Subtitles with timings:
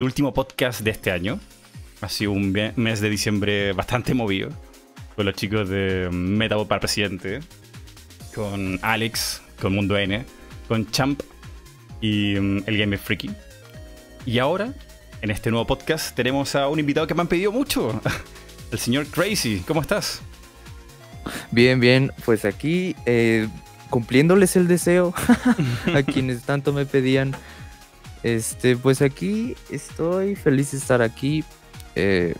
[0.00, 1.40] el último podcast de este año.
[2.02, 4.50] Ha sido un mes de diciembre bastante movido.
[5.16, 7.40] Con los chicos de Metabot para Presidente.
[8.32, 10.24] Con Alex, con Mundo N.
[10.68, 11.20] Con Champ
[12.00, 13.30] y mm, el Game Freaky.
[14.24, 14.72] Y ahora,
[15.20, 18.00] en este nuevo podcast, tenemos a un invitado que me han pedido mucho.
[18.70, 19.64] El señor Crazy.
[19.66, 20.22] ¿Cómo estás?
[21.50, 22.12] Bien, bien.
[22.24, 23.48] Pues aquí, eh,
[23.90, 25.12] cumpliéndoles el deseo
[25.92, 27.34] a quienes tanto me pedían.
[28.22, 31.44] Este, pues aquí estoy feliz de estar aquí.
[31.94, 32.34] Eh,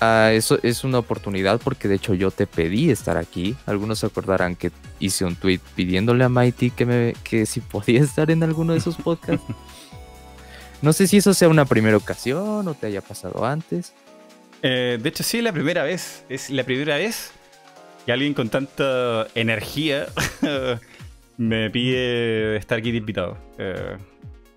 [0.00, 3.56] ah, eso es una oportunidad porque de hecho yo te pedí estar aquí.
[3.66, 8.02] Algunos se acordarán que hice un tweet pidiéndole a Mighty que, me, que si podía
[8.02, 9.44] estar en alguno de esos podcasts.
[10.80, 13.92] No sé si eso sea una primera ocasión o te haya pasado antes.
[14.62, 16.24] Eh, de hecho, sí, la primera vez.
[16.28, 17.32] Es la primera vez
[18.06, 20.06] que alguien con tanta energía
[21.36, 23.36] me pide estar aquí de invitado.
[23.58, 23.96] Eh,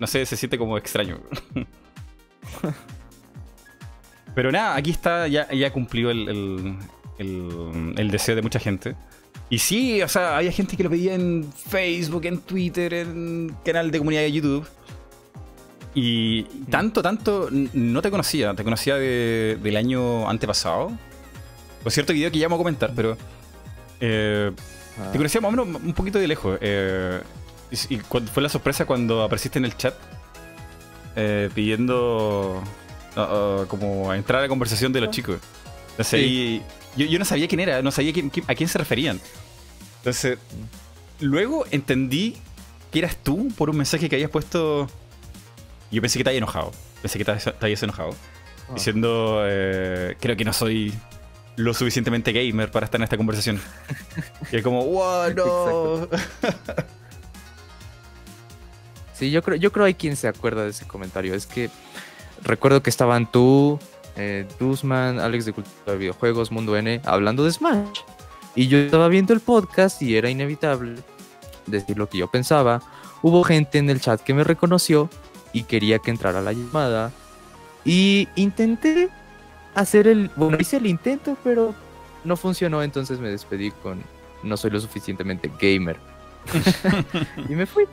[0.01, 1.19] no sé, se siente como extraño.
[4.33, 6.79] Pero nada, aquí está, ya, ya cumplió el,
[8.09, 8.95] deseo de mucha gente.
[9.51, 13.91] Y sí, o sea, había gente que lo pedía en Facebook, en Twitter, en canal
[13.91, 14.67] de comunidad de YouTube.
[15.93, 20.91] Y tanto, tanto, no te conocía, te conocía del año antepasado.
[21.83, 23.15] Por cierto video que ya vamos a comentar, pero
[23.99, 24.51] eh,
[25.11, 26.57] te conocía más o menos un poquito de lejos.
[26.59, 27.21] Eh,
[27.71, 29.93] y, fue la sorpresa cuando apareciste en el chat
[31.15, 32.61] eh, pidiendo
[33.15, 35.39] uh, uh, como entrar a la conversación de los chicos.
[35.91, 36.61] Entonces
[36.95, 38.13] yo, no sabía quién era, no sabía
[38.47, 39.19] a quién se referían.
[39.97, 40.37] Entonces,
[41.19, 42.37] luego entendí
[42.91, 44.89] que eras tú por un mensaje que habías puesto
[45.91, 46.71] yo pensé que te había enojado.
[47.01, 48.11] Pensé que te, habías enojado.
[48.69, 48.73] Ah.
[48.75, 50.93] Diciendo, eh, creo que no soy
[51.57, 53.61] lo suficientemente gamer para estar en esta conversación.
[54.51, 56.07] y es como, wow, no.
[59.21, 61.35] sí, yo creo, yo creo hay quien se acuerda de ese comentario.
[61.35, 61.69] Es que
[62.41, 63.77] recuerdo que estaban tú,
[64.15, 67.99] eh, Duzman, Alex de Cultura de Videojuegos, Mundo N, hablando de Smash.
[68.55, 70.95] Y yo estaba viendo el podcast y era inevitable
[71.67, 72.81] decir lo que yo pensaba.
[73.21, 75.07] Hubo gente en el chat que me reconoció
[75.53, 77.11] y quería que entrara la llamada.
[77.85, 79.09] Y intenté
[79.75, 80.31] hacer el...
[80.35, 81.75] Bueno, hice el intento, pero
[82.23, 84.03] no funcionó, entonces me despedí con
[84.41, 85.97] no soy lo suficientemente gamer.
[87.49, 87.85] y me fui.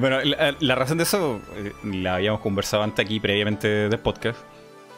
[0.00, 4.38] Bueno, la, razón de eso eh, la habíamos conversado antes aquí previamente del podcast.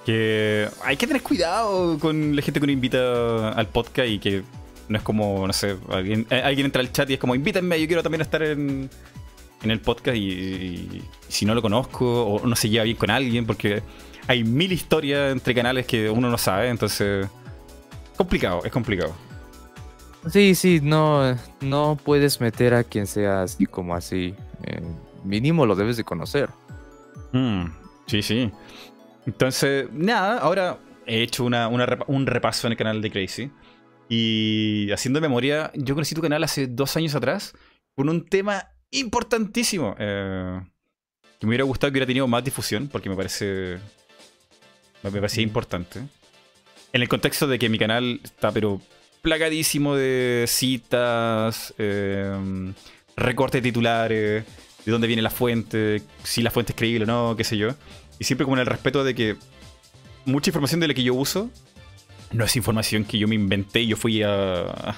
[0.07, 4.43] Que hay que tener cuidado con la gente que uno invita al podcast y que
[4.89, 7.81] no es como, no sé, alguien, eh, alguien entra al chat y es como, invítenme,
[7.81, 8.91] yo quiero también estar en,
[9.63, 13.47] en el podcast y, si no lo conozco o no se lleva bien con alguien,
[13.47, 13.83] porque
[14.27, 17.27] hay mil historias entre canales que uno no sabe, entonces
[18.17, 19.15] complicado, es complicado.
[20.31, 24.35] Sí, sí, no, no puedes meter a quien sea así como así.
[24.65, 24.83] Eh,
[25.25, 26.51] mínimo lo debes de conocer.
[27.33, 27.67] Mm,
[28.07, 28.51] sí, sí.
[29.27, 33.51] Entonces, nada, ahora he hecho una, un repaso en el canal de Crazy.
[34.09, 37.55] Y haciendo memoria, yo conocí tu canal hace dos años atrás
[37.95, 39.95] con un tema importantísimo.
[39.99, 40.61] Eh,
[41.39, 43.79] que me hubiera gustado que hubiera tenido más difusión, porque me parece.
[45.03, 46.01] Me parecía importante.
[46.93, 48.81] En el contexto de que mi canal está, pero
[49.23, 52.73] plagadísimo de citas, eh,
[53.17, 54.45] recortes titulares,
[54.85, 57.71] de dónde viene la fuente, si la fuente es creíble o no, qué sé yo.
[58.19, 59.37] Y siempre con el respeto de que
[60.25, 61.51] mucha información de la que yo uso
[62.33, 64.97] no es información que yo me inventé y yo fui a, a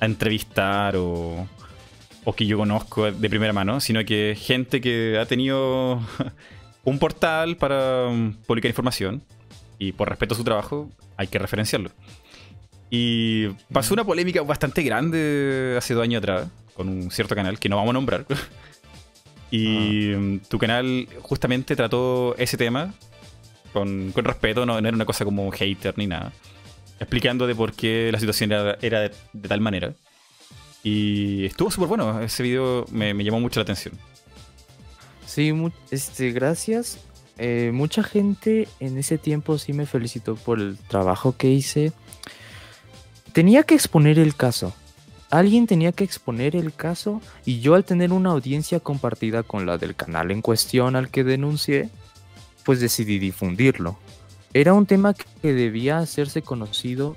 [0.00, 1.48] entrevistar o,
[2.24, 6.00] o que yo conozco de primera mano, sino que gente que ha tenido
[6.84, 9.22] un portal para um, publicar información
[9.78, 11.90] y por respeto a su trabajo hay que referenciarlo.
[12.90, 17.68] Y pasó una polémica bastante grande hace dos años atrás con un cierto canal que
[17.68, 18.24] no vamos a nombrar.
[19.50, 20.38] y ah.
[20.48, 22.94] tu canal justamente trató ese tema
[23.72, 26.32] con, respeto, no, era una cosa como hater ni nada.
[27.00, 29.92] Explicando de por qué la situación era, de tal manera.
[30.82, 32.20] Y estuvo súper bueno.
[32.20, 33.94] Ese video me, llamó mucho la atención.
[35.26, 35.52] Sí,
[35.90, 36.98] este, gracias.
[37.36, 41.92] Eh, mucha gente en ese tiempo sí me felicitó por el trabajo que hice.
[43.32, 44.74] Tenía que exponer el caso.
[45.30, 49.76] Alguien tenía que exponer el caso y yo al tener una audiencia compartida con la
[49.76, 51.90] del canal en cuestión al que denuncié,
[52.64, 53.98] pues decidí difundirlo.
[54.54, 57.14] Era un tema que debía hacerse conocido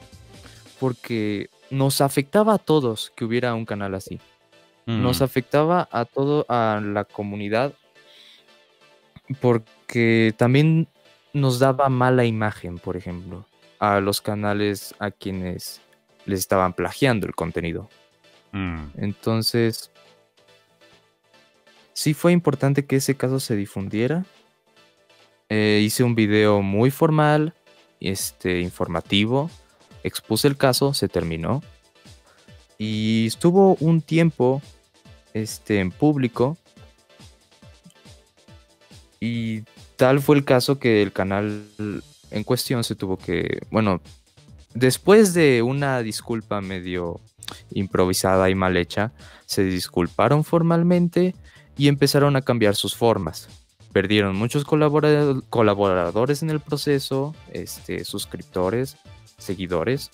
[0.79, 4.19] porque nos afectaba a todos que hubiera un canal así.
[4.85, 7.73] Nos afectaba a todo, a la comunidad,
[9.39, 10.89] porque también
[11.33, 13.45] nos daba mala imagen, por ejemplo,
[13.79, 15.81] a los canales a quienes
[16.25, 17.89] les estaban plagiando el contenido.
[18.51, 18.85] Mm.
[18.97, 19.91] Entonces,
[21.93, 24.25] sí fue importante que ese caso se difundiera.
[25.49, 27.53] Eh, hice un video muy formal,
[27.99, 29.49] este, informativo,
[30.03, 31.61] expuse el caso, se terminó.
[32.77, 34.61] Y estuvo un tiempo
[35.33, 36.57] este, en público.
[39.19, 39.61] Y
[39.97, 41.63] tal fue el caso que el canal
[42.31, 44.01] en cuestión se tuvo que, bueno,
[44.73, 47.19] después de una disculpa medio
[47.71, 49.11] improvisada y mal hecha,
[49.45, 51.35] se disculparon formalmente
[51.77, 53.49] y empezaron a cambiar sus formas.
[53.91, 58.95] Perdieron muchos colaboradores en el proceso, este, suscriptores,
[59.37, 60.11] seguidores,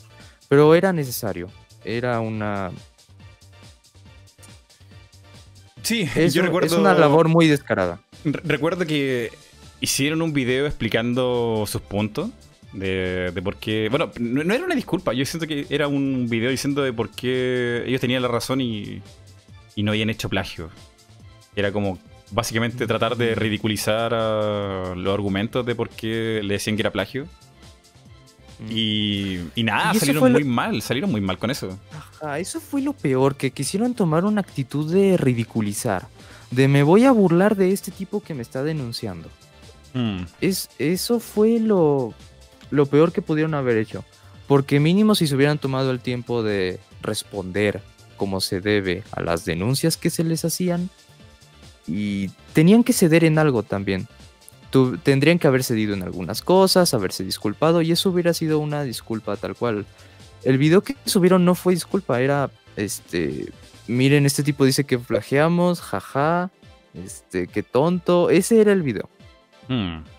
[0.48, 1.50] pero era necesario.
[1.84, 2.72] Era una.
[5.84, 6.68] Sí, es, yo recuerdo.
[6.68, 8.02] Es una labor muy descarada.
[8.24, 9.32] Recuerdo que
[9.80, 12.32] hicieron un video explicando sus puntos.
[12.74, 13.88] De, de, por qué.
[13.90, 15.14] Bueno, no, no, era una disculpa.
[15.14, 19.02] Yo siento que era un video diciendo de por qué ellos tenían la razón y,
[19.76, 20.70] y no habían hecho plagio.
[21.56, 21.98] Era como
[22.32, 27.26] básicamente tratar de ridiculizar uh, los argumentos de por qué le decían que era plagio.
[28.60, 28.72] Mm.
[28.72, 31.78] Y, y nada, Y salieron lo- muy mal, salieron muy mal con eso.
[32.22, 36.08] Ajá, eso fue lo peor, que quisieron tomar una actitud de ridiculizar.
[36.52, 39.30] De me voy a burlar de este tipo que me está denunciando.
[39.94, 42.14] Mm, Es, eso fue lo,
[42.72, 44.04] lo peor que pudieron haber hecho.
[44.48, 47.82] Porque mínimo si se hubieran tomado el tiempo de responder
[48.16, 50.90] como se debe a las denuncias que se les hacían.
[51.86, 54.08] Y tenían que ceder en algo también.
[55.04, 57.82] Tendrían que haber cedido en algunas cosas, haberse disculpado.
[57.82, 59.86] Y eso hubiera sido una disculpa tal cual.
[60.44, 63.52] El video que subieron no fue disculpa, era este.
[63.88, 66.52] Miren, este tipo dice que flageamos, jaja.
[66.94, 68.30] Este, qué tonto.
[68.30, 69.10] Ese era el video.
[69.68, 70.17] mm.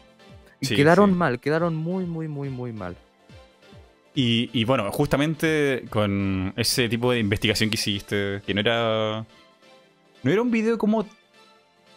[0.60, 1.16] Y Sí, quedaron sí.
[1.16, 2.96] mal, quedaron muy, muy, muy, muy mal.
[4.14, 9.24] Y, y bueno, justamente con ese tipo de investigación que hiciste, que no era.
[10.22, 11.06] No era un video como.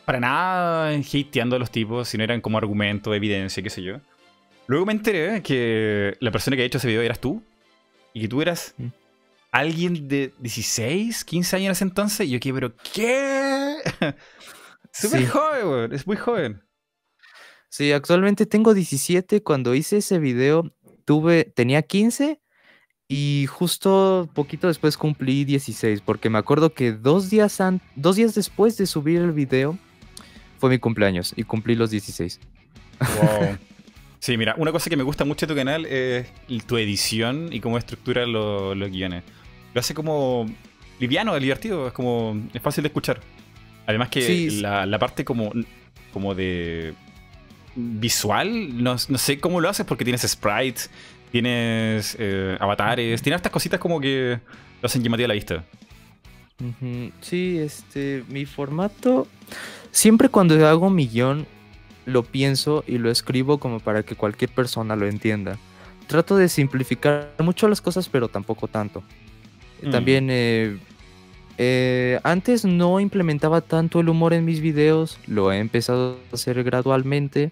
[0.06, 3.98] Para nada hateando a los tipos, sino eran como argumento, evidencia, qué sé yo.
[4.68, 7.42] Luego me enteré que la persona que ha hecho ese video eras tú.
[8.14, 8.88] Y que tú eras Mm.
[9.52, 12.28] alguien de 16, 15 años en ese entonces.
[12.28, 13.78] Y yo quedé, pero ¿qué?
[14.92, 15.26] Súper Sí.
[15.28, 16.62] joven, weón, es muy joven.
[17.72, 19.42] Sí, actualmente tengo 17.
[19.44, 20.74] Cuando hice ese video,
[21.06, 22.42] tuve, tenía 15
[23.08, 28.36] y justo poquito después cumplí 16, porque me acuerdo que dos días, an- dos días
[28.36, 29.78] después de subir el video
[30.60, 32.40] fue mi cumpleaños y cumplí los 16.
[33.00, 33.58] Wow.
[34.20, 36.28] Sí, mira, una cosa que me gusta mucho de tu canal es
[36.68, 39.24] tu edición y cómo estructura lo- los guiones.
[39.74, 40.46] Lo hace como
[41.00, 42.40] liviano, divertido, es como.
[42.54, 43.20] es fácil de escuchar.
[43.88, 45.52] Además que Sí, la, la parte como.
[46.14, 46.94] como de.
[47.76, 50.90] Visual, no, no sé cómo lo haces porque tienes sprites,
[51.32, 54.40] tienes eh, avatares, tienes estas cositas como que
[54.82, 55.64] lo hacen llamativo a la vista.
[57.22, 59.28] Sí, este, mi formato,
[59.92, 61.48] siempre cuando hago mi guion,
[62.06, 65.58] lo pienso y lo escribo como para que cualquier persona lo entienda.
[66.08, 69.04] Trato de simplificar mucho las cosas, pero tampoco tanto.
[69.82, 69.92] Mm.
[69.92, 70.78] También, eh,
[71.58, 76.64] eh, antes no implementaba tanto el humor en mis videos, lo he empezado a hacer
[76.64, 77.52] gradualmente.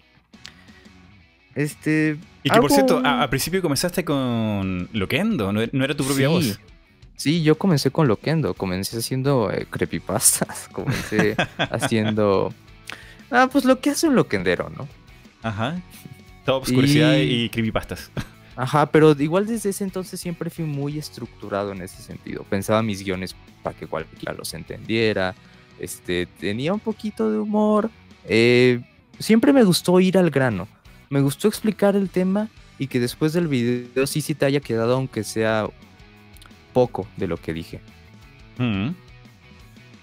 [1.62, 2.16] Este...
[2.42, 6.28] Y que por cierto, a- al principio comenzaste con Loquendo, no, no era tu propia
[6.28, 6.32] Sí.
[6.32, 6.60] voz.
[7.16, 12.54] Sí, yo comencé con Loquendo, comencé haciendo eh, creepypastas, comencé haciendo...
[13.30, 14.88] Ah, pues lo que hace un loquendero, ¿no?
[15.42, 15.80] Ajá.
[16.44, 18.10] Tops, curiosidad Y- y creepypastas.
[18.56, 22.42] Ajá, pero igual desde ese entonces siempre fui muy estructurado en ese sentido.
[22.44, 25.34] Pensaba mis guiones para que cualquiera los entendiera.
[25.78, 27.90] Este, tenía un poquito de humor.
[28.24, 28.80] eh,
[29.18, 30.66] siempre me gustó ir al grano.
[31.10, 32.48] Me gustó explicar el tema
[32.78, 35.68] y que después del video sí sí te haya quedado aunque sea
[36.72, 37.80] poco de lo que dije.
[38.58, 38.90] Mm.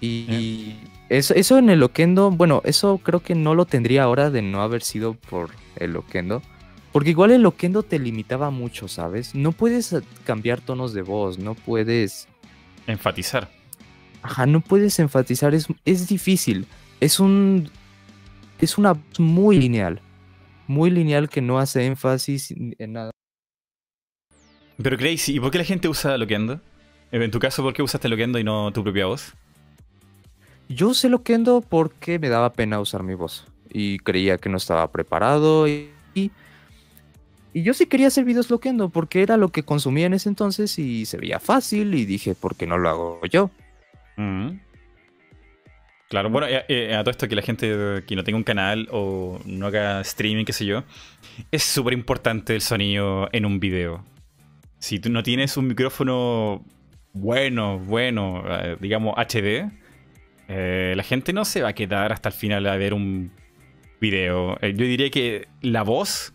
[0.02, 0.76] Y
[1.08, 4.60] eso, eso en el Loquendo, bueno, eso creo que no lo tendría ahora de no
[4.60, 6.42] haber sido por el Loquendo.
[6.92, 9.34] Porque igual el Loquendo te limitaba mucho, ¿sabes?
[9.34, 12.28] No puedes cambiar tonos de voz, no puedes...
[12.86, 13.50] Enfatizar.
[14.20, 16.66] Ajá, no puedes enfatizar, es, es difícil.
[17.00, 17.70] Es un...
[18.60, 20.02] Es una voz muy lineal.
[20.68, 23.10] Muy lineal que no hace énfasis en nada.
[24.80, 26.60] Pero Crazy, ¿y por qué la gente usa Loquendo?
[27.10, 29.34] En tu caso, ¿por qué usaste Loquendo y no tu propia voz?
[30.68, 33.46] Yo usé Loquendo porque me daba pena usar mi voz.
[33.70, 35.66] Y creía que no estaba preparado.
[35.66, 36.30] Y, y,
[37.54, 40.78] y yo sí quería hacer videos Loquendo porque era lo que consumía en ese entonces
[40.78, 41.94] y se veía fácil.
[41.94, 43.50] Y dije, ¿por qué no lo hago yo?
[44.16, 44.67] Mm.
[46.08, 48.88] Claro, bueno, eh, eh, a todo esto que la gente que no tenga un canal
[48.90, 50.84] o no haga streaming, qué sé yo,
[51.50, 54.04] es súper importante el sonido en un video.
[54.78, 56.64] Si tú no tienes un micrófono
[57.12, 59.70] bueno, bueno, eh, digamos HD,
[60.48, 63.32] eh, la gente no se va a quedar hasta el final a ver un
[64.00, 64.56] video.
[64.60, 66.32] Eh, yo diría que la voz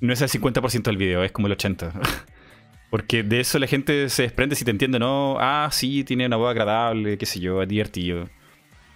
[0.00, 1.92] no es el 50% del video, es como el 80%.
[2.90, 5.36] Porque de eso la gente se desprende si te entiende, ¿no?
[5.38, 8.28] Ah, sí, tiene una voz agradable, qué sé yo, es divertido.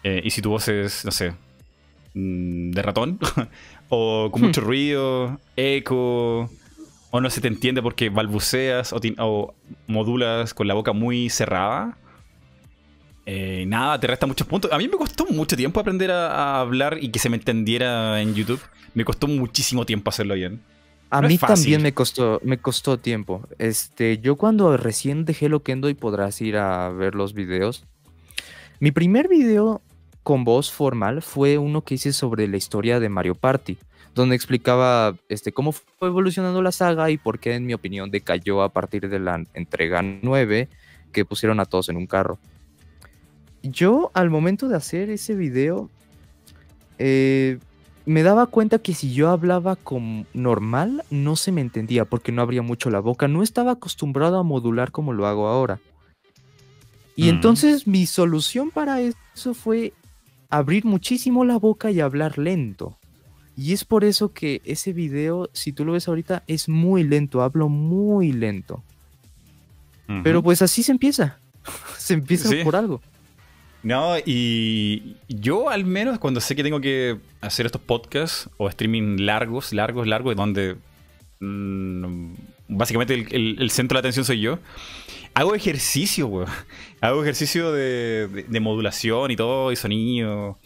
[0.05, 1.33] Eh, y si tu voz es, no sé,
[2.13, 3.19] mm, de ratón,
[3.89, 4.65] o con mucho hmm.
[4.65, 6.51] ruido, eco,
[7.11, 9.55] o no se te entiende porque balbuceas o,
[9.87, 11.97] modulas con la boca muy cerrada,
[13.25, 14.71] eh, nada, te resta muchos puntos.
[14.71, 18.35] A mí me costó mucho tiempo aprender a, hablar y que se me entendiera en
[18.35, 18.61] YouTube.
[18.93, 20.61] Me costó muchísimo tiempo hacerlo bien.
[21.09, 23.49] A mí también me costó, me costó tiempo.
[23.59, 27.85] Este, yo cuando recién dejé Loquendo y podrás ir a ver los videos.
[28.81, 29.81] Mi primer video
[30.25, 33.77] con voz formal fue uno que hice sobre la historia de Mario Party,
[34.15, 38.63] donde explicaba este, cómo fue evolucionando la saga y por qué, en mi opinión, decayó
[38.63, 40.69] a partir de la entrega 9
[41.13, 42.39] que pusieron a todos en un carro.
[43.63, 45.91] Yo, al momento de hacer ese video,
[46.99, 47.59] eh,
[48.07, 52.41] me daba cuenta que si yo hablaba con normal, no se me entendía porque no
[52.41, 53.29] abría mucho la boca.
[53.29, 55.81] No estaba acostumbrado a modular como lo hago ahora.
[57.17, 57.29] Y mm.
[57.29, 59.93] entonces mi solución para eso fue
[60.57, 62.97] abrir muchísimo la boca y hablar lento.
[63.57, 67.43] Y es por eso que ese video, si tú lo ves ahorita, es muy lento,
[67.43, 68.83] hablo muy lento.
[70.23, 71.39] Pero pues así se empieza.
[71.99, 73.01] se empieza por algo.
[73.83, 79.19] No, y yo al menos cuando sé que tengo que hacer estos podcasts o streaming
[79.21, 80.77] largos, largos, largos, donde
[81.41, 82.33] mm,
[82.69, 84.59] básicamente el, centro de atención soy yo,
[85.35, 86.49] hago ejercicio, weón.
[87.01, 90.59] Hago ejercicio de, modulación y todo, y sonido.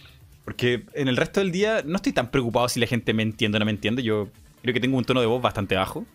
[0.45, 3.57] Porque en el resto del día no estoy tan preocupado si la gente me entiende
[3.57, 4.03] o no me entiende.
[4.03, 4.29] Yo
[4.63, 6.07] creo que tengo un tono de voz bastante bajo.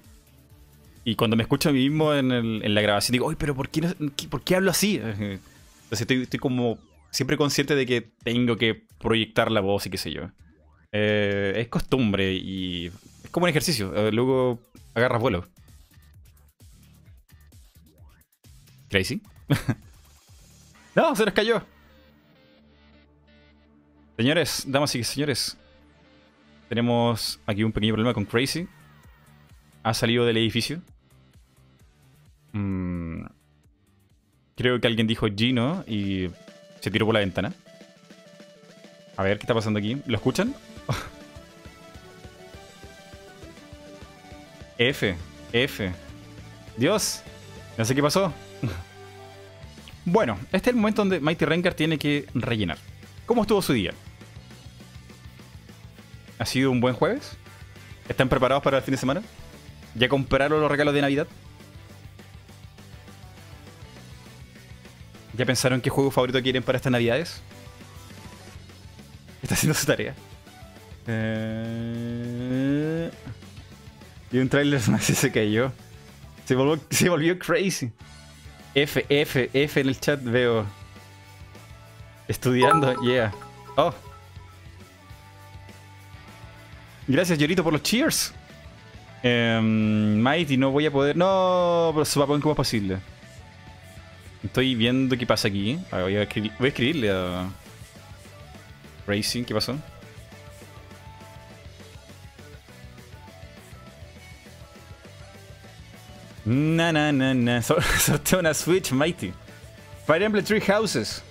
[1.03, 3.81] Y cuando me escucho a mí mismo en, la grabación digo, oye, pero ¿por qué,
[4.29, 4.95] ¿por qué hablo así?
[4.95, 6.77] Entonces estoy como
[7.11, 10.31] siempre consciente de que tengo que proyectar la voz y qué sé yo.
[10.91, 12.87] Eh, es costumbre y
[13.23, 13.93] es como un ejercicio.
[13.95, 14.59] Eh, luego
[14.95, 15.45] agarras vuelo.
[18.93, 19.21] Crazy.
[20.95, 21.63] no, se nos cayó.
[24.15, 25.57] Señores, damas y señores.
[26.69, 28.67] Tenemos aquí un pequeño problema con Crazy.
[29.81, 30.79] Ha salido del edificio.
[32.51, 33.23] Mm,
[34.55, 36.29] creo que alguien dijo Gino y
[36.79, 37.51] se tiró por la ventana.
[39.17, 39.99] A ver, ¿qué está pasando aquí?
[40.05, 40.53] ¿Lo escuchan?
[44.77, 45.15] F,
[45.51, 45.91] F.
[46.77, 47.23] Dios,
[47.75, 48.31] no sé qué pasó.
[50.05, 52.77] bueno, este es el momento donde Mighty Rengar tiene que rellenar.
[53.25, 53.93] ¿Cómo estuvo su día?
[56.39, 57.37] ¿Ha sido un buen jueves?
[58.09, 59.21] ¿Están preparados para el fin de semana?
[59.95, 61.27] ¿Ya compraron los regalos de Navidad?
[65.35, 67.41] ¿Ya pensaron qué juego favorito quieren para estas navidades?
[69.41, 70.15] Está haciendo su tarea.
[71.07, 73.09] Eh...
[74.31, 75.71] Y un trailer más se cayó.
[76.45, 77.91] Se volvió crazy.
[78.75, 80.65] F, F, F en el chat veo.
[82.27, 83.33] Estudiando, yeah.
[83.75, 83.93] Oh.
[87.07, 88.33] Gracias, Llorito, por los cheers.
[89.23, 91.15] Um, Mighty, no voy a poder.
[91.15, 92.97] No, pero supongo que es posible.
[94.43, 95.79] Estoy viendo qué pasa aquí.
[95.91, 97.49] voy, a escribirle a
[99.07, 99.43] Racing.
[99.43, 99.77] ¿Qué pasó?
[106.45, 107.61] Na na na na.
[107.61, 109.33] Sorteo una Switch Mighty.
[110.05, 111.23] Fire Emblem Three Houses.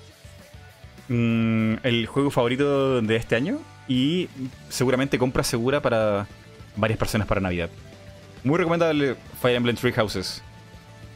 [1.09, 3.59] Mm, el juego favorito de este año.
[3.88, 4.28] Y
[4.69, 6.26] seguramente compra segura para
[6.76, 7.69] varias personas para Navidad.
[8.45, 10.42] Muy recomendable Fire Emblem Three Houses.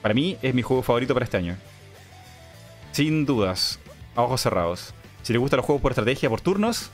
[0.02, 1.56] Para mí es mi juego favorito para este año.
[2.92, 3.78] Sin dudas,
[4.14, 4.94] a ojos cerrados.
[5.22, 6.90] Si les gustan los juegos por estrategia, por turnos,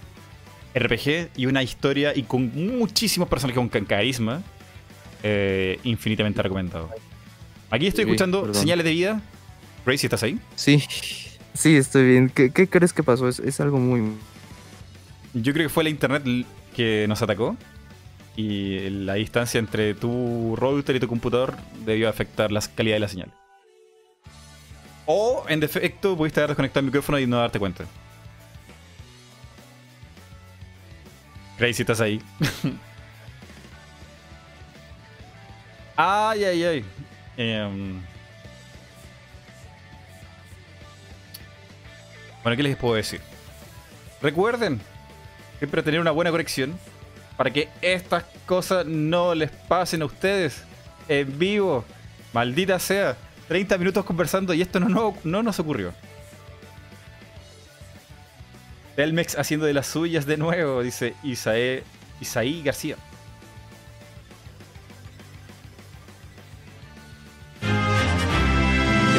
[0.74, 4.42] RPG y una historia y con muchísimos personajes con carisma,
[5.22, 6.90] eh, infinitamente recomendado.
[7.70, 9.22] Aquí estoy escuchando señales de vida.
[9.86, 10.38] Gracie, ¿estás ahí?
[10.56, 10.82] Sí,
[11.54, 12.28] sí, estoy bien.
[12.30, 13.28] ¿Qué, crees que pasó?
[13.28, 14.12] Es, algo muy...
[15.34, 16.22] Yo creo que fue la internet
[16.76, 17.56] que nos atacó
[18.36, 23.08] y la distancia entre tu router y tu computador debió afectar la calidad de la
[23.08, 23.32] señal.
[25.06, 27.84] O, en defecto, pudiste haber desconectado el micrófono y no darte cuenta.
[31.58, 32.20] Crazy, estás ahí.
[35.96, 36.84] ay, ay, ay.
[37.36, 38.00] Em,
[42.42, 43.20] bueno, ¿qué les puedo decir?
[44.20, 44.80] Recuerden
[45.58, 46.78] siempre tener una buena conexión
[47.36, 50.62] para que estas cosas no les pasen a ustedes
[51.08, 51.84] en vivo.
[52.32, 53.16] Maldita sea.
[53.48, 55.92] 30 minutos conversando y esto no, no, nos ocurrió.
[58.96, 62.96] Telmex haciendo de las suyas de nuevo, dice Isaí García.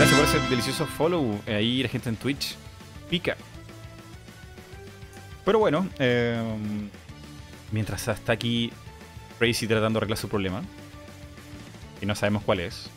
[0.04, 1.42] Gracias por ese delicioso follow.
[1.48, 2.58] eh, Ahí la gente en Twitch
[3.10, 3.38] pica.
[5.46, 6.38] Pero bueno, eh,
[7.72, 8.74] mientras está aquí
[9.40, 10.62] Crazy tratando de arreglar su problema,
[12.02, 12.90] y no sabemos cuál es,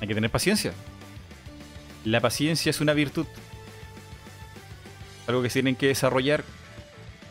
[0.00, 0.72] hay que tener paciencia.
[2.04, 3.26] La paciencia es una virtud.
[5.26, 6.44] Algo que se tienen que desarrollar.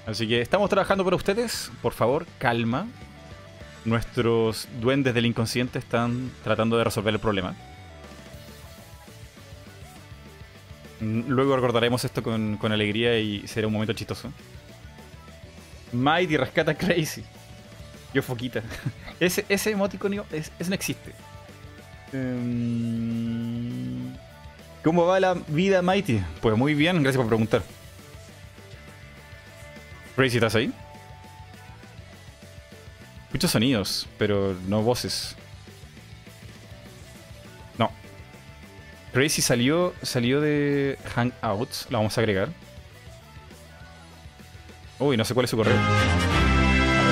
[0.05, 1.71] Así que estamos trabajando para ustedes.
[1.81, 2.87] Por favor, calma.
[3.85, 7.53] Nuestros duendes del inconsciente están tratando de resolver el problema.
[11.01, 14.31] Mm, Luego recordaremos esto con, con alegría y será un momento chistoso.
[15.91, 17.23] Mighty rescata Crazy.
[18.13, 18.61] Yo foquita.
[19.19, 21.11] Ese, ese emoticonio, es- ese no existe.
[22.13, 24.13] Em,
[24.83, 26.21] ¿Cómo va la vida, Mighty?
[26.41, 27.63] Pues muy bien, gracias por preguntar.
[30.15, 30.71] Crazy, ¿estás ahí?
[33.33, 35.35] Escucho sonidos, pero no voces.
[37.79, 37.89] No.
[39.11, 42.49] Crazy salió, salió de Hangouts, la vamos a agregar.
[44.99, 45.75] Uy, no sé cuál es su correo.
[45.75, 47.07] A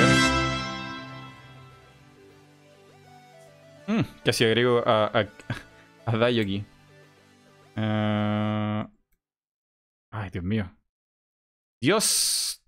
[3.88, 3.98] ver.
[3.98, 5.28] Mm, casi agrego a, a,
[6.06, 6.63] a Dayo.
[7.75, 8.88] Ah,
[10.12, 10.72] Ay, Dios mío.
[11.82, 12.62] Dios.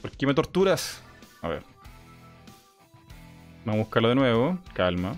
[0.00, 1.02] ¿Por qué me torturas?
[1.42, 1.73] A ver.
[3.64, 4.58] Vamos a buscarlo de nuevo.
[4.74, 5.16] Calma.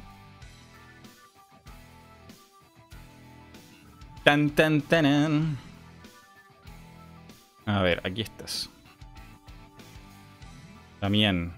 [4.23, 5.59] Tan, tan, tanan.
[7.65, 8.71] A ver, aquí estás.
[11.01, 11.53] También.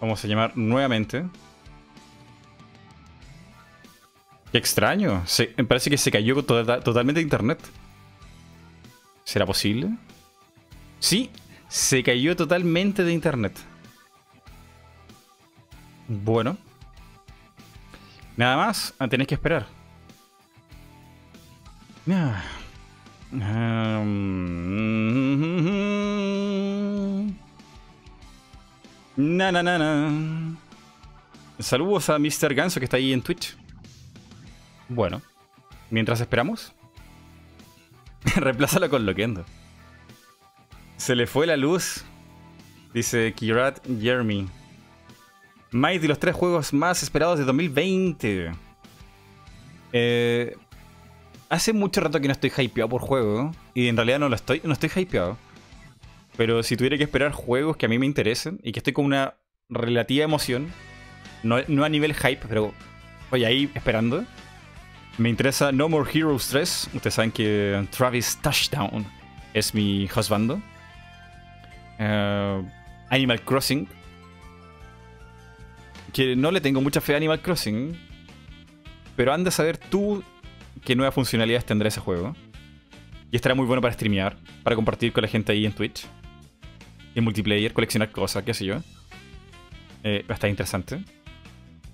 [0.00, 1.24] Vamos a llamar nuevamente.
[4.56, 5.22] Qué extraño.
[5.58, 7.58] Me parece que se cayó tota- totalmente de internet.
[9.22, 9.90] ¿Será posible?
[10.98, 11.30] Sí,
[11.68, 13.52] se cayó totalmente de internet.
[16.08, 16.56] Bueno.
[18.38, 19.66] Nada más, ah, tenés que esperar.
[22.10, 22.42] Ah.
[23.32, 24.06] Um,
[29.18, 30.56] Na, na, na, na.
[31.58, 32.54] Saludos a Mr.
[32.54, 33.54] Ganso que está ahí en Twitch.
[34.88, 35.22] Bueno,
[35.90, 36.74] mientras esperamos,
[38.36, 39.44] reemplázalo con Loquendo.
[40.96, 42.04] Se le fue la luz,
[42.94, 44.48] dice Kirat Jeremy.
[45.72, 48.52] Mighty, los tres juegos más esperados de 2020.
[49.92, 50.56] Eh,
[51.48, 53.52] hace mucho rato que no estoy hypeado por juego.
[53.74, 55.36] Y en realidad no lo estoy, no estoy hypeado.
[56.36, 59.04] Pero si tuviera que esperar juegos que a mí me interesen y que estoy con
[59.04, 59.34] una
[59.68, 60.68] relativa emoción,
[61.42, 62.72] no, no a nivel hype, pero
[63.30, 64.24] voy ahí esperando.
[65.18, 66.90] Me interesa No More Heroes 3.
[66.94, 69.06] Ustedes saben que Travis Touchdown
[69.54, 70.60] es mi husbando.
[71.98, 72.62] Eh,
[73.08, 73.88] Animal Crossing.
[76.12, 77.98] Que no le tengo mucha fe a Animal Crossing.
[79.16, 80.22] Pero anda a saber tú
[80.84, 82.34] qué nuevas funcionalidades tendrá ese juego.
[83.32, 86.06] Y estará muy bueno para streamear, para compartir con la gente ahí en Twitch.
[87.14, 88.82] En multiplayer, coleccionar cosas, qué sé yo.
[90.04, 91.00] Eh, va a estar interesante.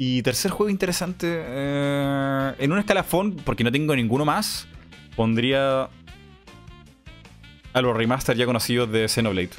[0.04, 4.66] Y tercer juego interesante, eh, en un escalafón, porque no tengo ninguno más,
[5.14, 5.90] pondría
[7.72, 9.50] a los remaster ya conocidos de Xenoblade.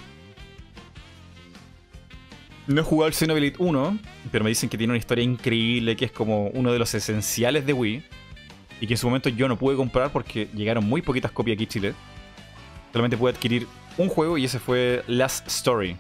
[2.68, 4.00] No he jugado el Xenoblade 1,
[4.34, 7.66] pero me dicen que tiene una historia increíble, que es como uno de los esenciales
[7.66, 8.04] de Wii.
[8.82, 11.68] Y que en su momento yo no pude comprar porque llegaron muy poquitas copias aquí
[11.68, 11.94] Chile.
[12.92, 13.66] Solamente pude adquirir
[13.98, 15.96] un juego y ese fue Last Story.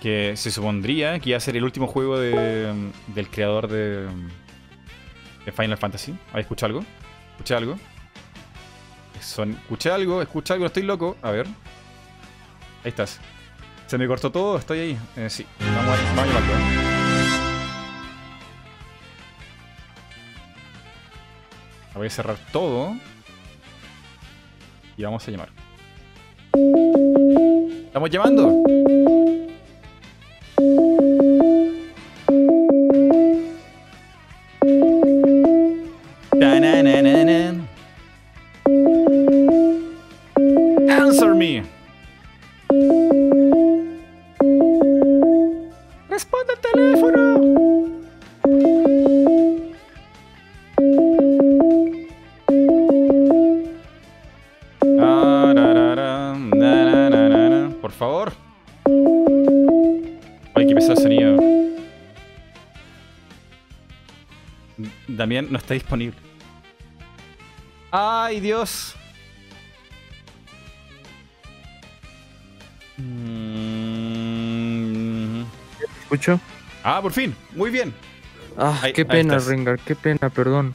[0.00, 2.72] Que se supondría que iba a ser el último juego de,
[3.08, 4.06] del creador de,
[5.44, 6.14] de Final Fantasy.
[6.30, 6.86] ¿Habéis escuchado algo?
[7.32, 7.78] ¿Escuché algo?
[9.20, 11.16] Son, escuché algo, escuché algo, estoy loco.
[11.22, 11.46] A ver.
[12.84, 13.18] Ahí estás.
[13.86, 14.98] Se me cortó todo, estoy ahí.
[15.16, 16.40] Eh, sí, vamos a, vamos a.
[21.98, 22.94] Voy a cerrar todo.
[24.96, 25.48] Y vamos a llamar.
[27.86, 28.62] ¿Estamos llamando?
[65.50, 66.16] No está disponible.
[67.90, 68.94] ¡Ay, Dios!
[74.16, 75.42] Mm.
[76.02, 76.40] ¿Escucho?
[76.82, 77.34] Ah, por fin.
[77.54, 77.92] Muy bien.
[78.56, 79.48] Ah, Ahí- qué ahí pena, estás.
[79.50, 80.74] Rengar, qué pena, perdón.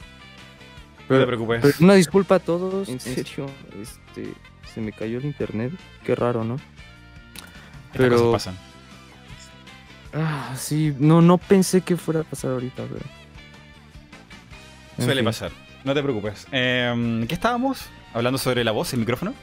[1.08, 1.60] No te preocupes.
[1.62, 2.88] Pero una disculpa a todos.
[2.88, 3.46] En serio,
[3.80, 4.32] este,
[4.72, 5.72] se me cayó el internet.
[6.04, 6.56] Qué raro, ¿no?
[7.92, 8.72] Pero- cosas pasan.
[10.14, 13.04] Ah, sí, no, no pensé que fuera a pasar ahorita, pero.
[15.04, 15.24] Suele fin.
[15.26, 15.52] pasar.
[15.84, 16.46] No te preocupes.
[16.52, 17.86] Em, ¿Qué estábamos?
[18.14, 19.34] ¿Hablando sobre la voz, el micrófono?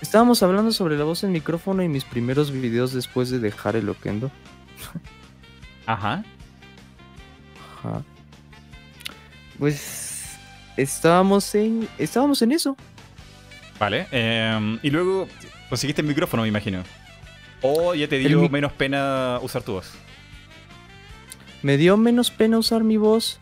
[0.00, 3.88] Estábamos hablando sobre la voz en micrófono y mis primeros videos después de dejar el
[3.88, 4.30] Oquendo.
[5.86, 6.24] Ajá.
[7.78, 8.02] Ajá.
[9.58, 10.38] Pues
[10.76, 12.76] estábamos en estábamos en eso.
[13.78, 14.06] Vale.
[14.10, 15.28] em, y luego
[15.68, 16.82] conseguiste el micrófono, me imagino.
[17.62, 19.92] O ya te El dio menos pena usar tu voz.
[21.62, 23.38] Me dio menos pena usar mi voz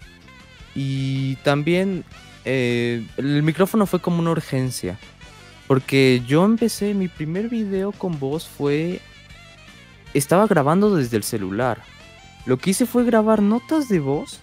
[0.81, 2.05] y también
[2.45, 4.97] eh, el micrófono fue como una urgencia.
[5.67, 9.01] Porque yo empecé, mi primer video con voz fue...
[10.15, 11.83] Estaba grabando desde el celular.
[12.47, 14.39] Lo que hice fue grabar notas de voz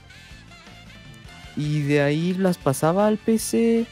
[1.55, 3.85] y de ahí las pasaba al PC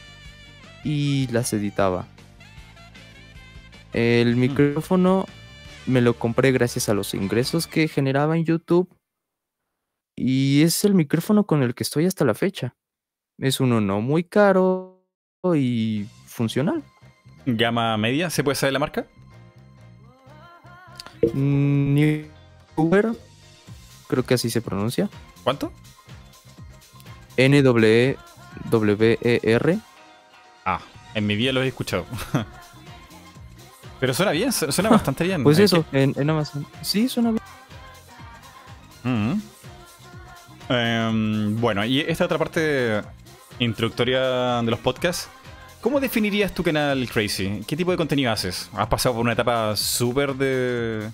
[0.84, 2.06] y las editaba.
[3.94, 5.24] El micrófono
[5.86, 8.94] me lo compré gracias a los ingresos que generaba en YouTube
[10.16, 12.74] y es el micrófono con el que estoy hasta la fecha.
[13.38, 15.02] Es uno no muy caro
[15.54, 16.82] y funcional.
[17.46, 19.06] Gama media, ¿se puede saber la marca?
[21.34, 23.12] Mm, Newer,
[24.08, 25.08] creo que así se pronuncia.
[25.42, 25.72] ¿Cuánto?
[28.70, 29.78] N-W-E-R.
[30.64, 30.80] Ah,
[31.14, 32.06] en mi vida lo he escuchado.
[34.00, 35.42] Pero suena bien, su- suena bastante bien.
[35.42, 36.66] Pues eso, en, en Amazon.
[36.82, 37.42] Sí, suena bien.
[39.02, 39.40] Mm.
[40.68, 43.02] Em, bueno, y esta otra parte
[43.58, 45.28] introductoria de los podcasts.
[45.80, 47.60] ¿Cómo definirías tu canal Crazy?
[47.66, 48.70] ¿Qué tipo de contenido haces?
[48.74, 51.10] ¿Has pasado por una etapa súper de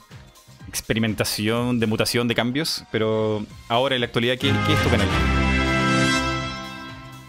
[0.68, 2.84] experimentación, de mutación, de cambios?
[2.92, 5.08] Pero ahora en la actualidad, ¿qué, es tu canal?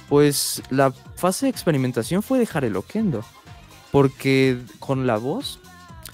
[0.07, 3.25] Pues la fase de experimentación fue dejar el Oquendo.
[3.91, 5.59] Porque con la voz,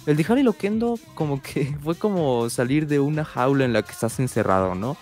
[0.05, 3.91] el dejar el Oquendo como que fue como salir de una jaula en la que
[3.91, 4.95] estás encerrado, ¿no?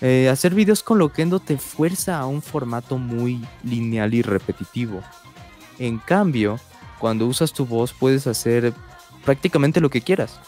[0.00, 5.02] Eh, hacer videos con Loquendo te fuerza a un formato muy lineal y repetitivo.
[5.78, 6.60] En cambio,
[6.98, 8.74] cuando usas tu voz puedes hacer
[9.24, 10.38] prácticamente lo que quieras.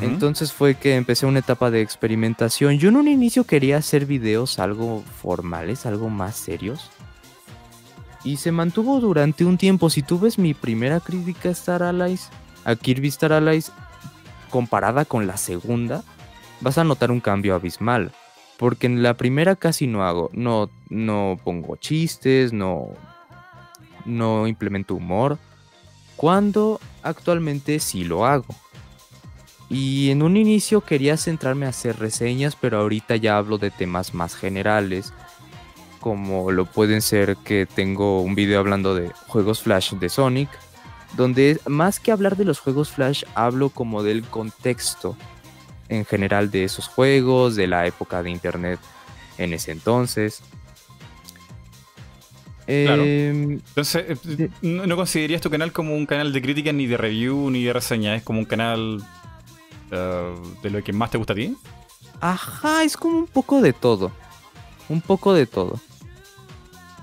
[0.00, 2.76] Entonces fue que empecé una etapa de experimentación.
[2.76, 6.90] Yo en un inicio quería hacer videos algo formales, algo más serios.
[8.24, 9.88] Y se mantuvo durante un tiempo.
[9.88, 12.30] Si tú ves mi primera crítica a Star Allies,
[12.64, 13.70] a Kirby Star Allies,
[14.50, 16.02] comparada con la segunda,
[16.60, 18.12] vas a notar un cambio abismal.
[18.56, 22.88] Porque en la primera casi no hago, no, no pongo chistes, no,
[24.06, 25.38] no implemento humor.
[26.16, 28.46] Cuando actualmente sí lo hago.
[29.68, 34.14] Y en un inicio quería centrarme a hacer reseñas, pero ahorita ya hablo de temas
[34.14, 35.12] más generales,
[36.00, 40.48] como lo pueden ser que tengo un video hablando de juegos Flash de Sonic,
[41.16, 45.16] donde más que hablar de los juegos Flash, hablo como del contexto
[45.88, 48.80] en general de esos juegos, de la época de Internet
[49.38, 50.42] en ese entonces.
[52.66, 53.04] Claro.
[53.04, 56.96] Em, Entonces, eh, ¿no, no considerarías tu canal como un canal de crítica, ni de
[56.96, 58.16] review, ni de reseña?
[58.16, 59.04] ¿Es como un canal
[59.92, 61.56] eh, de lo que más te gusta a ti?
[62.18, 64.10] ajá, es como un poco de todo.
[64.88, 65.78] Un poco de todo.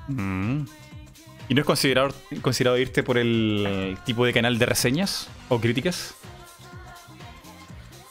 [0.08, 0.64] Mm.
[1.50, 2.10] ¿Y no es considerado,
[2.42, 6.16] considerado irte por el tipo de canal de reseñas o críticas?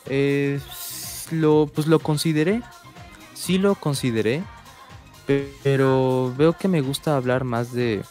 [0.07, 0.61] Eh,
[1.31, 2.63] lo, pues lo consideré.
[3.35, 4.43] Sí lo consideré.
[5.27, 8.03] pe- Pero veo que me gusta hablar más de...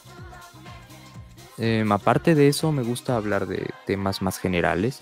[1.58, 5.00] em, aparte de eso, me gusta hablar de temas más generales.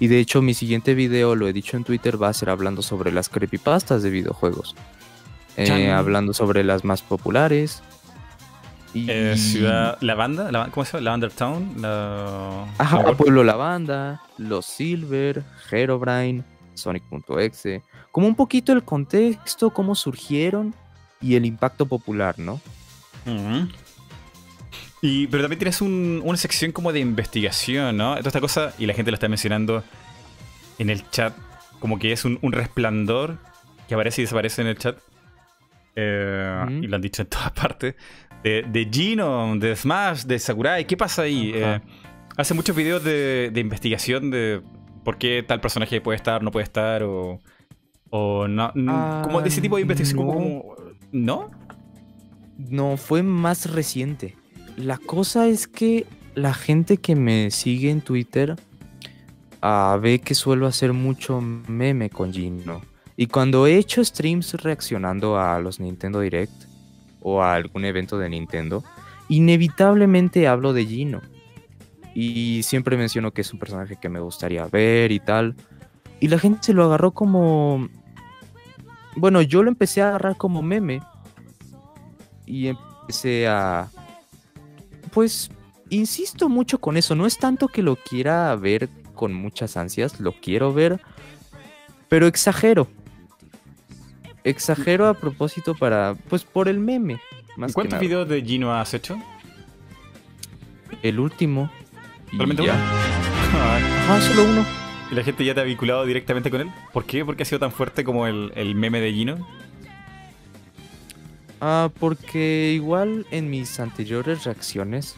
[0.00, 2.82] Y de hecho, mi siguiente video, lo he dicho en Twitter, va a ser hablando
[2.82, 4.74] sobre las creepypastas de videojuegos.
[5.56, 7.82] Eh, hablando sobre las más populares.
[8.94, 9.06] Y...
[9.10, 11.04] Eh, ciudad Lavanda, Lava- ¿cómo se llama?
[11.04, 11.74] Lavender Town.
[11.80, 12.64] La...
[12.78, 17.82] Ajá, la- Pueblo Lavanda, Los Silver, Herobrine, Sonic.exe.
[18.12, 20.74] Como un poquito el contexto, cómo surgieron
[21.20, 22.60] y el impacto popular, ¿no?
[25.02, 28.14] Y, pero también tienes un- una sección como de investigación, ¿no?
[28.16, 29.84] Toda esta cosa, y la gente lo está mencionando
[30.78, 31.34] en el chat,
[31.78, 33.36] como que es un, un resplandor
[33.88, 34.96] que aparece y desaparece en el chat.
[35.96, 36.80] Eh.
[36.82, 37.94] Y lo han dicho en todas partes.
[38.44, 41.50] De, de Gino, de Smash, de Sakurai, ¿qué pasa ahí?
[41.54, 41.80] Eh,
[42.36, 44.60] hace muchos videos de, de investigación de
[45.02, 47.40] por qué tal personaje puede estar, no puede estar, o,
[48.10, 48.70] o no.
[48.88, 50.38] Ah, como de ese tipo de investigación, como, no.
[50.38, 50.74] como-
[51.10, 51.50] ¿No?
[52.58, 54.36] No, fue más reciente.
[54.76, 58.56] La cosa es que la gente que me sigue en Twitter
[59.62, 62.82] ah, ve que suelo hacer mucho meme con Gino.
[63.16, 66.52] Y cuando he hecho streams reaccionando a los Nintendo Direct
[67.24, 68.84] o a algún evento de Nintendo,
[69.28, 71.22] inevitablemente hablo de Gino.
[72.14, 75.56] Y siempre menciono que es un personaje que me gustaría ver y tal.
[76.20, 77.88] Y la gente se lo agarró como...
[79.16, 81.02] Bueno, yo lo empecé a agarrar como meme.
[82.46, 83.88] Y empecé a...
[85.12, 85.50] Pues,
[85.88, 87.16] insisto mucho con eso.
[87.16, 91.00] No es tanto que lo quiera ver con muchas ansias, lo quiero ver,
[92.08, 92.88] pero exagero.
[94.44, 97.20] Exagero a propósito para, pues por el meme.
[97.56, 98.00] Más que ¿Cuántos nada.
[98.02, 99.16] videos de Gino has hecho?
[101.02, 101.70] El último.
[102.32, 102.72] ¿Realmente uno?
[102.74, 104.64] Ah, solo uno.
[105.10, 106.70] ¿Y la gente ya te ha vinculado directamente con él?
[106.92, 107.24] ¿Por qué?
[107.24, 109.46] ¿Por qué ha sido tan fuerte como el, el meme de Gino?
[111.60, 115.16] Ah, porque igual en mis anteriores reacciones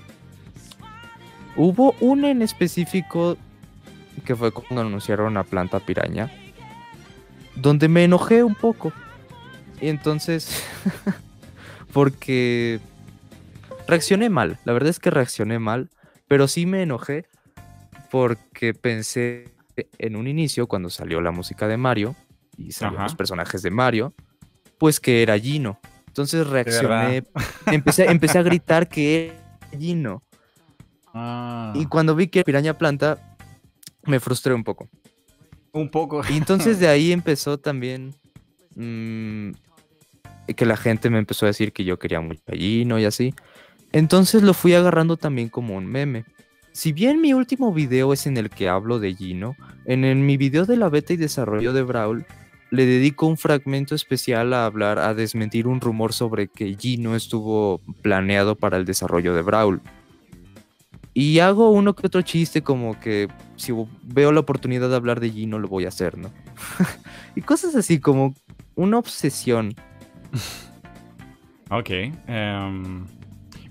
[1.57, 3.37] hubo una en específico
[4.25, 6.31] que fue cuando anunciaron a Planta Piraña,
[7.57, 8.93] donde me enojé un poco.
[9.81, 10.63] Y entonces,
[11.93, 12.81] porque
[13.87, 15.91] reaccioné mal, la verdad es que reaccioné mal,
[16.29, 17.27] pero sí me enojé
[18.11, 19.55] porque pensé
[19.99, 22.17] en un inicio cuando salió la música de Mario
[22.57, 23.05] y salieron Ajá.
[23.05, 24.15] los personajes de Mario,
[24.79, 25.79] pues que era Gino.
[26.07, 27.25] Entonces reaccioné,
[27.67, 30.23] empecé, empecé a gritar que era Gino.
[31.13, 33.37] Ah, Y cuando vi que era Piraña Planta,
[34.05, 34.89] me frustré un poco.
[35.73, 36.23] un poco.
[36.31, 38.15] Y entonces de ahí empezó también
[38.75, 39.51] mm,
[40.55, 43.35] que la gente me empezó a decir que yo quería mucho a Gino y así.
[43.93, 46.25] Entonces lo fui agarrando también como un meme.
[46.73, 49.57] Si bien mi último video es en el que hablo de Gino,
[49.87, 52.27] en, el- mi video de la beta y desarrollo de Brawl,
[52.71, 57.81] le dedico un fragmento especial a hablar, a desmentir un rumor sobre que Gino estuvo
[58.03, 59.81] planeado para el desarrollo de Brawl.
[61.15, 65.31] Y hago uno que otro chiste como que si veo la oportunidad de hablar de
[65.31, 66.31] Gino lo voy a hacer, ¿no?
[67.37, 68.35] y cosas así como
[68.75, 69.75] una obsesión.
[71.71, 71.91] Ok.
[72.29, 73.07] em,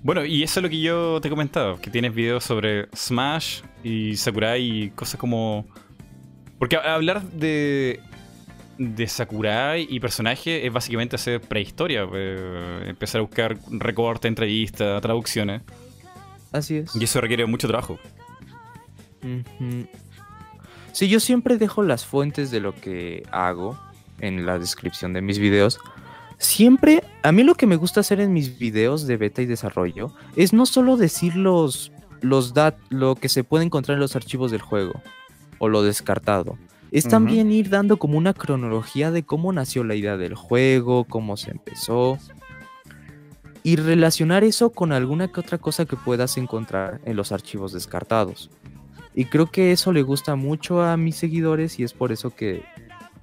[0.02, 3.62] bueno, y eso es lo que yo te he comentado, que tienes videos sobre Smash
[3.82, 5.66] y Sakurai y cosas como...
[6.58, 8.00] Porque hablar de,
[8.78, 15.62] de Sakurai y personaje es básicamente hacer prehistoria, eh, empezar a buscar recortes, entrevistas, traducciones,
[16.52, 16.94] Así es.
[16.94, 17.98] y eso requiere mucho trabajo.
[19.22, 19.86] Ujú.
[20.92, 23.78] Sí, yo siempre dejo las fuentes de lo que hago
[24.20, 25.78] en la descripción de mis videos.
[26.38, 30.12] Siempre, a mí lo que me gusta hacer en mis videos de beta y desarrollo
[30.36, 34.50] es no solo decir los, los dat, lo que se puede encontrar en los archivos
[34.50, 35.00] del juego
[35.58, 36.58] o lo descartado.
[36.92, 41.36] Es también ir dando como una cronología de cómo nació la idea del juego, cómo
[41.36, 42.18] se empezó.
[43.62, 48.50] Y relacionar eso con alguna que otra cosa que puedas encontrar en los archivos descartados.
[49.14, 52.62] Y creo que eso le gusta mucho a mis seguidores y es por eso que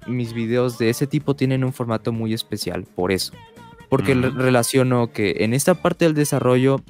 [0.06, 3.32] mis videos de ese tipo tienen un formato muy especial, por eso.
[3.88, 6.80] Porque relaciono que en esta parte del desarrollo,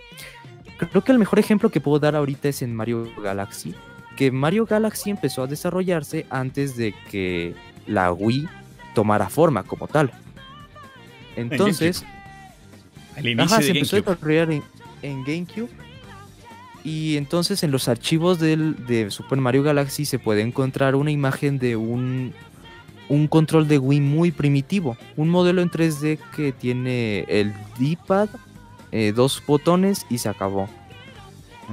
[0.78, 3.74] creo que el mejor ejemplo que puedo dar ahorita es en Mario Galaxy,
[4.16, 7.54] que Mario Galaxy empezó a desarrollarse antes de que
[7.86, 8.48] la Wii
[8.94, 10.12] tomara forma como tal.
[11.36, 12.04] Entonces,
[13.16, 14.62] El inicio Ajá, de se empezó a desarrollar en,
[15.02, 15.68] en GameCube.
[16.84, 21.58] Y entonces en los archivos del, de Super Mario Galaxy se puede encontrar una imagen
[21.58, 22.34] de un,
[23.08, 24.96] un control de Wii muy primitivo.
[25.16, 28.28] Un modelo en 3D que tiene el D-pad,
[28.92, 30.68] eh, dos botones y se acabó.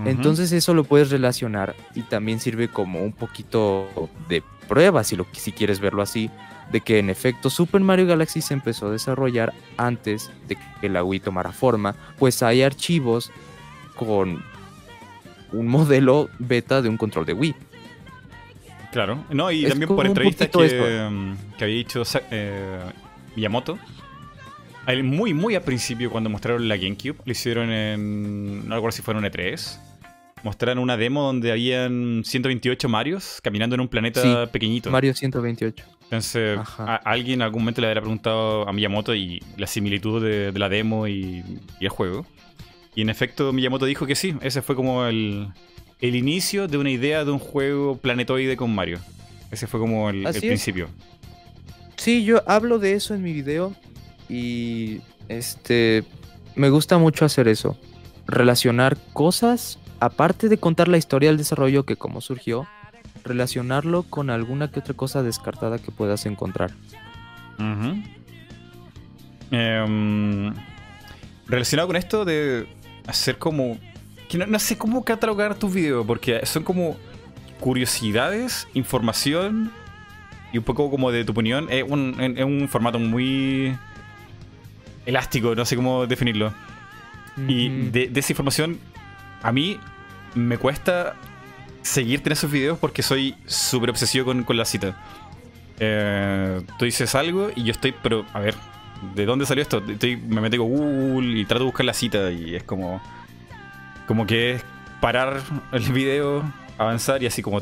[0.05, 5.27] Entonces eso lo puedes relacionar y también sirve como un poquito de prueba, si, lo,
[5.33, 6.29] si quieres verlo así,
[6.71, 11.03] de que en efecto Super Mario Galaxy se empezó a desarrollar antes de que la
[11.03, 13.31] Wii tomara forma, pues hay archivos
[13.95, 14.41] con
[15.51, 17.55] un modelo beta de un control de Wii.
[18.91, 22.79] Claro, no, y Es también por entrevistas que, mm, que había dicho Sa- eh,
[23.35, 23.79] Miyamoto.
[25.03, 28.67] Muy, muy al principio, cuando mostraron la GameCube, lo hicieron en.
[28.67, 29.79] No recuerdo si fueron E3.
[30.43, 34.89] Mostraron una demo donde habían 128 Marios caminando en un planeta Sí, pequeñito.
[34.89, 35.85] Mario 128.
[36.05, 40.51] Entonces, a- alguien en algún momento le habría preguntado a Miyamoto y la similitud de,
[40.51, 41.43] de la demo y,
[41.79, 42.25] y el juego.
[42.95, 45.47] Y en efecto, Miyamoto dijo que sí, ese fue como el,
[46.01, 48.99] el inicio de una idea de un juego planetoide con Mario.
[49.51, 50.89] Ese fue como el, principio.
[51.97, 53.75] Sí, yo hablo de eso en mi video
[54.27, 56.03] y este
[56.55, 57.77] me gusta mucho hacer eso,
[58.27, 62.67] relacionar cosas aparte de contar la historia del desarrollo que cómo surgió,
[63.23, 66.71] relacionarlo con alguna que otra cosa descartada que puedas encontrar.
[69.51, 70.53] Em,
[71.45, 72.67] relacionado con esto de
[73.05, 73.77] hacer como.
[74.31, 76.95] Que no, no sé cómo catalogar tus videos, porque son como
[77.59, 79.73] curiosidades, información
[80.53, 81.67] y un poco como de tu opinión.
[81.69, 83.77] Es un, es un formato muy
[85.05, 86.53] elástico, no sé cómo definirlo.
[87.45, 88.79] Y de, de esa información,
[89.41, 89.77] a mí
[90.33, 91.15] me cuesta
[91.81, 94.97] seguirte en esos videos porque soy súper obsesivo con, con la cita.
[95.77, 98.55] Eh, tú dices algo y yo estoy, pero a ver,
[99.13, 99.83] ¿de dónde salió esto?
[99.85, 103.01] Estoy, me meto con Google y trato de buscar la cita y es como.
[104.11, 104.65] Como que es
[104.99, 106.43] parar el video,
[106.77, 107.61] avanzar y así como.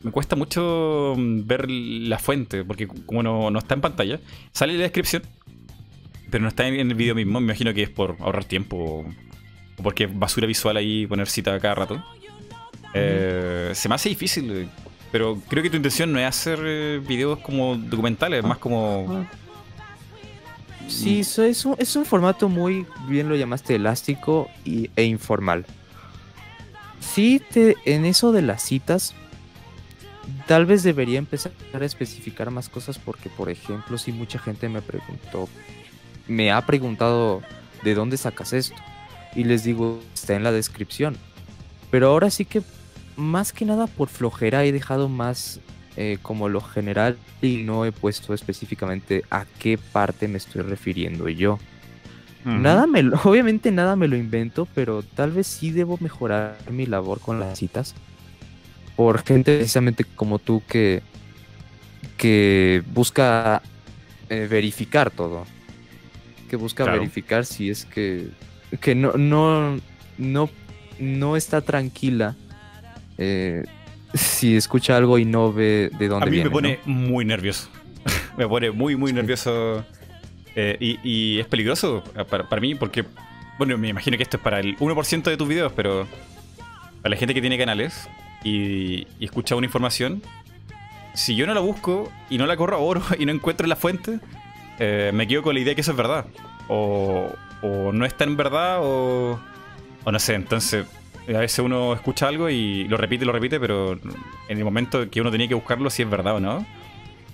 [0.00, 4.18] Me cuesta mucho mm, ver la fuente porque como no, no está en pantalla,
[4.50, 5.22] sale en la descripción,
[6.30, 7.38] pero no está en, el video mismo.
[7.38, 9.04] Me imagino que es por ahorrar tiempo
[9.76, 12.02] o, porque es basura visual ahí poner cita cada rato.
[12.94, 14.70] Eh, se me hace difícil,
[15.12, 19.26] pero creo que tu intención no es hacer eh, videos como documentales, más como...
[20.88, 25.64] Sí, eso es, un, es un formato muy, bien lo llamaste, elástico y, e informal.
[27.00, 29.14] Sí, te, en eso de las citas,
[30.46, 34.82] tal vez debería empezar a especificar más cosas porque, por ejemplo, si mucha gente me
[34.82, 35.48] preguntó,
[36.26, 37.42] me ha preguntado
[37.82, 38.76] de dónde sacas esto.
[39.34, 41.16] Y les digo, está en la descripción.
[41.90, 42.62] Pero ahora sí que,
[43.16, 45.60] más que nada por flojera, he dejado más
[45.96, 51.28] eh, como lo general y no he puesto específicamente a qué parte me estoy refiriendo
[51.28, 51.58] yo.
[52.44, 56.84] Nada me lo- obviamente nada me lo invento, pero tal vez sí debo mejorar mi
[56.86, 57.94] labor con las citas.
[58.96, 61.02] Por gente precisamente como tú que,
[62.16, 63.62] que busca
[64.28, 65.44] eh, verificar todo.
[66.48, 67.00] Que busca Claro.
[67.00, 68.28] verificar si es que,
[68.80, 69.78] que no, no,
[70.18, 70.50] no,
[70.98, 72.36] no está tranquila
[73.18, 73.64] eh,
[74.14, 76.48] si escucha algo y no ve de dónde A mí viene.
[76.48, 76.92] me pone ¿no?
[76.94, 77.68] muy nervioso.
[78.36, 79.14] me pone muy, muy Sí.
[79.16, 79.84] nervioso.
[80.56, 83.04] Eh, y, y es peligroso eh, para, para mí porque,
[83.58, 86.06] bueno, me imagino que esto es para el 1% de tus videos, pero
[87.02, 88.08] para la gente que tiene canales
[88.44, 90.22] y, y escucha una información,
[91.12, 94.20] si yo no la busco y no la corroboro y no encuentro la fuente,
[94.78, 96.26] eh, me quedo con la idea que eso es verdad.
[96.68, 99.38] O, o no está en verdad o,
[100.04, 100.34] o no sé.
[100.34, 100.86] Entonces,
[101.28, 103.92] a veces uno escucha algo y lo repite, lo repite, pero
[104.48, 106.66] en el momento que uno tenía que buscarlo si es verdad o no,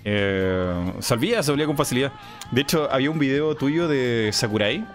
[0.05, 2.11] eh, se olvida, se olvida con facilidad.
[2.51, 4.85] De hecho, había un video tuyo de Sakurai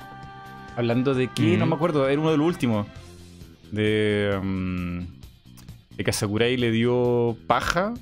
[0.76, 2.86] hablando de que, no me acuerdo, era uno de los últimos.
[3.72, 4.98] De, mm,
[5.96, 7.94] de que a Sakurai le dio paja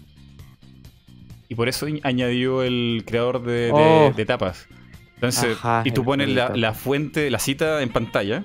[1.49, 4.13] y por eso añadió el creador de, de- Oh.
[4.15, 4.67] de tapas.
[5.15, 8.45] Entonces, Ajá, y tú pones la fuente, la cita en pantalla.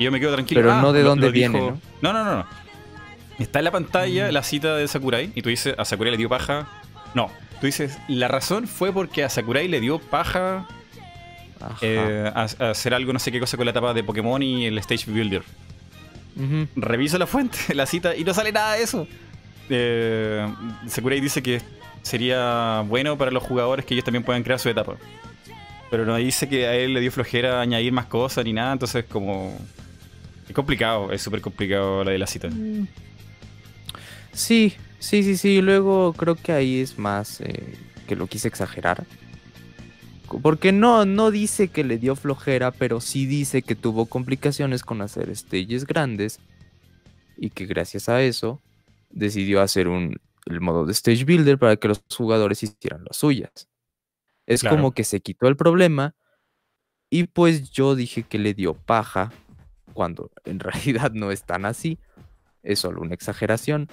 [0.00, 0.62] Y yo me quedo tranquilo.
[0.62, 1.80] Pero Ah, no de lo- dónde lo viene, ¿no?
[2.00, 2.46] no, no, no.
[3.38, 4.32] Está en la pantalla Mm.
[4.32, 6.66] la cita de Sakurai y tú dices, a Sakurai le dio paja.
[7.14, 10.66] No, tú dices, la razón fue porque a Sakurai le dio paja
[11.82, 14.64] eh, a, a hacer algo, no sé qué cosa con la etapa de Pokémon y
[14.66, 15.42] el Stage Builder.
[16.36, 16.66] Ujú.
[16.76, 19.06] Reviso la fuente, la cita y no sale nada de eso.
[19.68, 20.46] Eh,
[20.86, 21.60] Sakurai dice que
[22.02, 24.94] sería bueno para los jugadores que ellos también puedan crear su etapa.
[25.90, 29.04] Pero no dice que a él le dio flojera añadir más cosas ni nada, entonces
[29.04, 29.58] como...
[30.50, 32.48] Es complicado, es súper complicado la de la cita.
[32.48, 32.88] Mm.
[34.32, 35.62] Sí, sí, sí, sí.
[35.62, 37.76] Luego creo que ahí es más eh,
[38.08, 39.06] que lo quise exagerar.
[40.42, 45.02] Porque no, no dice que le dio flojera, pero sí dice que tuvo complicaciones con
[45.02, 46.40] hacer stages grandes.
[47.36, 48.60] Y que gracias a eso
[49.08, 53.68] decidió hacer un, el modo de stage builder para que los jugadores hicieran las suyas.
[54.46, 54.78] Es Claro.
[54.78, 56.16] como que se quitó el problema.
[57.08, 59.32] Y pues yo dije que le dio paja.
[59.92, 61.98] Cuando en realidad no es tan así.
[62.62, 63.88] Es solo una exageración.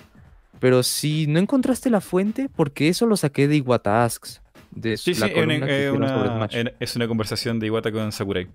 [0.59, 4.41] Pero si no encontraste la fuente, porque eso lo saqué de Iwata Asks.
[4.71, 8.47] De Sí, sí, la es una, en- es conversación de Iwata con Sakurai.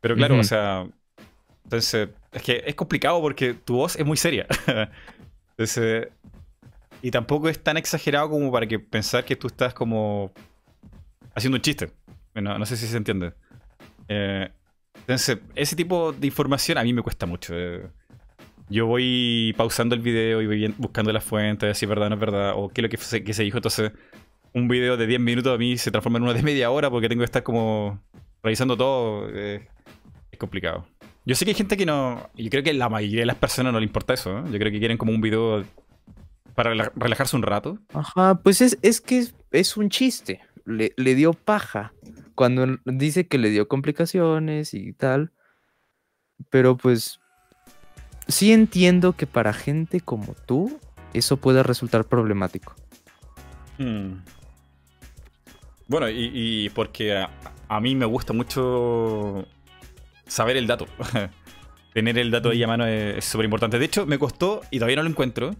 [0.00, 0.86] Pero claro, o sea.
[1.64, 4.46] Entonces, es que es complicado porque tu voz es muy seria.
[5.50, 6.08] Entonces.
[7.02, 10.32] Y tampoco es tan exagerado como para que pensar que tú estás como.
[11.34, 11.90] haciendo un chiste.
[12.34, 13.32] No, no sé si se entiende.
[14.08, 14.50] Eh,
[15.06, 17.54] entonces, ese tipo de información a mí me cuesta mucho.
[17.56, 17.86] eh.
[18.68, 22.14] Yo voy pausando el video y voy buscando las fuentes, si es verdad o no
[22.16, 22.88] es verdad, o qué es lo
[23.24, 23.58] que se, dijo.
[23.58, 23.92] Entonces,
[24.52, 27.08] un video de 10 minutos a mí se transforma en uno de media hora porque
[27.08, 28.02] tengo que estar como
[28.42, 29.28] revisando todo.
[29.32, 29.68] eh,
[30.32, 30.86] es complicado.
[31.24, 32.28] Yo sé que hay gente que no.
[32.34, 34.38] Yo creo que la mayoría de las personas no le importa eso.
[34.38, 34.42] ¿eh?
[34.50, 35.64] Yo creo que quieren como un video
[36.56, 37.78] para rela- relajarse un rato.
[37.94, 40.40] Ajá, pues es, es que es, es un chiste.
[40.64, 41.92] Le, le dio paja.
[42.36, 45.32] Cuando dice que le dio complicaciones y tal.
[46.50, 47.18] Pero pues.
[48.28, 50.80] Sí entiendo que para gente como tú,
[51.14, 52.74] eso pueda resultar problemático.
[53.78, 54.14] Hmm.
[55.86, 57.30] Bueno, y, y porque a,
[57.68, 59.46] a mí me gusta mucho
[60.26, 60.86] saber el dato.
[61.94, 63.78] Tener el dato ahí a mano es súper importante.
[63.78, 65.54] De hecho, me costó, y todavía no lo encuentro,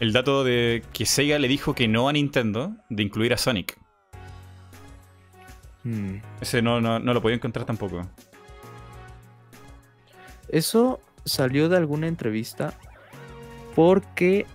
[0.00, 3.78] el dato de que Sega le dijo que no a Nintendo de incluir a Sonic.
[5.84, 6.16] Hmm.
[6.40, 8.06] Ese no, no, no lo podía encontrar tampoco.
[10.48, 12.74] Eso salió de alguna entrevista
[13.74, 14.46] porque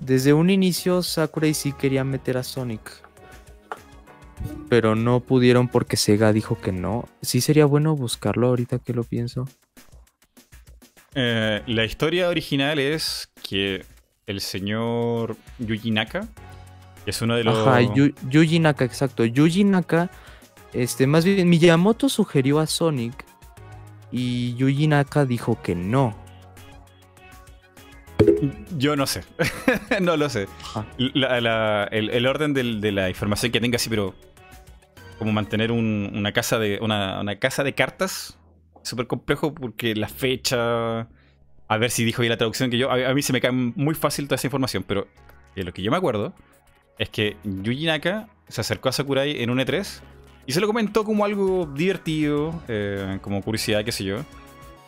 [0.00, 3.06] desde un inicio Sakurai sí quería meter a Sonic.
[4.68, 7.08] Pero no pudieron porque Sega dijo que no.
[7.22, 9.48] Sí sería bueno buscarlo ahorita que lo pienso.
[11.14, 13.84] Eh, la historia original es que
[14.26, 16.28] el señor Yuji Naka
[17.06, 17.56] es uno de los.
[17.66, 19.24] Ajá, Yu- Yuji Naka, exacto.
[19.24, 20.10] Yuji Naka,
[20.72, 23.24] este, más bien Miyamoto sugirió a Sonic
[24.12, 26.16] y Yuji Naka dijo que no.
[28.76, 29.24] Yo no sé.
[30.00, 30.48] no lo sé.
[30.98, 34.14] La- la- el, el orden del- de la información que tenga así, pero.
[35.18, 36.78] Como mantener un- una casa de.
[36.82, 38.38] Una, una casa de cartas.
[38.82, 41.08] Súper complejo porque la fecha.
[41.68, 42.90] A ver si dijo bien la traducción que yo.
[42.90, 45.06] A, a mí se me cae muy fácil toda esa información, pero
[45.54, 46.34] de lo que yo me acuerdo
[46.98, 50.00] es que Yuji Naka se acercó a Sakurai en un E3
[50.46, 54.18] y se lo comentó como algo divertido, eh, como curiosidad, qué sé yo.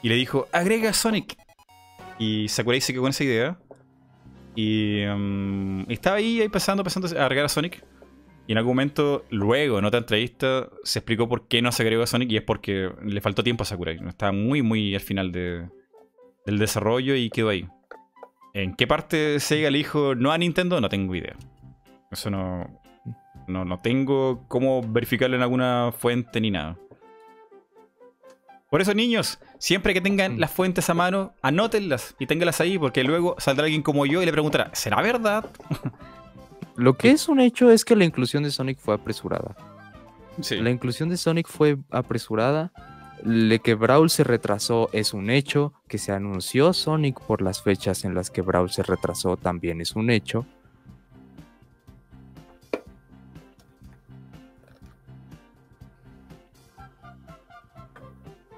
[0.02, 1.36] Y le dijo: agrega Sonic.
[2.18, 3.58] Y Sakurai se quedó con esa idea.
[4.54, 7.84] Y, um, y estaba ahí, ahí pasando, pasando a agregar a Sonic.
[8.46, 12.02] Y en algún momento, luego, en otra entrevista, se explicó por qué no se agregó
[12.02, 12.30] a Sonic.
[12.32, 13.98] Y es porque le faltó tiempo a Sakurai.
[14.08, 15.68] Estaba muy, muy al final de-
[16.46, 17.68] del desarrollo y quedó ahí.
[18.54, 20.80] ¿En qué parte Sega le dijo no a Nintendo?
[20.80, 21.36] No tengo idea.
[22.10, 22.80] Eso no,
[23.46, 26.76] no, no tengo cómo verificarlo en alguna fuente ni nada.
[28.70, 30.38] Por eso, niños, siempre que tengan Mm.
[30.40, 34.26] las fuentes a mano, anótenlas y ténganlas ahí, porque luego saldrá alguien como yo y
[34.26, 35.46] le preguntará, ¿será verdad?
[36.76, 39.56] Lo que es un hecho es que la inclusión de Sonic fue apresurada.
[40.40, 40.56] Sí.
[40.60, 42.70] La inclusión de Sonic fue apresurada.
[43.24, 45.72] Le que Brawl se retrasó es un hecho.
[45.88, 49.96] Que se anunció Sonic por las fechas en las que Brawl se retrasó también es
[49.96, 50.46] un hecho.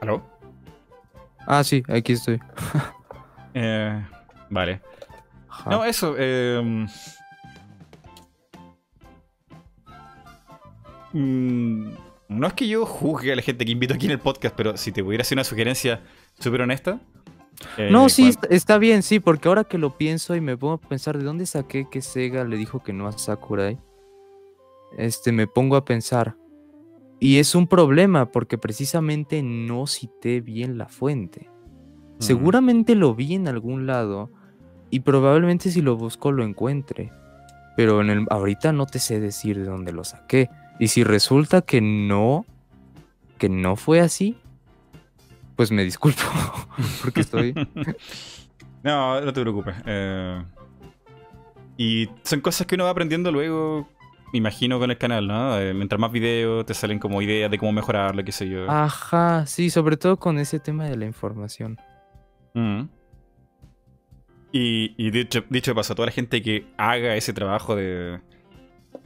[0.00, 0.22] ¿Aló?
[1.46, 2.40] Ah, sí, aquí estoy.
[3.52, 4.06] Eh,
[4.48, 4.80] vale.
[5.48, 5.70] Ajá.
[5.70, 6.14] No, eso.
[6.16, 6.86] eh,
[11.12, 11.88] mm,
[12.28, 14.76] no es que yo juzgue a la gente que invito aquí en el podcast, pero
[14.76, 16.00] si te pudiera hacer una sugerencia
[16.38, 17.00] súper honesta.
[17.76, 20.78] eh, No, sí, está bien, sí, porque ahora que lo pienso y me pongo a
[20.80, 23.78] pensar de dónde saqué que Sega le dijo que no a Sakurai,
[24.96, 26.36] este, me pongo a pensar.
[27.20, 31.50] Y es un problema porque precisamente no cité bien la fuente.
[32.18, 32.22] Mm.
[32.22, 34.30] Seguramente lo vi en algún lado
[34.90, 37.12] y probablemente si lo busco lo encuentre.
[37.76, 40.48] Pero en el, ahorita no te sé decir de dónde lo saqué.
[40.78, 42.46] Y si resulta que no,
[43.38, 44.38] que no fue así,
[45.56, 46.22] pues me disculpo
[47.02, 47.54] porque estoy...
[48.82, 49.74] No, no te preocupes.
[49.84, 50.42] eh,
[51.76, 53.86] y son cosas que uno va aprendiendo luego,
[54.32, 55.58] me imagino, con el canal, ¿no?
[55.58, 58.70] Eh, mientras más videos te salen como ideas de cómo mejorarlo, qué sé yo.
[58.70, 61.78] Ajá, sí, sobre todo con ese tema de la información.
[62.54, 62.82] Mm.
[64.52, 68.20] Y, y dicho, dicho de paso, a toda la gente que haga ese trabajo de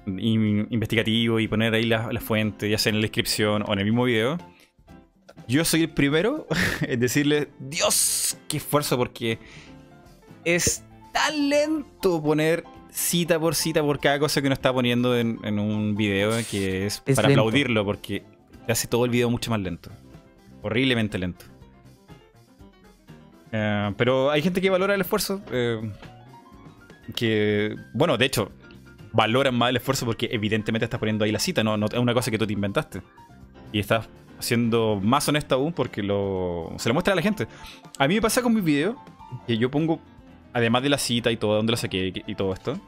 [0.07, 3.79] in- investigativo y poner ahí la, la fuente, ya sea en la descripción o en
[3.79, 4.39] el mismo video,
[5.47, 6.47] yo soy el primero
[6.81, 9.39] en decirle, Dios, qué esfuerzo, porque
[10.45, 12.65] es tan lento poner
[12.97, 16.87] cita por cita por cada cosa que uno está poniendo en, en un video que
[16.87, 17.41] es, Es para lento.
[17.43, 18.23] aplaudirlo, porque
[18.69, 19.91] hace todo el video mucho más lento.
[20.63, 21.45] Horriblemente lento.
[23.53, 25.43] Eh, pero hay gente que valora el esfuerzo.
[25.51, 25.81] eh,
[27.15, 28.51] que, bueno, de hecho,
[29.13, 32.15] valoran más el esfuerzo porque evidentemente estás poniendo ahí la cita, no, no es una
[32.15, 33.03] cosa que tú te inventaste.
[33.73, 37.47] Y estás siendo más honesto aún porque lo, se lo muestra a la gente.
[37.99, 38.97] A mí me pasa con mis videos
[39.47, 40.01] que yo pongo,
[40.55, 42.79] además de la cita y todo, dónde la saqué y- todo esto.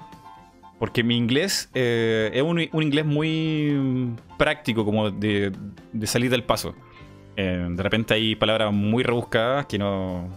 [0.78, 5.52] Porque mi inglés eh, es un, inglés muy práctico, como de,
[6.04, 6.74] salir del paso.
[7.36, 10.28] Eh, de repente hay palabras muy rebuscadas que no.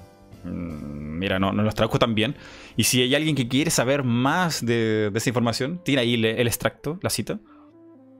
[0.46, 2.36] mm, Mira, no, no las traduzco tan bien.
[2.78, 6.48] Y si hay alguien que quiere saber más de, esa información, tiene ahí le- el
[6.48, 7.40] extracto, la cita.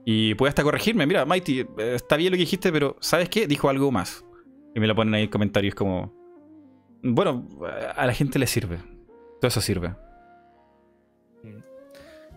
[0.04, 1.06] Y puede hasta corregirme.
[1.06, 3.46] Mira, Mighty, eh, está bien lo que dijiste, pero ¿sabes qué?
[3.46, 4.24] Dijo algo más.
[4.74, 6.12] Y me lo ponen ahí en comentarios como.
[7.02, 7.48] Bueno,
[7.96, 8.78] a la gente le sirve.
[9.40, 9.94] Todo eso sirve.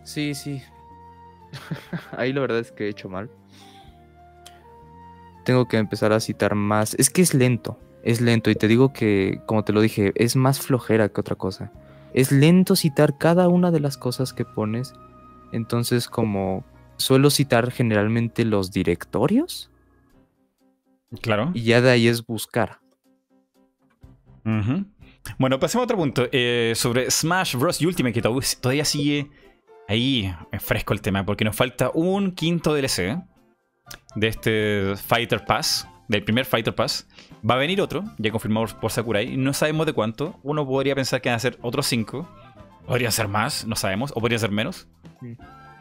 [0.04, 0.62] Sí, sí.
[2.18, 3.30] Ahí la verdad es que he hecho mal.
[5.46, 6.94] Tengo que empezar a citar más.
[6.96, 7.80] Es que es lento.
[8.04, 8.50] Es lento.
[8.50, 11.72] Y te digo que, como te lo dije, es más flojera que otra cosa.
[12.14, 14.94] Es lento citar cada una de las cosas que pones.
[15.52, 16.64] Entonces, como
[16.98, 19.70] suelo citar generalmente los directorios
[21.22, 21.52] Claro.
[21.54, 22.80] y ya de ahí es buscar.
[24.46, 24.86] Ujú.
[25.38, 26.28] Bueno, pasemos a otro punto.
[26.32, 27.82] Eh, sobre Smash Bros.
[27.82, 29.30] Ultimate, que to- todavía sigue
[29.88, 33.18] ahí eh, fresco el tema, porque nos falta un quinto DLC
[34.16, 37.08] de este Fighter Pass, del primer Fighter Pass.
[37.50, 39.36] Va a venir otro, ya confirmado por Sakurai.
[39.38, 40.40] No sabemos de cuánto.
[40.44, 42.28] Uno podría pensar que van a ser otros cinco.
[42.86, 44.12] Podría ser más, no sabemos.
[44.16, 44.88] O podría ser menos.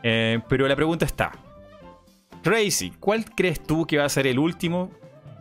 [0.04, 1.32] Eh, pero la pregunta está.
[2.42, 4.90] Crazy, ¿cuál crees tú que va a ser el último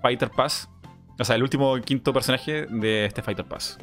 [0.02, 0.70] Fighter Pass?
[1.22, 3.78] O sea, el último quinto personaje de este Fighter Pass.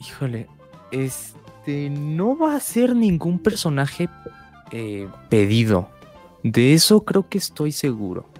[0.00, 0.46] Híjole,
[0.90, 4.08] este no va a ser ningún personaje
[4.72, 5.90] eh, pedido.
[6.42, 8.30] De eso creo que estoy seguro.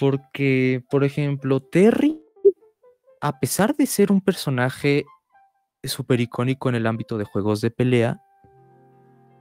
[0.00, 2.20] Porque, por ejemplo, Terry,
[3.20, 5.04] a pesar de ser un personaje
[5.84, 8.20] súper icónico en el ámbito de juegos de pelea,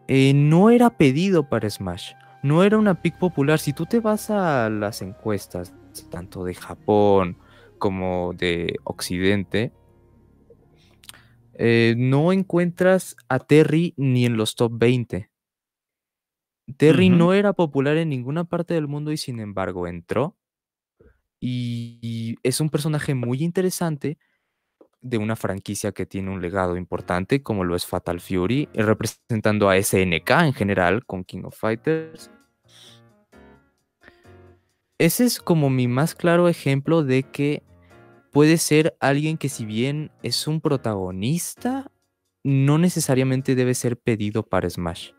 [0.08, 2.12] eh, no era pedido para Smash.
[2.44, 3.58] No era una pick popular.
[3.58, 5.74] Si tú te vas a las encuestas,
[6.10, 7.38] tanto de Japón
[7.78, 9.72] como de Occidente,
[11.54, 15.30] eh, no encuentras a Terry ni en los top 20.
[16.78, 20.36] Terry no era popular en ninguna parte del mundo y sin embargo entró.
[21.40, 24.18] Y, y es un personaje muy interesante
[25.02, 29.82] de una franquicia que tiene un legado importante como lo es Fatal Fury, representando a
[29.82, 32.32] SNK en general con King of Fighters.
[35.00, 37.64] Ese es como mi más claro ejemplo de que
[38.32, 41.92] puede ser alguien que si bien es un protagonista,
[42.44, 45.12] no necesariamente debe ser pedido para Smash.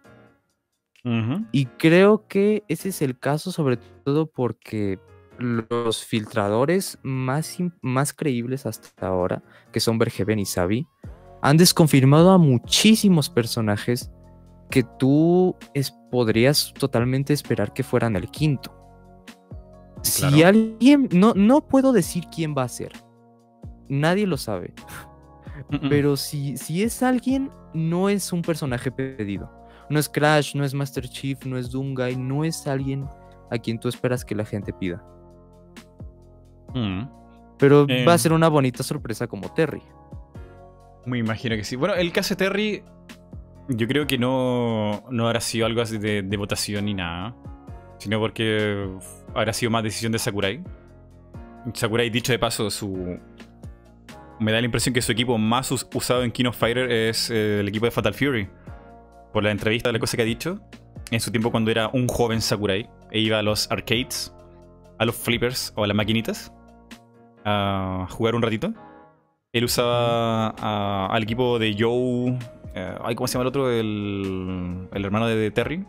[1.53, 4.99] Y creo que ese es el caso sobre todo porque
[5.39, 10.87] los filtradores más, más creíbles hasta ahora, que son Bergeben y Sabi,
[11.41, 14.11] han desconfirmado a muchísimos personajes
[14.71, 18.75] que tú es- podrías totalmente esperar que fueran el quinto.
[20.03, 22.93] Si alguien, no, no puedo decir quién va a ser.
[23.89, 24.73] Nadie lo sabe.
[25.89, 29.51] Pero si, si es alguien, no es un personaje pedido.
[29.91, 33.07] No es Crash, no es Master Chief, no es Doomguy, no es alguien
[33.51, 35.03] a quien tú esperas que la gente pida.
[36.75, 37.03] Mm.
[37.59, 38.19] Pero va a Em.
[38.19, 39.83] ser una bonita sorpresa como Terry.
[41.07, 41.77] Me imagino que sí.
[41.77, 42.83] Bueno, el caso de Terry,
[43.69, 47.35] yo creo que no, no habrá sido algo así de, de votación ni nada,
[47.99, 48.89] sino porque
[49.35, 50.63] habrá sido más decisión de Sakurai.
[51.75, 53.19] Sakurai, dicho de paso, su.
[54.41, 57.61] Me da la impresión que su equipo más us- usado en King Fighter es eh,
[57.61, 58.49] el equipo de Fatal Fury.
[59.33, 60.61] Por la entrevista, la cosa que ha dicho,
[61.11, 64.33] en su tiempo cuando era un joven Sakurai, e iba a los arcades,
[64.99, 66.53] a los flippers o a las maquinitas,
[67.45, 68.73] a jugar un ratito.
[69.53, 72.39] Él usaba al equipo de Joe.
[72.75, 73.71] eh, ay, ¿Cómo se llama el otro?
[73.71, 75.85] El, el hermano de, de Terry.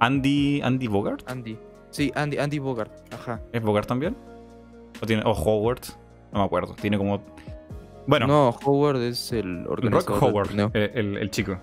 [0.00, 0.60] Andy.
[0.62, 1.28] Andy Bogart.
[1.30, 1.58] Andy.
[1.96, 2.92] Sí, Andy, Andy Bogart.
[3.12, 3.40] Ajá.
[3.52, 4.16] ¿Es Bogart también?
[5.02, 5.80] ¿O, tiene, o Howard?
[6.32, 6.74] No me acuerdo.
[6.80, 7.22] Tiene como.
[8.06, 11.58] Bueno, No, Howard es el Rock organizador del Howard, el, el chico.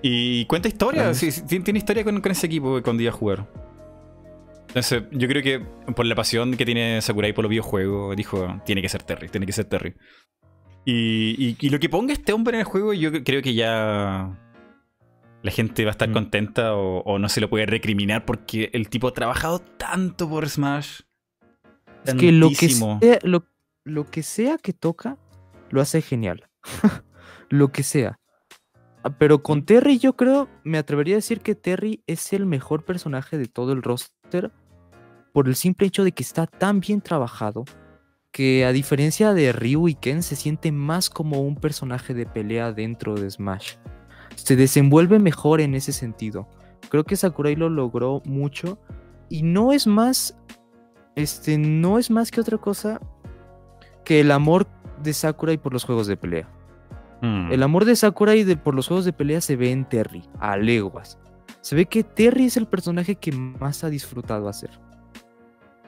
[0.00, 3.46] Y cuenta historia, sí, sí, tiene, historia con, con ese equipo cuando iba a jugar.
[4.68, 5.60] Entonces, yo creo que
[5.92, 9.44] por la pasión que tiene Sakurai por los videojuegos, dijo, tiene que ser Terry, tiene
[9.46, 9.94] que ser Terry.
[10.84, 14.38] Y, y- y lo que ponga este hombre en el juego, yo creo que ya
[15.48, 16.12] la gente va a estar Mm.
[16.12, 20.46] contenta o, o no se lo puede recriminar porque el tipo ha trabajado tanto por
[20.46, 21.00] Smash.
[22.04, 23.46] Es que lo que, sea, lo,
[23.84, 25.16] lo que sea que toca,
[25.70, 26.48] lo hace genial.
[27.48, 28.18] lo que sea.
[29.02, 32.84] Ah, Pero con Terry yo creo, me atrevería a decir que Terry es el mejor
[32.84, 34.52] personaje de todo el roster
[35.32, 37.64] por el simple hecho de que está tan bien trabajado
[38.32, 42.72] que a diferencia de Ryu y Ken se siente más como un personaje de pelea
[42.72, 43.76] dentro de Smash.
[44.44, 46.46] Se desenvuelve mejor en ese sentido.
[46.90, 48.78] Creo que Sakurai lo logró mucho
[49.28, 50.36] y no es más
[51.16, 53.00] este no es más que otra cosa
[54.04, 54.66] que el amor
[55.02, 56.48] de Sakurai por los juegos de pelea.
[57.20, 57.50] Mm.
[57.52, 60.56] El amor de Sakurai de- por los juegos de pelea se ve en Terry, a
[60.56, 61.18] leguas.
[61.60, 64.70] Se ve que Terry es el personaje que más ha disfrutado hacer.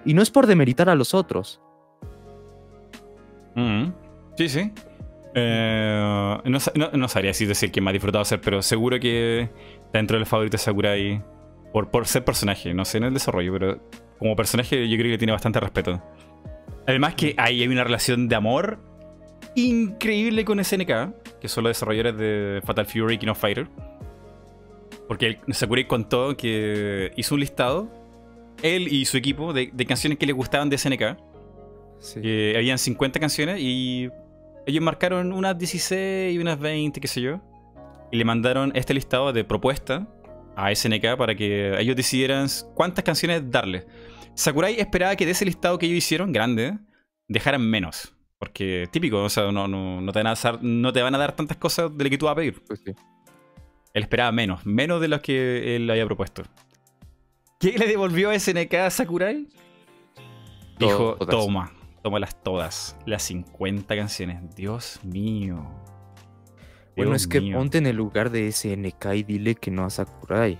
[0.05, 1.61] Y no es por demeritar a los otros.
[3.55, 3.93] Mm,
[4.37, 4.73] Sí, sí.
[5.35, 9.43] Eh, no, no, no sabría si decir quién más ha disfrutado hacer, pero seguro que
[9.87, 11.23] está dentro del favorito de Sakurai
[11.73, 12.75] por, por ser personaje.
[12.75, 13.81] No sé en el desarrollo, pero
[14.19, 16.03] como personaje yo creo que tiene bastante respeto.
[16.87, 18.79] Además que ahí hay una relación de amor
[19.55, 23.69] increíble con SNK, que son los desarrolladores de Fatal Fury y King of Fighter.
[25.07, 27.91] Porque Sakurai contó que hizo un listado,
[28.63, 31.17] él y su equipo, de, de canciones que le gustaban de SNK.
[32.23, 34.09] Que habían 50 canciones y
[34.67, 37.41] ellos marcaron unas 16 y unas 20, qué sé yo.
[38.13, 40.03] y le mandaron este listado de propuestas
[40.57, 43.87] a SNK para que ellos decidieran cuántas canciones darle.
[44.35, 46.79] Sakurai esperaba que de ese listado que ellos hicieron, grande,
[47.29, 48.15] dejaran menos.
[48.39, 51.19] Porque típico, o sea, no, no, no, te, van a dar, no te van a
[51.19, 52.63] dar tantas cosas de lo que tú vas a pedir.
[52.67, 52.93] Pues sí.
[53.93, 56.43] Él esperaba menos, menos de lo que él había propuesto.
[57.59, 59.47] ¿Qué le devolvió a SNK a Sakurai?
[60.79, 61.71] Dijo, toma,
[62.03, 62.97] tómalas todas.
[63.07, 64.39] Las 50 canciones.
[64.55, 65.69] Dios mío.
[66.97, 70.59] Bueno, es que ponte en el lugar de SNK y dile que no a Sakurai.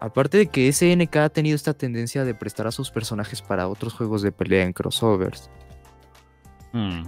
[0.00, 3.94] Aparte de que SNK ha tenido esta tendencia de prestar a sus personajes para otros
[3.94, 5.50] juegos de pelea en crossovers.
[6.72, 7.04] Mm.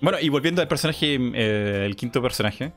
[0.00, 2.72] Bueno, y volviendo al personaje, eh, el quinto personaje.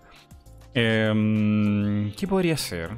[0.74, 2.92] em, ¿Qué podría ser?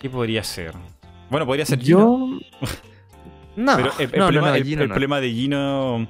[0.00, 0.72] ¿Qué podría ser?
[1.30, 2.38] Bueno, podría ser Gino.
[3.56, 4.94] No, Pero el, el no, no, problema, no, el- Gino el no.
[4.94, 6.02] problema de Gino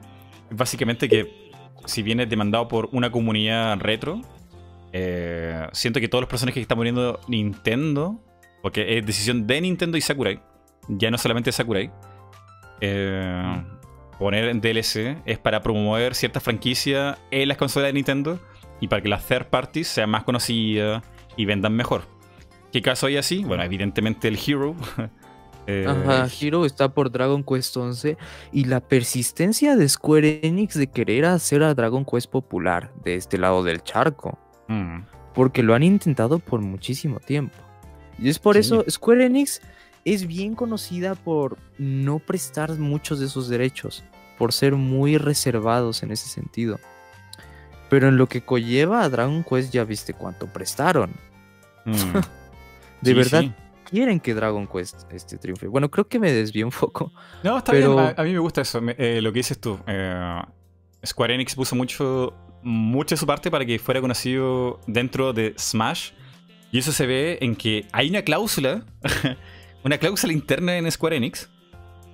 [0.51, 1.51] es básicamente que
[1.85, 4.21] si bien es demandado por una comunidad retro,
[4.93, 8.21] eh, siento que todos los personajes que está poniendo Nintendo,
[8.63, 10.41] porque es decisión de Nintendo y Sakurai,
[10.89, 11.91] ya no solamente Sakurai,
[12.81, 13.63] eh,
[14.19, 18.41] poner en DLC es para promover ciertas franquicias en las consolas de Nintendo
[18.81, 21.03] y para que las third parties sean más conocidas
[21.37, 22.03] y vendan mejor.
[22.73, 23.45] ¿Qué caso hay así?
[23.45, 24.75] Bueno, evidentemente el Hero.
[25.67, 28.17] eh, Ajá, Hero está por Dragon Quest 11
[28.53, 33.39] y la persistencia de Square Enix de querer hacer a Dragon Quest popular de este
[33.39, 34.39] lado del charco,
[34.69, 34.99] mm.
[35.35, 37.57] porque lo han intentado por muchísimo tiempo.
[38.19, 38.61] Y es por Sí.
[38.61, 39.61] eso Square Enix
[40.05, 44.05] es bien conocida por no prestar muchos de sus derechos,
[44.39, 46.79] por ser muy reservados en ese sentido.
[47.91, 51.11] Pero en lo que conlleva a Dragon Quest ya viste cuánto prestaron.
[51.85, 51.93] Mm.
[53.03, 53.53] De Sí, verdad sí.
[53.91, 55.67] Quieren que Dragon Quest este, triunfe.
[55.69, 57.13] Bueno, creo que me desvié un poco.
[57.43, 58.15] No, está Pero- bien.
[58.17, 58.81] A, a mí me gusta eso.
[58.81, 59.79] me- eh, lo que dices tú.
[59.87, 60.41] Eh,
[61.05, 66.11] Square Enix puso mucho, mucho de su parte para que fuera conocido dentro de Smash.
[66.73, 68.85] Y eso se ve en que hay una cláusula,
[69.85, 71.49] una cláusula interna en Square Enix,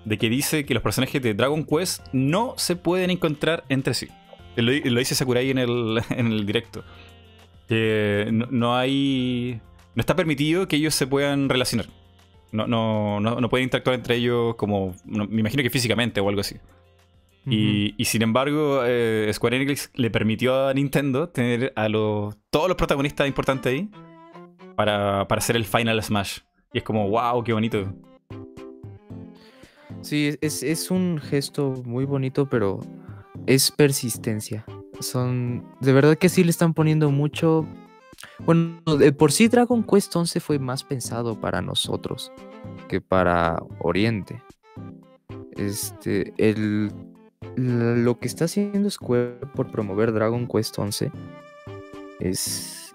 [0.04, 4.08] de que dice que los personajes de Dragon Quest no se pueden encontrar entre sí.
[4.56, 6.84] Lo, lo dice Sakurai en el, en el directo.
[7.68, 9.60] Que no, no hay.
[9.94, 11.86] No está permitido que ellos se puedan relacionar.
[12.50, 14.94] No, no, no, no pueden interactuar entre ellos como.
[15.04, 16.56] no- me imagino que físicamente o algo así.
[17.44, 22.68] Y, y sin embargo, eh, Square Enix le permitió a Nintendo tener a los, todos
[22.68, 23.90] los protagonistas importantes ahí
[24.76, 26.38] para, para hacer el Final Smash.
[26.72, 27.92] Y es como, wow, qué bonito.
[30.02, 32.80] Sí, es, es un gesto muy bonito, pero
[33.46, 34.64] es persistencia.
[35.00, 35.64] Son.
[35.80, 37.66] De verdad que sí le están poniendo mucho.
[38.44, 42.32] Bueno, de por sí Dragon Quest 11 fue más pensado para nosotros
[42.88, 44.42] que para Oriente.
[45.56, 46.32] Este.
[46.36, 46.92] El.
[47.56, 51.10] Lo que está haciendo Square por promover Dragon Quest 11
[52.20, 52.94] es.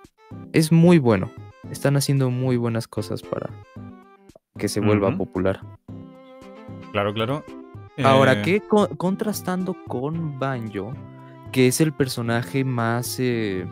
[0.53, 1.32] Es muy bueno.
[1.71, 3.49] Están haciendo muy buenas cosas para
[4.57, 5.61] que se vuelva popular.
[6.91, 7.43] Claro, claro.
[8.03, 8.61] Ahora, Eh, que
[8.97, 10.93] contrastando con Banjo,
[11.51, 13.19] que es el personaje más...
[13.19, 13.67] eh,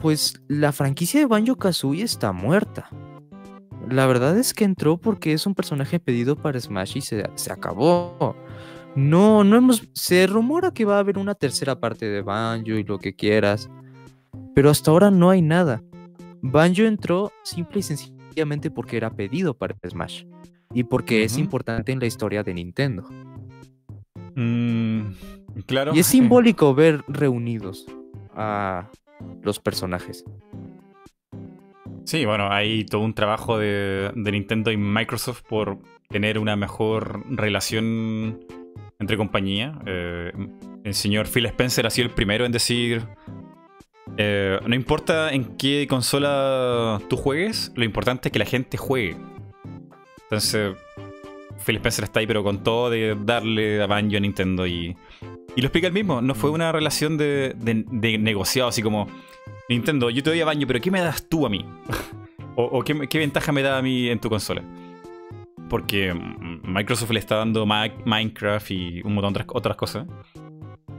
[0.00, 2.88] Pues la franquicia de Banjo Kazooie está muerta.
[3.88, 7.52] La verdad es que entró porque es un personaje pedido para Smash y se, se
[7.52, 8.36] acabó.
[8.96, 9.88] No, no hemos...
[9.94, 13.70] Se rumora que va a haber una tercera parte de Banjo y lo que quieras.
[14.54, 15.82] Pero hasta ahora no hay nada.
[16.42, 20.24] Banjo entró simple y sencillamente porque era pedido para Smash.
[20.74, 23.04] Y porque es importante en la historia de Nintendo.
[24.34, 25.00] mm,
[25.66, 25.94] claro.
[25.94, 27.86] Y es simbólico ver reunidos
[28.34, 28.88] a
[29.42, 30.24] los personajes.
[32.04, 38.44] Sí, bueno, hay todo un trabajo de, Nintendo y Microsoft por tener una mejor relación
[39.00, 39.78] entre compañía.
[39.86, 40.32] Eh,
[40.84, 43.02] el señor Phil Spencer ha sido el primero en decir,
[44.16, 49.16] eh, no importa en qué consola tú juegues, lo importante es que la gente juegue.
[50.22, 50.76] Entonces,
[51.64, 54.96] Phil Spencer está ahí, pero con todo de darle a Banjo a Nintendo y,
[55.54, 56.20] y lo explica él mismo.
[56.20, 59.06] No fue una relación de, de- de negociado, así como
[59.68, 61.64] Nintendo, yo te doy a Banjo, pero ¿qué me das tú a mí?
[62.56, 64.62] o o qué, qué ventaja me da a mí en tu consola?
[65.68, 70.06] Porque mm, Microsoft le está dando Ma- Minecraft y un montón de otras, otras cosas.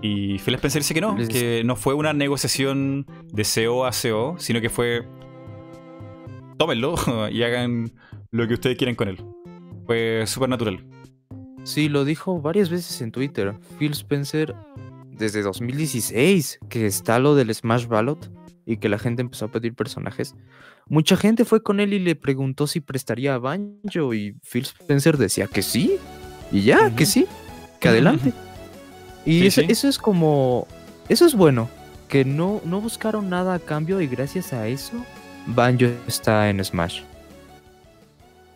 [0.02, 4.36] Y Phil Spencer dice que no, que no fue una negociación de CO a CO,
[4.38, 5.04] sino que fue.
[6.58, 6.96] Tómenlo
[7.32, 7.92] y hagan
[8.32, 9.18] lo que ustedes quieran con él.
[9.86, 10.84] Fue súper natural.
[11.68, 13.54] Sí, lo dijo varias veces en Twitter.
[13.78, 14.56] Phil Spencer,
[15.12, 18.32] desde 2016, que está lo del Smash Ballot
[18.66, 20.34] y que la gente empezó a pedir personajes.
[20.88, 25.18] Mucha gente fue con él y le preguntó si prestaría a Banjo y Phil Spencer
[25.18, 25.98] decía que sí.
[26.54, 27.26] Y ya, que sí,
[27.82, 28.32] que adelante.
[29.26, 29.68] Y Sí, eso, sí.
[29.70, 30.68] eso es como
[31.10, 31.70] eso es bueno,
[32.08, 34.94] que no, no buscaron nada a cambio y gracias a eso
[35.48, 37.02] Banjo está en Smash.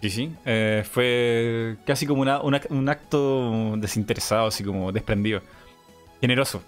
[0.02, 0.32] Sí, sí.
[0.46, 5.42] eh, fue casi como una- una- un acto desinteresado, así como desprendido.
[6.20, 6.62] Generoso.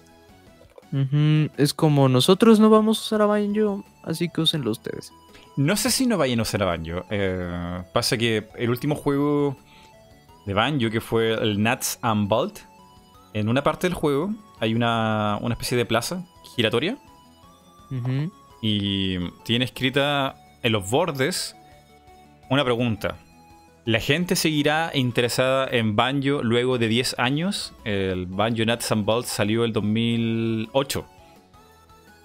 [1.56, 5.12] Es como nosotros no vamos a usar a Banjo, así que úsenlo ustedes.
[5.56, 7.04] No sé si no vayan a usar a Banjo.
[7.10, 9.56] Eh, pasa que el último juego
[10.46, 12.60] de Banjo, que fue el Nuts and Bolt,
[13.32, 16.24] en una parte del juego hay una, una especie de plaza
[16.54, 16.96] giratoria
[18.62, 21.56] y tiene escrita en los bordes
[22.50, 23.16] una pregunta.
[23.84, 27.74] ¿La gente seguirá interesada en Banjo luego de 10 años?
[27.84, 31.04] El Banjo Nuts and Bolts salió el 2008.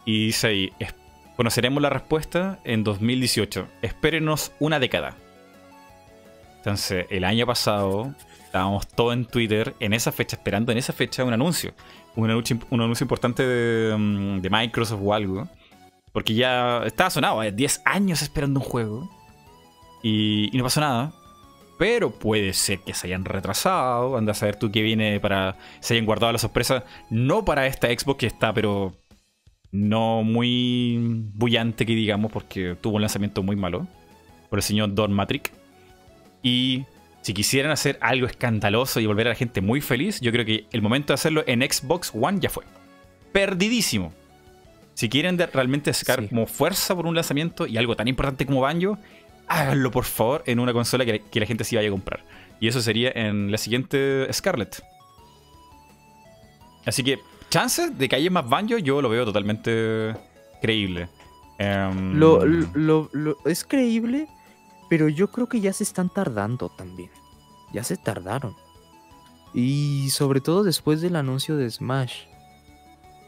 [0.05, 0.95] Y dice ahí, "Es-
[1.35, 3.67] conoceremos la respuesta en 2018.
[3.81, 5.17] Espérenos una década.
[6.57, 8.13] Entonces, el año pasado
[8.45, 11.73] estábamos todos en Twitter en esa fecha, esperando en esa fecha un anuncio.
[12.15, 15.47] Un anuncio, un anuncio importante de, mm, de Microsoft o algo.
[16.13, 19.09] Porque ya estaba sonado, eh, 10 años esperando un juego.
[20.01, 21.11] Y, y no pasó nada.
[21.79, 24.17] Pero puede ser que se hayan retrasado.
[24.17, 25.55] Anda a saber tú qué viene para.
[25.79, 26.83] Se hayan guardado la sorpresa.
[27.09, 28.93] No para esta Xbox que está, pero.
[29.71, 30.97] No muy
[31.33, 33.87] bullante que digamos, porque tuvo un lanzamiento muy malo.
[34.49, 35.51] Por el señor Don Matrix.
[36.43, 36.83] Y
[37.21, 40.65] si quisieran hacer algo escandaloso y volver a la gente muy feliz, yo creo que
[40.73, 42.65] el momento de hacerlo en Xbox One ya fue.
[43.31, 44.11] Perdidísimo.
[44.95, 46.27] Si quieren realmente sacar Sí.
[46.27, 48.97] como fuerza por un lanzamiento y algo tan importante como Banjo,
[49.49, 52.23] háganlo por favor en una consola que, la gente sí vaya a comprar.
[52.59, 54.81] Y eso sería en la siguiente Scarlet.
[56.85, 57.19] Así que,
[57.49, 60.15] chances de que haya más Banjo, yo lo veo totalmente
[60.61, 61.09] creíble.
[61.57, 63.09] Em, lo- lo-
[63.45, 64.27] es creíble,
[64.89, 67.09] pero yo creo que ya se están tardando también.
[67.73, 68.55] Ya se tardaron.
[69.53, 72.23] Y sobre todo después del anuncio de Smash,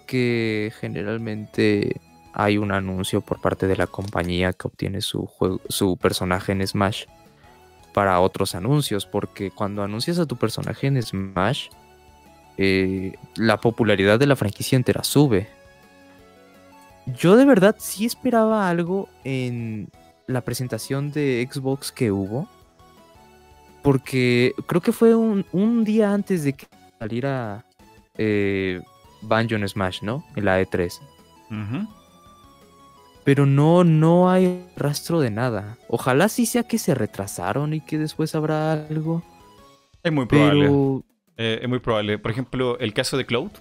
[0.07, 1.99] que generalmente
[2.33, 6.65] hay un anuncio por parte de la compañía que obtiene su, juego, su personaje en
[6.65, 7.05] Smash
[7.93, 11.67] para otros anuncios, porque cuando anuncias a tu personaje en Smash,
[12.57, 15.49] eh, la popularidad de la franquicia entera sube.
[17.05, 19.89] Yo de verdad sí esperaba algo en
[20.27, 22.47] la presentación de Xbox que hubo.
[23.81, 26.67] Porque creo que fue un, un día antes de que
[26.99, 27.65] saliera
[28.15, 28.79] eh,
[29.23, 30.23] Banjo Smash, ¿no?
[30.35, 30.99] En la E3.
[31.49, 32.00] ujú.
[33.31, 35.77] Pero no, no hay rastro de nada.
[35.87, 39.23] Ojalá sí sea que se retrasaron y que después habrá algo.
[40.03, 40.63] Es muy probable.
[40.65, 41.03] Pero
[41.37, 42.19] Eh, es muy probable.
[42.19, 43.51] Por ejemplo, el caso de Cloud.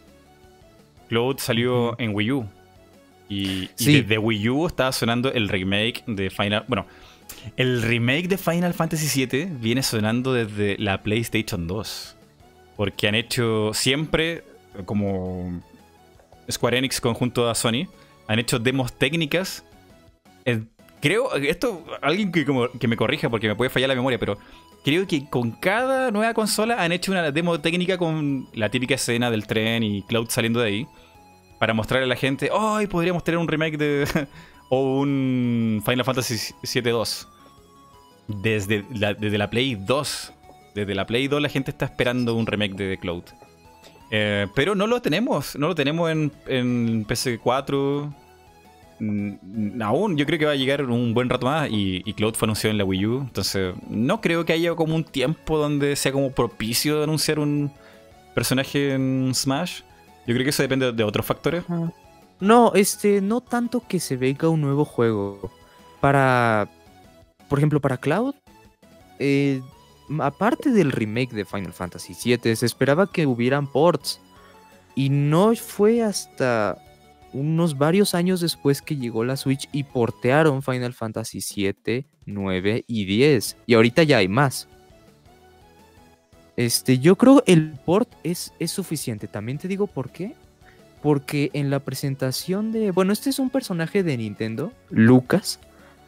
[1.08, 2.46] Cloud salió en Wii U.
[3.28, 4.00] Y, y Sí.
[4.02, 6.64] desde Wii U estaba sonando el remake de Final.
[6.66, 6.86] Bueno,
[7.56, 12.16] el remake de Final Fantasy VII viene sonando desde la PlayStation 2.
[12.76, 14.42] Porque han hecho siempre,
[14.84, 15.62] como
[16.50, 17.86] Square Enix conjunto a Sony,
[18.30, 19.64] han hecho demos técnicas.
[20.44, 20.62] Eh,
[21.00, 24.38] creo, esto, alguien que, me corrija porque me puede fallar la memoria, pero
[24.84, 29.32] creo que con cada nueva consola han hecho una demo técnica con la típica escena
[29.32, 30.86] del tren y Cloud saliendo de ahí.
[31.58, 32.86] Para mostrarle a la gente, ¡ay!
[32.86, 34.06] podríamos tener un remake de.
[34.68, 37.28] o un Final Fantasy VII 2.
[38.28, 40.32] Desde la, desde la Play 2.
[40.76, 43.24] Desde la Play 2 la gente está esperando un remake de Cloud.
[44.12, 45.56] Eh, pero no lo tenemos.
[45.56, 48.06] No lo tenemos en, en PS4.
[48.06, 48.19] Mm,
[49.80, 51.70] Aún, yo creo que va a llegar un buen rato más.
[51.70, 53.20] Y, y Cloud fue anunciado en la Wii U.
[53.20, 57.70] Entonces, no creo que haya como un tiempo donde sea como propicio de anunciar un
[58.34, 59.82] personaje en Smash.
[60.26, 61.64] Yo creo que eso depende de otros factores.
[62.40, 65.50] No, este, no tanto que se venga un nuevo juego.
[66.00, 66.68] Para,
[67.48, 68.34] por ejemplo, para Cloud,
[69.18, 69.60] eh,
[70.18, 74.20] aparte del remake de Final Fantasy VII, se esperaba que hubieran ports.
[74.94, 76.78] Y no fue hasta
[77.32, 83.04] unos varios años después que llegó la Switch y portearon Final Fantasy VII, 9 y
[83.04, 83.56] 10.
[83.66, 84.68] Y ahorita ya hay más.
[86.56, 89.28] Este, yo creo el port es, es suficiente.
[89.28, 90.34] También te digo por qué.
[91.02, 92.90] Porque en la presentación de.
[92.90, 95.58] Bueno, este es un personaje de Nintendo, Lucas.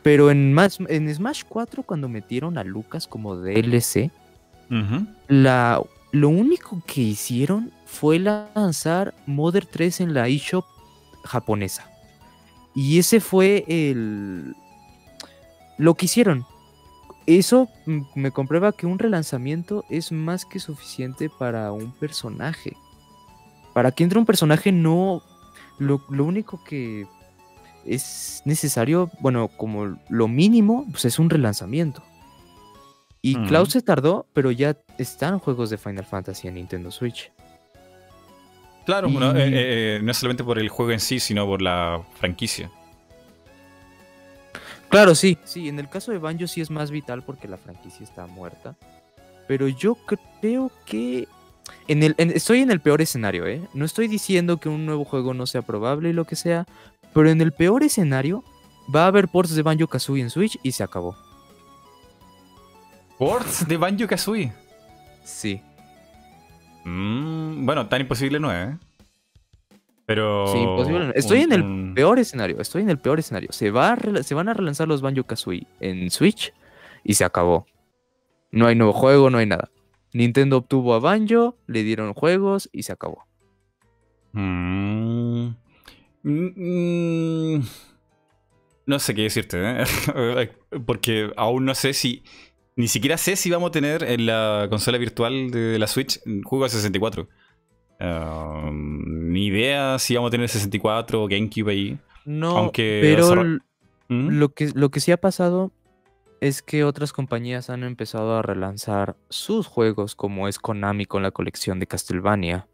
[0.03, 4.11] Pero en, más, en Smash 4, cuando metieron a Lucas como DLC,
[5.29, 10.65] la, lo único que hicieron fue lanzar Mother 3 en la eShop
[11.25, 11.91] japonesa.
[12.75, 14.55] Y ese fue el.
[15.79, 16.47] Lo que hicieron.
[17.27, 17.69] Eso
[18.15, 22.77] me comprueba que un relanzamiento es más que suficiente para un personaje.
[23.75, 25.23] Para que entre un personaje no...
[25.79, 27.07] Lo, lo único que
[27.85, 32.03] es necesario, bueno, como lo mínimo, pues es un relanzamiento.
[33.21, 33.37] Y.
[33.47, 37.33] Cloud se tardó, pero ya están juegos de Final Fantasy en Nintendo Switch.
[38.85, 39.51] Claro, Y- no, eh,
[39.97, 42.71] eh, no solamente por el juego en sí, sino por la franquicia.
[44.89, 45.39] Claro, sí.
[45.45, 48.75] Sí, en el caso de Banjo sí es más vital porque la franquicia está muerta.
[49.49, 51.27] Pero yo creo que.
[51.89, 53.63] En el, en- estoy en el peor escenario, ¿eh?
[53.73, 56.67] No estoy diciendo que un nuevo juego no sea probable y lo que sea.
[57.15, 58.45] Pero en el peor escenario
[58.95, 61.17] va a haber ports de Banjo Kazooie en Switch y se acabó.
[63.19, 64.53] Ports de Banjo Kazooie.
[65.25, 65.63] Sí.
[66.85, 68.79] Mm, bueno, tan imposible no es, ¿eh?
[70.07, 70.47] Pero.
[70.49, 71.13] Sí, imposible no.
[71.15, 72.61] Estoy en el un- Peor escenario.
[72.61, 73.53] Estoy en el peor escenario.
[73.53, 76.53] Se, va a se van a relanzar los Banjo Kazooie en Switch
[77.05, 77.67] y se acabó.
[78.51, 79.71] No hay nuevo juego, no hay nada.
[80.13, 83.27] Nintendo obtuvo a Banjo, le dieron juegos y se acabó.
[84.33, 85.49] Mm.
[86.25, 87.61] Mm,
[88.87, 89.85] No sé qué decirte, ¿eh?
[90.87, 92.23] Porque aún no sé si.
[92.77, 96.73] Ni siquiera sé si vamos a tener en la consola virtual de la Switch juegos
[96.73, 97.29] de 64.
[98.01, 101.99] Ah, ni idea si vamos a tener 64 o GameCube ahí.
[102.25, 103.45] No, Aunque pero
[104.09, 104.29] ¿Mm?
[104.39, 105.71] lo, que, lo que sí ha pasado
[106.41, 111.31] es que otras compañías han empezado a relanzar sus juegos, como es Konami con la
[111.31, 112.67] colección de Castlevania.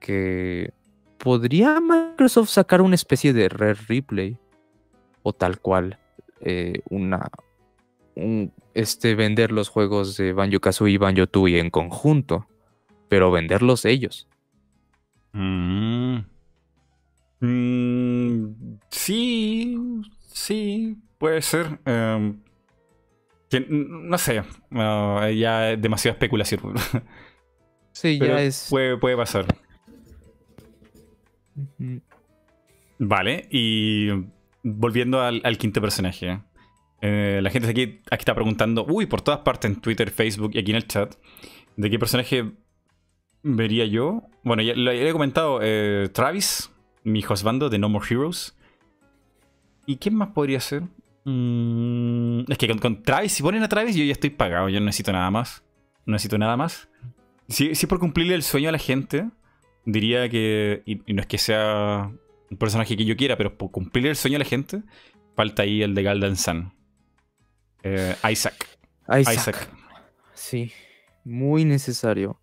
[0.00, 0.72] Que
[1.18, 4.36] podría Microsoft sacar una especie de Rare Replay.
[5.22, 5.98] O tal cual.
[6.40, 7.30] eh, una.
[8.74, 12.46] Este, vender los juegos de Banjo Kazooie y Banjo Tooie en conjunto.
[13.08, 14.28] Pero venderlos ellos.
[15.32, 16.18] Mm.
[17.40, 19.76] Mm, sí,
[20.32, 21.78] sí, puede ser.
[21.84, 22.40] Em,
[23.50, 24.42] que, no sé,
[24.72, 26.74] ah, ya es demasiada especulación.
[27.96, 28.66] Sí, Pero ya es.
[28.70, 29.46] puede, puede pasar.
[32.98, 34.08] Vale, y
[34.64, 36.40] volviendo al, al quinto personaje.
[37.06, 40.58] Eh, la gente aquí, aquí está preguntando, uy, por todas partes en Twitter, Facebook y
[40.58, 41.14] aquí en el chat,
[41.76, 42.52] ¿de qué personaje
[43.42, 44.22] vería yo?
[44.42, 48.56] Bueno, ya he comentado, eh, Travis, mi husbando de No More Heroes.
[49.84, 50.84] ¿Y quién más podría ser?
[51.24, 54.86] Mm, es que con, Travis, si ponen a Travis, yo ya estoy pagado, yo no
[54.86, 55.62] necesito nada más.
[56.06, 56.88] No necesito nada más.
[57.48, 59.28] Si, si por cumplirle el sueño a la gente,
[59.84, 62.10] diría que, y, y no es que sea
[62.50, 64.82] un personaje que yo quiera, pero por cumplir el sueño a la gente,
[65.36, 66.73] falta ahí el de Galdan San.
[67.84, 68.66] Eh, Isaac.
[69.08, 69.34] Isaac.
[69.36, 69.68] Isaac.
[70.32, 70.72] Sí,
[71.24, 72.40] muy necesario.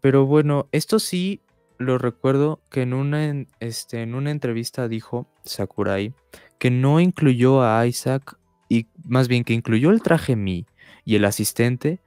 [0.00, 1.42] Pero bueno, esto sí
[1.78, 6.12] lo recuerdo que en una, este, en una entrevista dijo Sakurai
[6.58, 8.36] que no incluyó a Isaac
[8.68, 10.66] y más bien que incluyó el traje Mi
[11.04, 12.00] y el asistente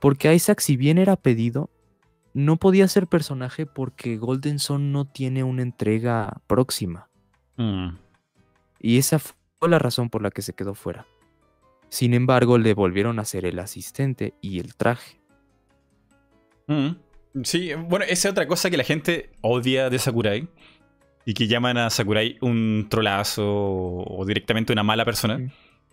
[0.00, 1.70] porque Isaac si bien era pedido
[2.34, 7.08] no podía ser personaje porque Golden Sun no tiene una entrega próxima
[7.56, 7.96] Mm.
[8.80, 11.06] y esa fue la razón por la que se quedó fuera.
[11.96, 15.18] Sin embargo, le volvieron a hacer el asistente y el traje.
[16.66, 16.90] Mm.
[17.42, 20.46] Sí, bueno, esa es otra cosa que la gente odia de Sakurai.
[21.24, 25.38] Y que llaman a Sakurai un trolazo o directamente una mala persona.
[25.38, 25.46] Sí.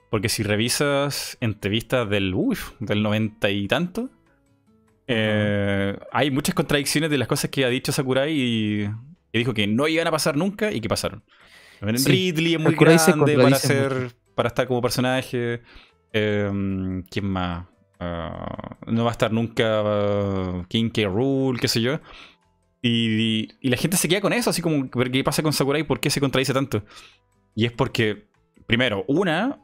[0.09, 4.09] Porque si revisas entrevistas del, uf, del 90 y tanto,
[5.07, 8.89] eh, hay muchas contradicciones de las cosas que ha dicho Sakurai y,
[9.31, 11.23] y dijo que no iban a pasar nunca y que pasaron.
[11.95, 15.61] Sí, Ridley es muy Sakurai grande para, ser, para estar como personaje.
[16.13, 17.65] Eh, ¿Quién más?
[17.99, 21.03] Ah, no va a estar nunca ah, King K.
[21.07, 21.99] Rool, qué sé yo.
[22.81, 25.83] Y, la gente se queda con eso, así como, ¿pero ¿qué pasa con Sakurai?
[25.83, 26.83] ¿Por qué se contradice tanto?
[27.55, 28.27] Y es porque,
[28.67, 29.59] primero, una,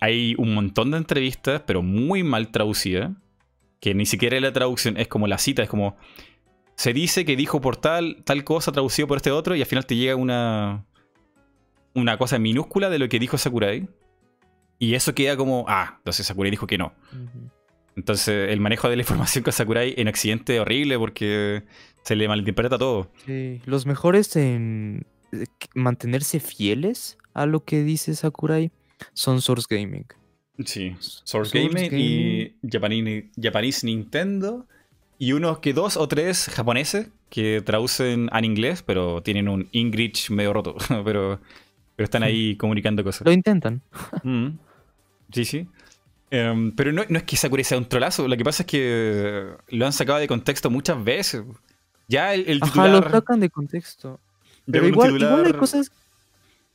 [0.00, 3.12] hay un montón de entrevistas, pero muy mal traducidas,
[3.80, 5.96] que ni siquiera es la traducción, es como la cita, es como,
[6.74, 9.86] se dice que dijo por tal, tal cosa traducido por este otro, y al final
[9.86, 10.84] te llega una,
[11.94, 13.88] una cosa minúscula de lo que dijo Sakurai.
[14.78, 16.92] Y eso queda como, ah, entonces Sakurai dijo que no.
[17.96, 21.64] Entonces, el manejo de la información con Sakurai en Occidente es horrible porque
[22.02, 23.10] se le malinterpreta todo.
[23.26, 28.70] Sí, los mejores en eh, mantenerse fieles a lo que dice Sakurai
[29.14, 30.06] son Source Gaming.
[30.64, 30.96] Sí.
[30.98, 34.66] Source Source Gaming y Japanese, Japanese Nintendo.
[35.20, 40.30] Y unos que dos o tres japoneses que traducen al inglés, pero tienen un English
[40.30, 40.76] medio roto.
[41.04, 41.40] pero,
[41.96, 43.26] pero están ahí comunicando cosas.
[43.26, 43.82] Lo intentan.
[44.22, 44.50] Mm.
[45.32, 45.66] Sí, sí.
[46.30, 49.46] Em, pero no, no es que Sakurai sea un trolazo, lo que pasa es que
[49.68, 51.42] lo han sacado de contexto muchas veces.
[52.06, 53.04] Ya el, el Ajá, titular.
[53.04, 54.20] lo sacan de contexto.
[54.70, 55.92] Pero con un igual, igual hay titular- cosas.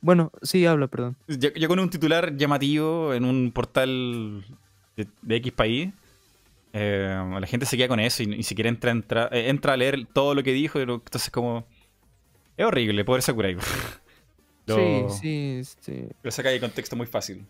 [0.00, 1.16] Bueno, sí, habla, perdón.
[1.28, 4.44] Ya, ya con un titular llamativo en un portal
[4.96, 5.92] de, de X país,
[6.72, 9.76] eh, la gente se queda con eso y ni siquiera entra, entra, eh, entra a
[9.76, 10.80] leer todo lo que dijo.
[10.80, 11.64] y lo- Entonces, como.
[12.56, 13.56] Es horrible, pobre Sakurai.
[14.66, 16.08] Lo, Sí, sí, este.
[16.22, 17.44] Lo saca de contexto muy fácil.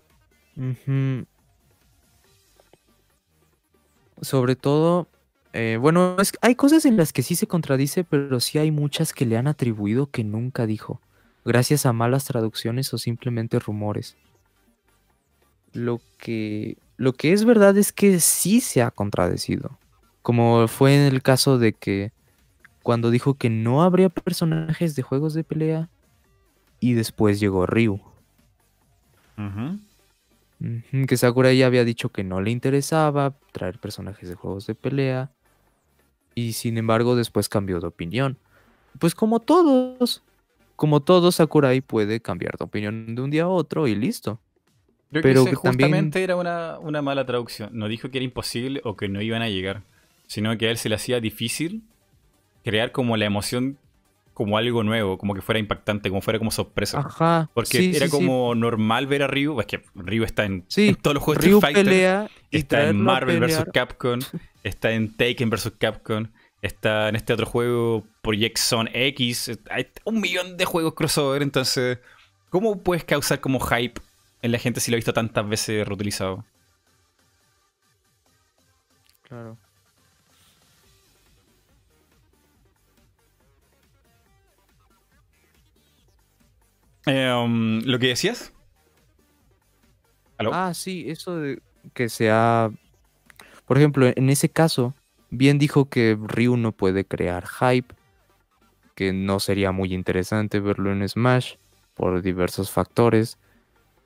[4.21, 5.09] Sobre todo
[5.57, 9.13] Eh, bueno, es- hay cosas en las que sí se contradice, pero sí hay muchas
[9.13, 11.01] que le han atribuido que nunca dijo,
[11.45, 14.17] gracias a malas traducciones o simplemente rumores.
[15.73, 19.79] Lo que, lo que es verdad es que sí se ha contradecido,
[20.23, 22.11] como fue en el caso de que
[22.83, 25.89] cuando dijo que no habría personajes de juegos de pelea
[26.81, 28.01] y después llegó Ryu.
[29.39, 29.79] Ujú,
[31.07, 35.31] Que Sakurai ya había dicho que no le interesaba traer personajes de juegos de pelea.
[36.35, 38.39] Y sin embargo, después cambió de opinión.
[38.99, 40.23] Pues como todos.
[40.77, 44.41] Como todos, Sakurai puede cambiar de opinión de un día a otro y listo.
[45.11, 47.71] Creo Pero que también- justamente era una, una mala traducción.
[47.73, 49.83] No dijo que era imposible o que no iban a llegar,
[50.27, 51.83] sino que a él se le hacía difícil
[52.65, 53.79] crear como la emoción
[54.35, 56.99] como algo nuevo, como que fuera impactante, como fuera como sorpresa.
[56.99, 57.51] Ajá.
[57.55, 58.11] Porque sí, era sí, sí.
[58.11, 60.67] como normal ver a Ryu, es que Ryu está en,
[61.01, 64.19] todos los juegos de Street Fighter, pelea está en Marvel vs Capcom,
[64.65, 66.27] está en Taken vs Capcom,
[66.61, 72.01] está en este otro juego Project Zone X, hay un millón de juegos crossover, entonces
[72.51, 74.01] ¿cómo puedes causar como hype
[74.43, 76.45] en la gente si lo ha visto tantas veces reutilizado?
[79.23, 79.59] Claro.
[87.07, 88.53] Eh, um, ¿Lo que decías?
[90.39, 90.51] ¿Aló?
[90.53, 91.61] Ah, sí, eso de
[91.93, 92.71] que sea.
[93.67, 94.95] Por ejemplo, en ese caso,
[95.31, 97.95] bien dijo que Ryu no puede crear hype,
[98.95, 101.55] que no sería muy interesante verlo en Smash
[101.95, 103.39] por diversos factores.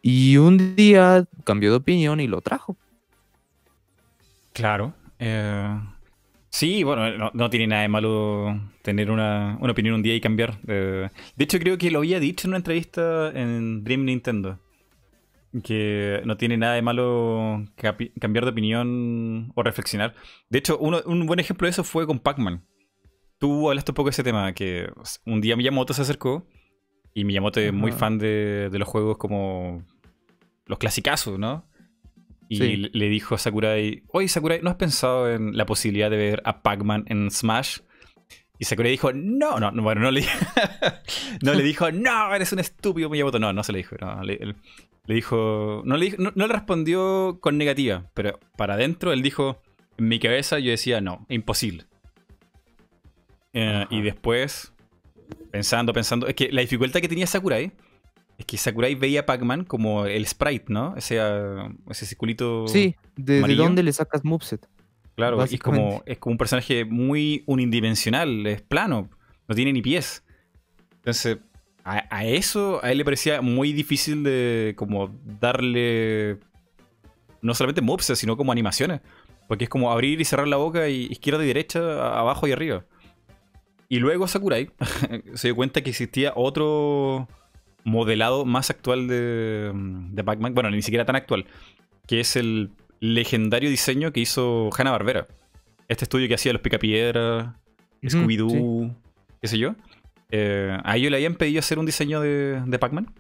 [0.01, 2.77] Y un día cambió de opinión y lo trajo.
[4.53, 4.95] Claro.
[5.19, 5.81] eh,
[6.51, 10.21] sí, bueno, no, no tiene nada de malo tener una, una opinión un día y
[10.21, 10.59] cambiar.
[10.67, 11.09] eh.
[11.37, 14.59] de hecho, creo que lo había dicho en una entrevista en Dream Nintendo.
[15.65, 17.65] Que no tiene nada de malo
[18.21, 20.15] cambiar de opinión o reflexionar.
[20.51, 22.63] De hecho, uno- un buen ejemplo de eso fue con Pac-Man.
[23.39, 24.91] Tú hablaste un poco de ese tema, que
[25.25, 26.47] un día Miyamoto se acercó
[27.15, 29.83] y Miyamoto es muy fan de, de los juegos como
[30.67, 31.65] los clasicazos, ¿no?
[32.49, 32.77] Y Sí.
[32.93, 36.63] le- dijo a Sakurai, oye Sakurai, ¿no has pensado en la posibilidad de ver a
[36.63, 37.79] Pac-Man en Smash?
[38.59, 40.25] Y Sakurai dijo, no, no, no, bueno, no le,
[41.43, 43.39] no le dijo, no, eres un estúpido Miyamoto.
[43.39, 44.55] No, no se le dijo, no, le,
[45.07, 49.63] dijo, no le, no, no le respondió con negativa, pero para adentro él dijo,
[49.99, 51.85] en mi cabeza yo decía, no, imposible.
[53.53, 54.73] Eh, y después,
[55.51, 57.73] pensando, pensando, es que la dificultad que tenía Sakurai
[58.39, 60.95] es que Sakurai veía a Pac-Man como el sprite, ¿no?
[60.97, 62.69] Ese, ah, ese circulito.
[62.69, 64.67] Sí, ¿de, dónde le sacas moveset?
[65.17, 69.11] Claro, es como, es como un personaje muy unidimensional, es plano,
[69.49, 70.23] no tiene ni pies.
[70.99, 71.39] Entonces,
[71.83, 76.39] a, a eso a él le parecía muy difícil de como darle
[77.43, 79.01] no solamente moves, sino como animaciones.
[79.49, 82.85] Porque es como abrir y cerrar la boca y izquierda y derecha, abajo y arriba.
[83.89, 84.71] Y luego Sakurai
[85.35, 87.27] se dio cuenta que existía otro
[87.89, 90.55] modelado más actual de, de Pac-Man.
[90.55, 91.47] Bueno, ni siquiera tan actual.
[92.07, 92.71] Que es el
[93.01, 95.27] legendario diseño que hizo Hanna-Barbera.
[95.89, 97.57] Este estudio que hacía los Picapiedra,
[98.03, 98.95] Ujú, Scooby-Doo,
[99.41, 99.75] qué sé yo.
[100.31, 103.13] Eh, a ellos le habían pedido hacer un diseño de, de Pac-Man.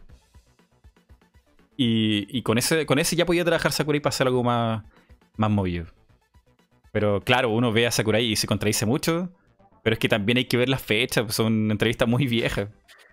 [1.76, 4.82] Y, y con, ese, con ese ya podía trabajar Sakurai para hacer algo más,
[5.36, 5.86] más movido.
[6.92, 9.30] Pero claro, uno ve a Sakurai y se contradice mucho.
[9.84, 12.68] Pero es que también hay que ver las fechas, son entrevistas muy viejas.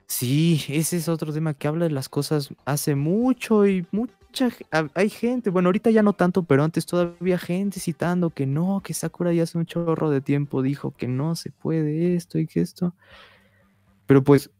[0.08, 4.50] Sí, ese es otro tema que habla de las cosas hace mucho y mucha
[4.94, 8.94] hay gente, bueno, ahorita ya no tanto, pero antes todavía gente citando que no, que
[8.94, 12.60] Sakura ya hace un chorro de tiempo dijo que no se puede esto y que
[12.62, 12.94] esto.
[14.06, 14.52] Pero pues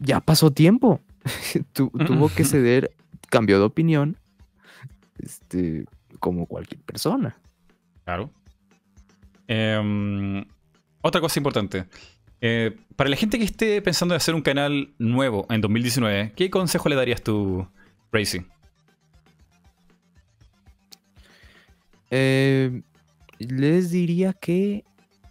[0.00, 1.00] ya pasó tiempo.
[1.74, 2.90] Tu- tuvo que ceder,
[3.28, 4.16] cambió de opinión,
[5.18, 5.84] este,
[6.20, 7.38] como cualquier persona.
[8.04, 8.30] Claro.
[9.46, 10.44] Em,
[11.02, 11.86] otra cosa importante.
[12.40, 16.50] Eh, para la gente que esté pensando en hacer un canal nuevo en 2019, ¿qué
[16.50, 17.66] consejo le darías tú,
[18.10, 18.44] Crazy?
[22.10, 22.82] Eh,
[23.38, 24.84] les diría que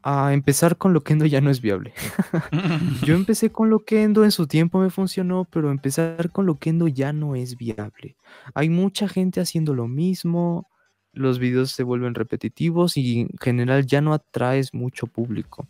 [0.04, 1.94] a empezar con Loquendo ya no es viable.
[3.04, 7.36] Yo empecé con Loquendo, en su tiempo me funcionó, pero empezar con Loquendo ya no
[7.36, 8.16] es viable.
[8.54, 10.70] Hay mucha gente haciendo lo mismo,
[11.12, 15.68] los videos se vuelven repetitivos y en general ya no atraes mucho público.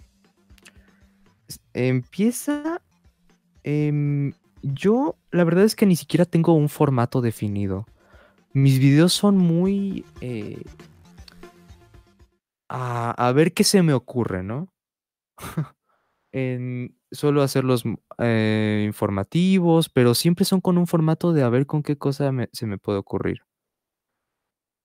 [1.74, 2.82] Empieza...
[3.64, 7.86] em, yo la verdad es que ni siquiera tengo un formato definido.
[8.54, 10.06] Mis videos son muy...
[10.22, 10.62] eh,
[12.70, 14.74] a, a ver qué se me ocurre, ¿no?
[16.34, 21.66] En, suelo hacerlos m- eh, informativos, pero siempre son con un formato de a ver
[21.66, 23.42] con qué cosa me- se me puede ocurrir.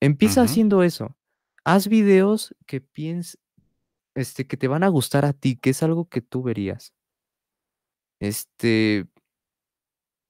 [0.00, 1.16] Empieza haciendo eso.
[1.64, 3.38] Haz videos que piens
[4.14, 6.94] este, que te van a gustar a ti, que es algo que tú verías.
[8.20, 9.06] Este,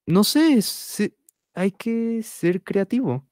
[0.06, 0.60] no sé,
[1.54, 3.28] hay que ser creativo.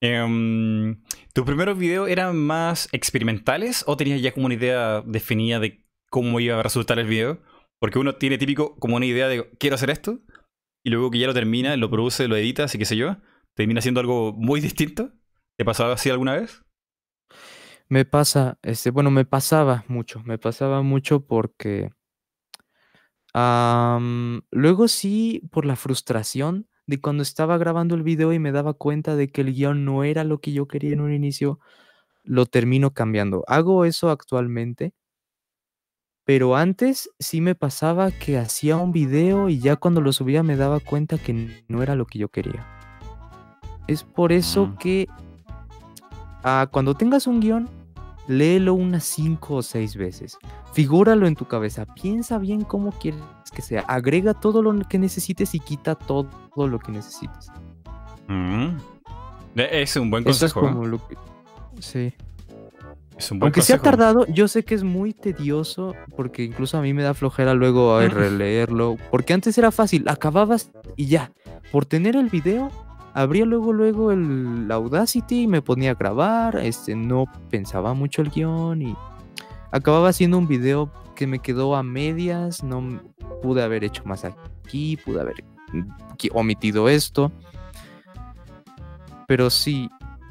[0.00, 1.02] Em,
[1.32, 6.40] ¿Tus primeros videos eran más experimentales o tenías ya como una idea definida de cómo
[6.40, 7.40] iba a resultar el video?
[7.78, 10.20] Porque uno tiene típico como una idea de quiero hacer esto
[10.84, 13.16] y luego que ya lo termina, lo produce, lo edita, así que sé yo,
[13.54, 15.12] termina siendo algo muy distinto.
[15.56, 16.61] ¿Te pasaba así alguna vez?
[17.92, 21.90] Me pasa, este, bueno, me pasaba mucho, me pasaba mucho porque
[23.34, 29.14] luego sí, por la frustración de cuando estaba grabando el video y me daba cuenta
[29.14, 31.60] de que el guion no era lo que yo quería en un inicio,
[32.24, 33.44] lo termino cambiando.
[33.46, 34.94] Hago eso actualmente,
[36.24, 40.56] pero antes sí me pasaba que hacía un video y ya cuando lo subía me
[40.56, 42.66] daba cuenta que no era lo que yo quería.
[43.86, 44.76] Es por eso Mm.
[44.78, 45.08] que
[46.42, 47.81] ah, cuando tengas un guion,
[48.28, 50.38] léelo unas cinco o seis veces.
[50.72, 51.86] Figúralo en tu cabeza.
[51.86, 53.20] Piensa bien cómo quieres
[53.54, 53.80] que sea.
[53.88, 57.48] Agrega todo lo que necesites y quita todo lo que necesites.
[58.28, 58.76] Mm.
[59.56, 60.66] E- es un buen Eso es consejo.
[60.66, 60.72] ¿eh?
[60.72, 61.16] como lo que...
[61.80, 62.14] Sí.
[63.18, 63.96] Es un buen Aunque sea consejo.
[63.96, 67.96] tardado, yo sé que es muy tedioso porque incluso a mí me da flojera luego
[67.96, 68.12] ay, Mm.
[68.12, 68.96] releerlo.
[69.10, 71.32] Porque antes era fácil, acababas y ya.
[71.70, 72.70] Por tener el video,
[73.14, 76.56] abría luego luego el Audacity y me ponía a grabar.
[76.56, 78.96] Este, no pensaba mucho el guion y
[79.70, 82.62] acababa haciendo un video que me quedó a medias.
[82.62, 83.00] No
[83.42, 85.44] pude haber hecho más aquí, pude haber
[86.32, 87.32] omitido esto.
[89.26, 89.88] Pero sí,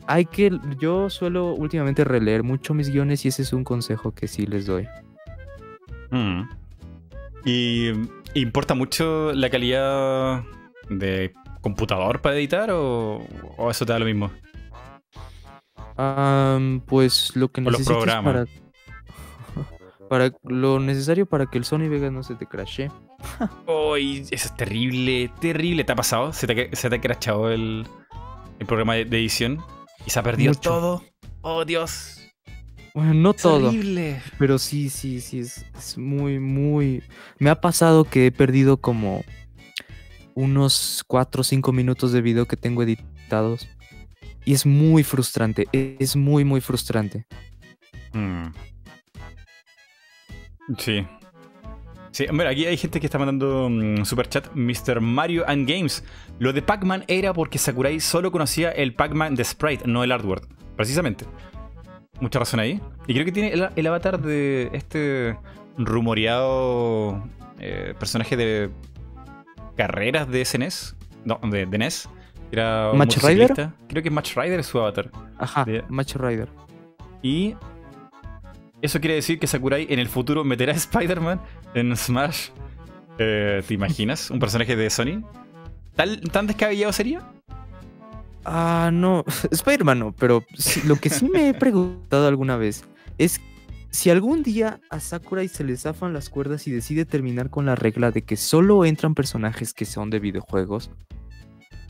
[0.07, 0.51] hay que.
[0.79, 4.65] Yo suelo últimamente releer mucho mis guiones y ese es un consejo que sí les
[4.65, 4.87] doy.
[6.11, 6.41] Mm.
[7.45, 7.91] ¿Y
[8.35, 10.43] importa mucho la calidad
[10.89, 13.23] de computador para editar o,
[13.57, 14.31] o eso te da lo mismo?
[16.85, 18.45] Pues lo que los necesites para.
[20.09, 22.91] Para lo necesario para que el Sony Vegas no se te crashe.
[23.67, 25.85] Uy, eso es terrible, terrible.
[25.85, 26.33] ¿Te ha pasado?
[26.33, 27.87] ¿Se te, se te ha crachado el,
[28.59, 29.63] el programa de, de edición?
[30.05, 30.69] ¿Y se ha perdido Mucho.
[30.69, 31.03] todo?
[31.41, 32.17] ¡Oh, Dios!
[32.93, 34.21] Bueno, no Es todo, horrible.
[34.37, 37.03] pero sí, sí, sí, es, es muy, muy...
[37.39, 39.23] Me ha pasado que he perdido como
[40.35, 43.67] unos 4 o 5 minutos de video que tengo editados.
[44.45, 47.25] Y es muy frustrante, e- es muy, muy frustrante.
[48.13, 48.47] Mm.
[50.77, 51.05] Sí.
[52.11, 54.47] Sí, hombre, aquí hay gente que está mandando mm, super chat.
[54.53, 54.99] Mr.
[54.99, 56.03] Mario and Games.
[56.39, 60.47] Lo de Pac-Man era porque Sakurai solo conocía el Pac-Man de Sprite, no el artwork.
[60.75, 61.25] Precisamente.
[62.19, 62.81] Mucha razón ahí.
[63.07, 65.37] Y creo que tiene el, avatar de este
[65.77, 67.23] rumoreado
[67.59, 68.69] eh, personaje de
[69.75, 70.95] carreras de SNES.
[71.25, 72.09] No, de, de NES.
[72.51, 73.69] Era ¿Match Rider?
[73.87, 75.09] Creo que Match Rider es su avatar.
[75.37, 75.65] Ajá.
[75.89, 76.49] Match Rider.
[77.21, 77.55] Y
[78.81, 81.39] eso quiere decir que Sakurai en el futuro meterá a Spider-Man
[81.73, 82.49] en Smash.
[83.17, 84.31] Eh, ¿Te imaginas?
[84.31, 85.21] Un personaje de Sony.
[85.95, 87.21] ¿Tal- ¿Tan descabellado sería?
[88.43, 90.43] Ah, no, Spider-Man no, pero
[90.85, 92.83] lo que sí me he preguntado alguna vez
[93.19, 93.39] es
[93.91, 97.75] si algún día a Sakurai se le zafan las cuerdas y decide terminar con la
[97.75, 100.91] regla de que solo entran personajes que son de videojuegos,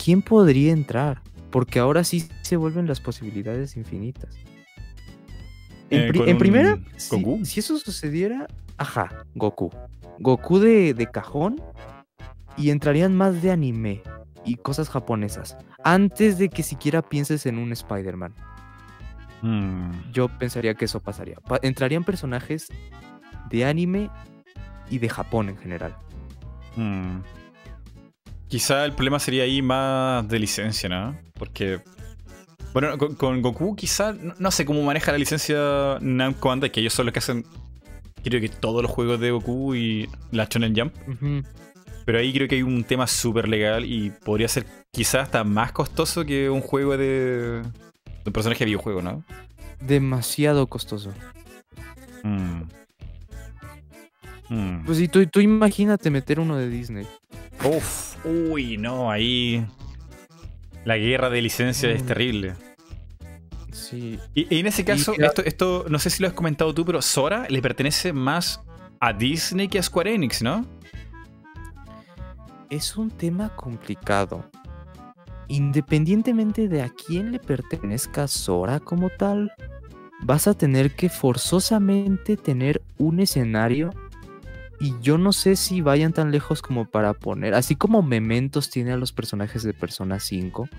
[0.03, 1.21] ¿quién podría entrar?
[1.51, 4.35] Porque ahora sí se vuelven las posibilidades infinitas.
[5.89, 6.79] En, Eh, pri- en primera,
[7.43, 8.47] si eso sucediera,
[8.77, 9.69] ajá, Goku.
[10.19, 11.61] Goku de, de cajón
[12.57, 14.01] y entrarían más de anime
[14.45, 15.57] y cosas japonesas.
[15.83, 18.33] Antes de que siquiera pienses en un Spider-Man,
[19.41, 21.35] Mm, yo pensaría que eso pasaría.
[21.37, 22.67] Pa- entrarían personajes
[23.49, 24.09] de anime
[24.89, 25.95] y de Japón en general.
[26.75, 27.17] mm.
[28.47, 31.17] Quizá el problema sería ahí más de licencia, ¿no?
[31.35, 31.79] Porque.
[32.73, 34.11] Bueno, con, con Goku quizá.
[34.11, 37.45] No, no sé cómo maneja la licencia Namco Bandai, que ellos son los que hacen.
[38.23, 40.93] Creo que todos los juegos de Goku y la Shonen Jump.
[42.05, 45.71] Pero ahí creo que hay un tema súper legal y podría ser quizás hasta más
[45.71, 47.61] costoso que un juego de.
[48.25, 49.23] Un personaje de videojuego, ¿no?
[49.79, 51.11] Demasiado costoso.
[52.23, 52.61] Mm.
[54.49, 54.85] Mm.
[54.85, 57.07] Pues si tú, tú imagínate meter uno de Disney.
[57.63, 59.65] Uf, uy, no, ahí.
[60.85, 62.07] La guerra de licencias es Mm.
[62.07, 62.53] terrible.
[63.71, 64.19] Sí.
[64.33, 67.01] Y, y en ese caso, esto, esto, no sé si lo has comentado tú, pero
[67.01, 68.61] Sora le pertenece más
[68.99, 70.65] a Disney que a Square Enix, ¿no?
[72.69, 74.49] Es un tema complicado.
[75.51, 79.51] Independientemente de a quién le pertenezca Sora como tal,
[80.23, 83.89] vas a tener que forzosamente tener un escenario.
[84.79, 88.93] Y yo no sé si vayan tan lejos como para poner, así como Mementos tiene
[88.93, 90.69] a los personajes de Persona 5,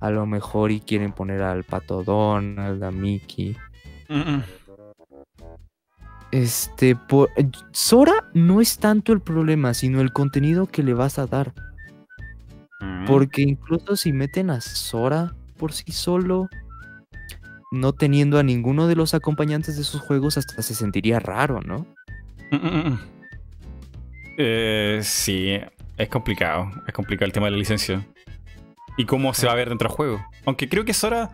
[0.00, 3.54] a lo mejor y quieren poner al Pato Donald, a Mickey.
[4.08, 4.42] Mm, mm.
[6.32, 7.28] Este, por,
[7.72, 11.52] Sora no es tanto el problema, sino el contenido que le vas a dar.
[12.80, 13.06] Mm.
[13.06, 16.48] Porque incluso si meten a Sora por sí solo,
[17.70, 21.86] no teniendo a ninguno de los acompañantes de sus juegos, hasta se sentiría raro, ¿no?
[22.50, 22.98] Mm, mm, mm.
[24.38, 25.58] Eh, sí,
[25.96, 26.70] es complicado.
[26.86, 28.06] Es complicado el tema de la licencia.
[28.96, 30.26] Y cómo se va a ver dentro del juego.
[30.46, 31.30] Aunque creo que Sora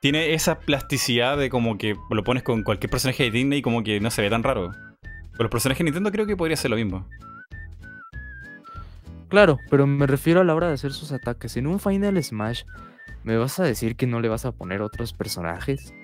[0.00, 3.82] tiene esa plasticidad de como que lo pones con cualquier personaje de Disney y como
[3.82, 4.72] que no se ve tan raro.
[5.36, 7.06] Con los personajes de Nintendo creo que podría ser lo mismo.
[9.32, 11.56] Claro, pero me refiero a la hora de hacer sus ataques.
[11.56, 12.64] En un Final Smash,
[13.24, 15.94] ¿me vas a decir que no le vas a poner otros personajes?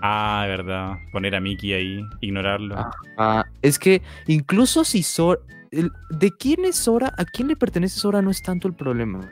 [0.00, 0.92] Ah, de verdad.
[1.10, 2.76] Poner a Mickey ahí, ignorarlo.
[2.78, 2.90] Ah.
[3.16, 5.40] Ah, es que incluso si Sora...
[5.72, 7.12] ¿De quién es Sora?
[7.18, 8.22] ¿A quién le pertenece Sora?
[8.22, 9.28] No es tanto el problema.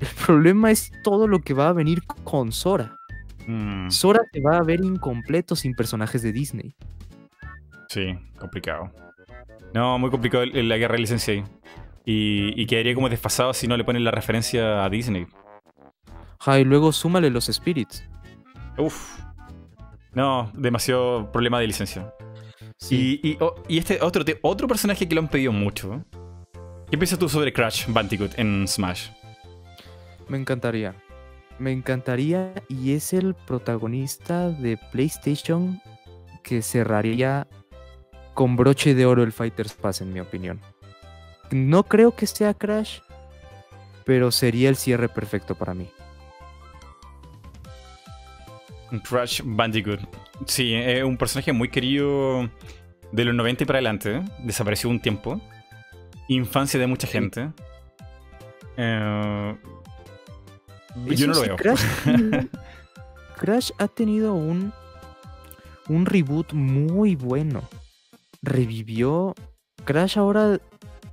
[0.00, 2.96] El problema es todo lo que va a venir con Sora.
[3.46, 6.74] Mm, Sora se va a ver incompleto sin personajes de Disney.
[7.90, 8.90] sí, complicado.
[9.74, 11.44] No, muy complicado la guerra de licencia ahí.
[12.04, 15.26] Y, y quedaría como desfasado si no le ponen la referencia a Disney.
[16.40, 18.04] Ja, y luego súmale los Spirits.
[18.76, 19.18] Uf.
[20.12, 22.12] No, demasiado problema de licencia.
[22.78, 23.20] Sí.
[23.22, 26.04] Y, y- oh, y este otro, otro personaje que lo han pedido mucho.
[26.90, 29.08] ¿Qué piensas tú sobre Crash Bandicoot en Smash?
[30.28, 30.94] Me encantaría.
[31.58, 35.80] Me encantaría y es el protagonista de PlayStation
[36.42, 37.46] que cerraría
[38.34, 40.60] con broche de oro el Fighters Pass, en mi opinión.
[41.54, 42.98] No creo que sea Crash,
[44.04, 45.88] pero sería el cierre perfecto para mí.
[49.08, 50.00] Crash Bandicoot.
[50.46, 52.50] Sí, es un personaje muy querido
[53.12, 54.16] de los 90 y para adelante.
[54.16, 54.24] ¿eh?
[54.40, 55.40] Desapareció un tiempo.
[56.26, 57.52] Infancia de mucha gente.
[58.76, 59.56] Eh,
[61.06, 61.54] yo no lo veo.
[61.54, 61.84] Crash,
[63.36, 64.72] Crash ha tenido un,
[65.88, 67.62] un reboot muy bueno.
[68.42, 69.36] Revivió.
[69.84, 70.58] Crash ahora,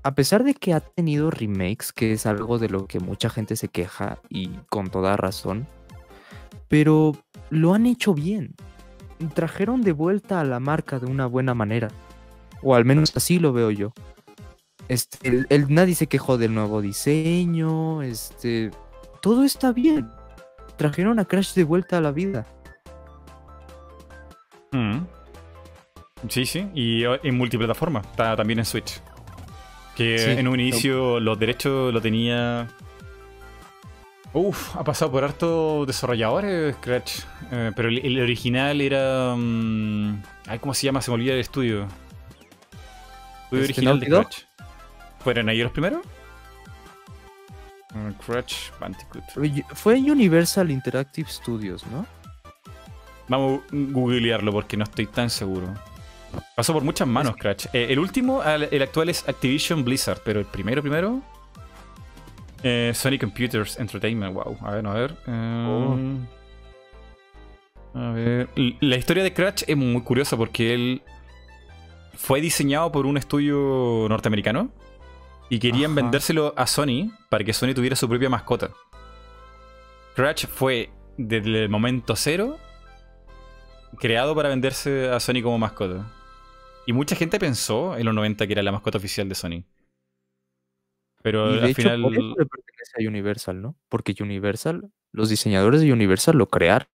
[0.04, 3.56] a pesar de que ha tenido remakes, que es algo de lo que mucha gente
[3.56, 5.68] se queja y con toda razón,
[6.68, 7.16] pero
[7.50, 8.56] lo han hecho bien.
[9.36, 11.90] Trajeron de vuelta a la marca de una buena manera.
[12.64, 13.94] O al menos así lo veo yo.
[14.88, 18.02] Este, nadie se quejó del nuevo diseño.
[18.02, 18.72] Este,
[19.22, 20.10] todo está bien.
[20.78, 22.48] Trajeron a Crash de vuelta a la vida.
[24.72, 25.02] Mm.
[26.28, 26.68] Sí, sí.
[26.74, 28.02] Y en multiplataforma.
[28.16, 29.02] También en Switch.
[29.96, 30.32] Que Sí.
[30.32, 32.68] en un inicio los derechos lo tenía.
[34.34, 37.20] Uf, ha pasado por hartos desarrolladores, Crash.
[37.52, 39.36] Eh, pero el, el original era.
[39.38, 41.02] mm, ay, ¿cómo se llama?
[41.02, 41.88] Se me olvida el estudio.
[43.44, 44.06] Estudio Este, original de.
[44.08, 44.38] Crash.
[45.20, 46.02] ¿Fueron ellos los primeros?
[47.94, 49.24] Mm, Crash Bandicoot.
[49.76, 52.06] Fue Universal Interactive Studios, ¿no?
[53.28, 55.74] Vamos a googlearlo porque no estoy tan seguro.
[56.56, 57.66] Pasó por muchas manos, Crash.
[57.74, 61.22] Eh, el último, el actual es Activision Blizzard, pero el primero, primero.
[62.64, 64.58] eh, Sony Computers Entertainment, wow.
[64.62, 65.18] A ver, a ver.
[65.28, 66.18] eh,
[67.94, 68.50] A ver.
[68.82, 71.02] La historia de Crash es muy curiosa porque él
[72.14, 74.70] fue diseñado por un estudio norteamericano
[75.50, 76.02] y querían Ajá.
[76.02, 78.70] vendérselo a Sony para que Sony tuviera su propia mascota.
[80.16, 82.58] Crash fue desde el momento cero
[84.00, 86.06] creado para venderse a Sony como mascota.
[86.86, 89.64] Y mucha gente pensó en los 90 que era la mascota oficial de Sony.
[91.22, 92.02] Pero Y de al hecho, final.
[92.02, 93.76] por eso le pertenece a Universal, ¿no?
[93.90, 96.88] Porque Universal, los diseñadores de Universal lo crearon.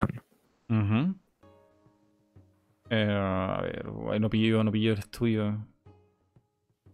[2.89, 3.85] Eh, a ver,
[4.21, 5.65] no pillo, no pillo el estudio.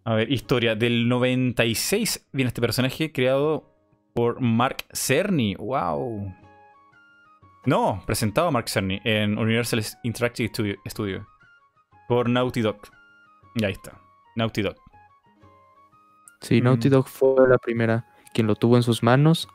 [0.05, 0.75] A ver, historia.
[0.75, 3.69] Del 96 viene este personaje creado
[4.13, 5.55] por Mark Cerny.
[5.55, 6.33] ¡Wow!
[7.65, 11.25] No, presentado a Mark Cerny en Universal Interactive Studio.
[12.13, 12.77] Por Naughty Dog.
[13.55, 13.99] Y ahí está.
[14.35, 14.75] Naughty Dog.
[16.41, 16.91] Sí, Naughty Mm.
[16.91, 19.47] Dog fue la primera quien lo tuvo en sus manos.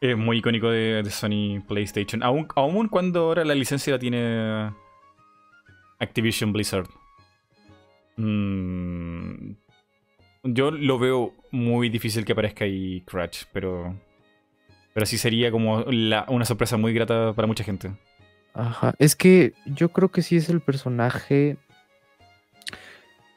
[0.00, 2.22] Es muy icónico de, de Sony PlayStation.
[2.22, 4.72] Aún, aún cuando ahora la licencia la tiene
[5.98, 6.88] Activision Blizzard.
[8.16, 9.52] Mm,
[10.44, 13.94] yo lo veo muy difícil que aparezca ahí Crash, pero.
[14.94, 17.92] Pero sí sería como la- una sorpresa muy grata para mucha gente.
[18.54, 18.94] Ajá.
[18.98, 21.56] Es que yo creo que sí es el personaje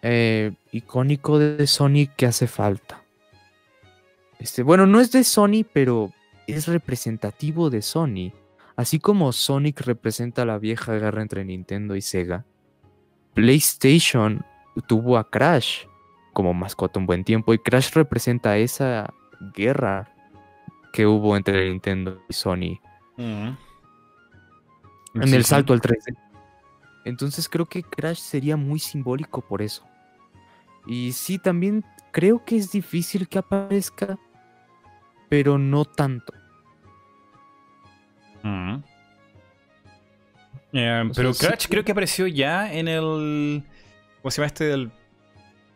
[0.01, 3.03] eh, icónico de Sony que hace falta.
[4.39, 6.11] Este, bueno, no es de Sony, pero
[6.47, 8.33] es representativo de Sony.
[8.75, 12.45] Así como Sonic representa la vieja guerra entre Nintendo y Sega,
[13.35, 14.43] PlayStation
[14.87, 15.85] tuvo a Crash
[16.33, 19.13] como mascota un buen tiempo y Crash representa esa
[19.53, 20.15] guerra
[20.93, 22.79] que hubo entre Nintendo y Sony
[23.21, 23.55] Mm.
[25.15, 25.49] En Sí, el sí.
[25.49, 26.15] salto al 3D.
[27.05, 29.83] Entonces creo que Crash sería muy simbólico por eso.
[30.85, 34.17] Y sí, también creo que es difícil que aparezca,
[35.29, 36.33] pero no tanto.
[38.43, 38.75] Mm.
[40.73, 43.63] Eh, pero sea, sí Crash creo que apareció ya en el.
[44.21, 44.65] ¿Cómo se llama este?
[44.65, 44.91] Del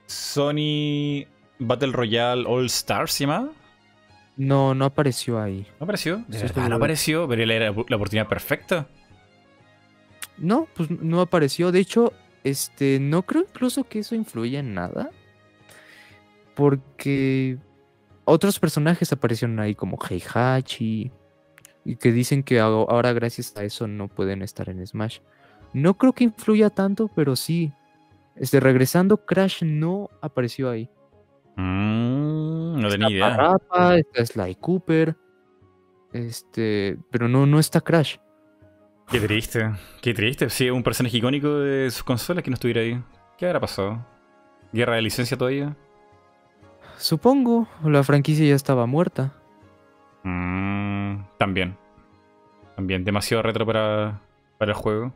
[0.07, 1.25] Sony
[1.59, 3.49] Battle Royale All Stars, ¿se llama?
[4.37, 5.65] No, no apareció ahí.
[5.79, 6.23] ¿No apareció?
[6.29, 6.69] Sí, seguro.
[6.69, 8.87] no apareció, pero era la oportunidad perfecta.
[10.37, 11.71] No, pues no apareció.
[11.71, 12.13] De hecho,
[12.43, 15.09] este, no creo incluso que eso influya en nada.
[16.55, 17.57] Porque
[18.25, 21.11] otros personajes aparecieron ahí como Heihachi.
[21.87, 25.19] Y que dicen que aho- ahora gracias a eso no pueden estar en Smash.
[25.73, 27.71] No creo que influya tanto, pero sí.
[28.35, 30.89] Este, regresando, Crash no apareció ahí.
[31.57, 33.29] Mm, no tenía idea.
[33.37, 35.15] Parappa, está Sly Cooper.
[36.11, 38.17] Este, pero no, no está Crash.
[39.09, 39.71] Qué triste,
[40.01, 40.49] qué triste.
[40.49, 42.99] Sí, un personaje icónico de sus consolas que no estuviera ahí.
[43.37, 44.05] ¿Qué habrá pasado?
[44.73, 45.75] ¿Guerra de licencia todavía?
[46.97, 49.33] Supongo, la franquicia ya estaba muerta.
[50.23, 51.77] Mm, también.
[52.75, 54.21] También, demasiado retro para,
[54.57, 55.13] para el juego.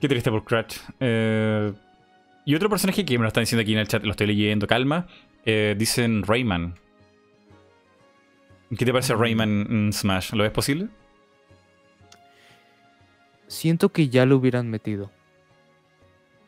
[0.00, 0.78] Qué triste por Crash.
[0.98, 1.72] Eh,
[2.46, 4.66] y otro personaje que me lo están diciendo aquí en el chat, lo estoy leyendo,
[4.66, 5.06] calma.
[5.44, 6.74] eh, dicen Rayman.
[8.76, 9.18] ¿Qué te parece Mm.
[9.20, 10.32] Rayman en Smash?
[10.32, 10.88] ¿Lo ves posible?
[13.52, 15.10] Siento que ya lo hubieran metido.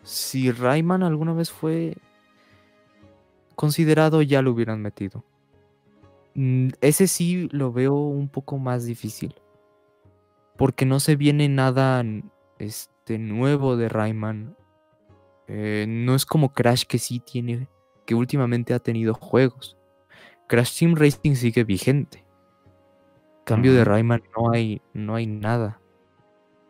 [0.05, 1.99] Si Rayman alguna vez fue
[3.55, 5.23] considerado, ya lo hubieran metido.
[6.35, 9.35] Mm, Ese sí lo veo un poco más difícil.
[10.57, 12.03] Porque no se viene nada
[12.59, 14.57] este, nuevo de Rayman.
[15.47, 17.69] Eh, no es como Crash que sí tiene,
[18.07, 19.77] que últimamente ha tenido juegos.
[20.47, 22.25] Crash Team Racing sigue vigente.
[23.45, 23.85] Cambio de.
[23.85, 25.83] Rayman no hay, no hay nada.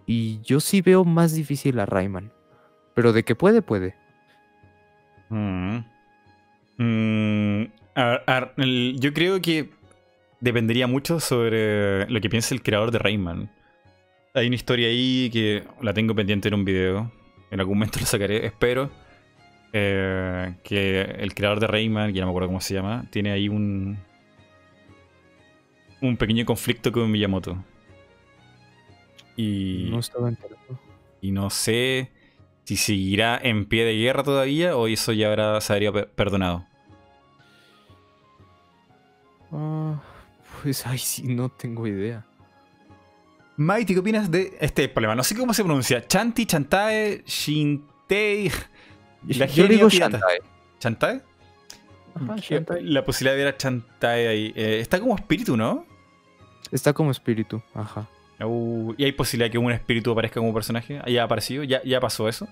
[0.06, 2.32] Y yo sí veo más difícil a Rayman.
[2.94, 3.94] Pero de que puede, puede.
[5.30, 5.78] Mm.
[6.78, 7.64] Mm,
[8.98, 9.70] yo creo que
[10.40, 13.50] dependería mucho sobre lo que piense el creador de Rayman.
[14.34, 17.10] Hay una historia ahí que la tengo pendiente en un video.
[17.50, 18.90] En algún momento la sacaré, espero.
[19.72, 23.32] eh, que el creador de Rayman, que ya no me acuerdo cómo se llama, tiene
[23.32, 23.98] ahí un.
[26.00, 27.56] un pequeño conflicto con Miyamoto.
[29.36, 30.58] Y No estaba enterado.
[31.20, 32.12] y no sé
[32.64, 36.64] si seguirá en pie de guerra todavía o eso ya habrá, se habría per- perdonado.
[39.52, 40.00] Ah,
[40.62, 42.24] pues ay, sí, no tengo idea.
[43.56, 45.14] Mighty, ¿qué opinas de este problema?
[45.14, 46.04] No sé cómo se pronuncia.
[46.06, 48.50] Chanti, Chantae, Shintei.
[49.28, 49.88] La Yo digo.
[49.88, 51.22] ¿Chantae?
[52.14, 52.82] Ajá, Shantae.
[52.82, 54.52] La posibilidad de ver a Chantae ahí.
[54.56, 55.86] Eh, está como espíritu, ¿no?
[56.72, 57.62] Está como espíritu.
[57.74, 58.08] Ajá.
[58.46, 61.00] Uh, ¿Y hay posibilidad que un espíritu aparezca como personaje?
[61.06, 61.62] ¿Ya ha aparecido?
[61.64, 62.48] ¿Ya, ya pasó eso?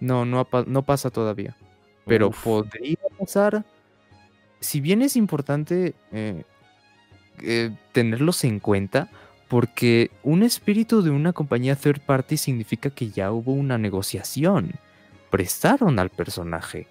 [0.00, 1.56] No, no, no pasa todavía.
[2.06, 2.44] Pero Uf.
[2.44, 3.64] podría pasar.
[4.60, 6.44] Si bien es importante eh,
[7.42, 9.08] eh, tenerlos en cuenta,
[9.48, 14.72] porque un espíritu de una compañía third party significa que ya hubo una negociación.
[15.30, 16.86] Prestaron al personaje.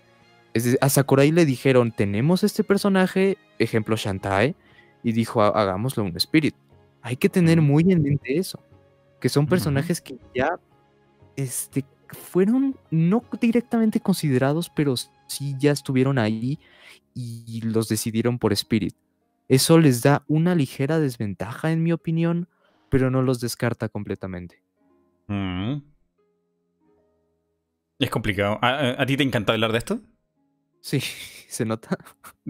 [0.53, 4.55] Es a Sakurai le dijeron, tenemos este personaje, ejemplo Shantae,
[5.01, 6.57] y dijo, "Ha- hagámoslo un espíritu.
[7.03, 8.59] Hay que tener muy en mente eso.
[9.19, 10.59] Que son personajes que ya
[11.35, 14.95] este, fueron no directamente considerados, pero
[15.27, 16.59] sí ya estuvieron ahí
[17.13, 18.95] y los decidieron por Spirit.
[19.47, 22.47] Eso les da una ligera desventaja, en mi opinión,
[22.89, 24.63] pero no los descarta completamente.
[25.27, 25.81] Mm.
[27.99, 28.57] Es complicado.
[28.61, 29.99] ¿A, a- a ti te encanta hablar de esto?
[30.83, 30.99] Sí,
[31.47, 31.97] se nota.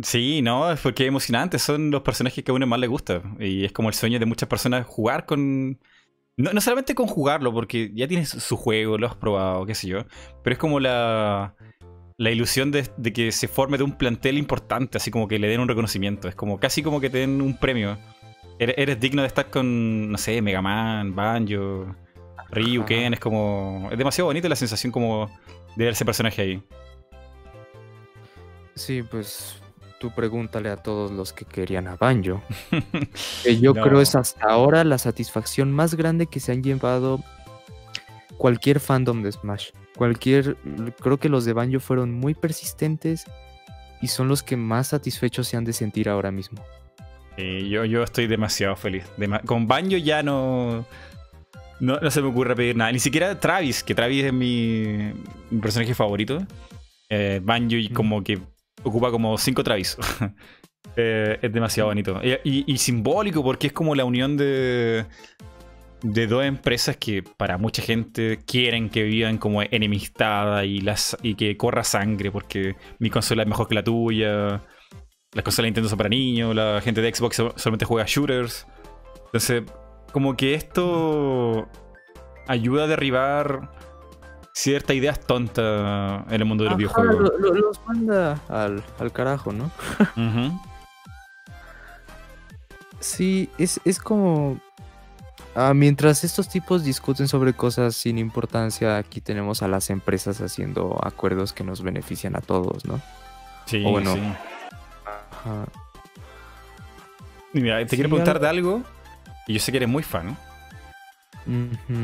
[0.02, 1.60] Sí, no, es porque es emocionante.
[1.60, 3.22] Son los personajes que a uno más le gusta.
[3.40, 5.80] Y es como el sueño de muchas personas jugar con.
[6.36, 9.88] No, no solamente con jugarlo, porque ya tienes su juego, lo has probado, qué sé
[9.88, 10.06] yo.
[10.44, 11.56] Pero es como la.
[12.18, 15.48] La ilusión de, de que se forme de un plantel importante, así como que le
[15.48, 16.28] den un reconocimiento.
[16.28, 17.98] Es como casi como que te den un premio.
[18.60, 21.96] Eres, eres digno de estar con, no sé, Mega Man, Banjo,
[22.52, 22.86] Ryu.
[22.86, 23.14] Ken.
[23.14, 23.90] Es como.
[23.92, 25.28] Es demasiado bonita la sensación como
[25.76, 26.64] de ver ese personaje ahí.
[28.76, 29.56] Sí, pues
[30.00, 32.42] tú pregúntale a todos los que querían a Banjo.
[33.44, 33.84] Que yo No.
[33.84, 37.22] creo es hasta ahora la satisfacción más grande que se han llevado
[38.38, 39.70] cualquier fandom de Smash.
[39.96, 40.58] Cualquier,
[41.00, 43.26] creo que los de Banjo fueron muy persistentes
[44.02, 46.62] y son los que más satisfechos se han de sentir ahora mismo.
[47.38, 49.04] Sí, yo, yo estoy demasiado feliz.
[49.18, 50.86] Dema- con Banjo ya no,
[51.80, 52.00] no.
[52.00, 52.92] no se me ocurre pedir nada.
[52.92, 55.14] Ni siquiera Travis, que Travis es mi,
[55.50, 56.46] mi personaje favorito.
[57.10, 58.40] Eh, Banjo y como que
[58.84, 59.98] ocupa como cinco Travis.
[60.96, 62.20] Eh, es demasiado bonito.
[62.44, 65.06] Y, simbólico porque es como la unión de.
[66.04, 71.34] de dos empresas que para mucha gente quieren que vivan como enemistada y, las, y
[71.34, 74.62] que corra sangre porque mi consola es mejor que la tuya,
[75.32, 78.68] las consolas de Nintendo son para niños, la gente de Xbox solamente juega shooters.
[79.26, 79.64] Entonces,
[80.12, 81.68] como que esto
[82.48, 83.72] ayuda a derribar
[84.54, 87.32] ciertas ideas tontas en el mundo de los videojuegos.
[87.40, 89.72] los manda al, carajo, ¿no?
[93.00, 94.62] Sí, es, es como
[95.56, 100.98] Ah, mientras estos tipos discuten sobre cosas sin importancia, aquí tenemos a las empresas haciendo
[101.04, 103.00] acuerdos que nos benefician a todos, ¿no?
[103.66, 104.22] Sí, bueno, sí.
[105.06, 105.66] Ajá.
[107.54, 108.82] Mira, te quiero preguntar de algo,
[109.48, 110.36] y yo sé que eres muy fan.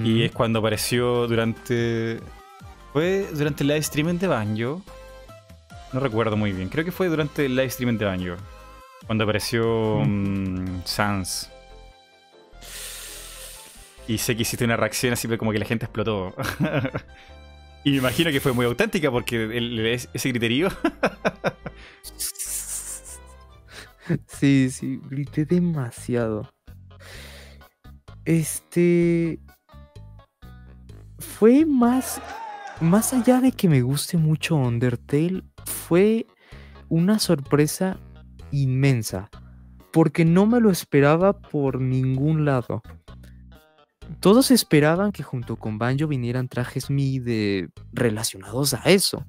[0.03, 2.19] Y es cuando apareció durante.
[2.94, 4.82] ¿Fue durante el live streaming de Banjo?
[5.94, 6.70] No recuerdo muy bien.
[6.70, 8.36] Creo que fue durante el live streaming de Banjo.
[9.06, 11.49] Cuando apareció mm, Sans.
[14.07, 16.34] Y sé que hiciste una reacción así como que la gente explotó.
[17.84, 20.70] y me imagino que fue muy auténtica porque ese criterio.
[24.28, 26.49] sí, sí, grité demasiado.
[28.26, 29.40] Este.
[31.20, 32.20] Fue más.
[32.81, 36.26] Más allá de que me guste mucho Undertale, fue
[36.88, 37.97] una sorpresa
[38.51, 39.30] inmensa.
[39.91, 42.81] Porque no me lo esperaba por ningún lado
[44.19, 49.26] todos esperaban que junto con Banjo vinieran trajes Mi de relacionados a eso,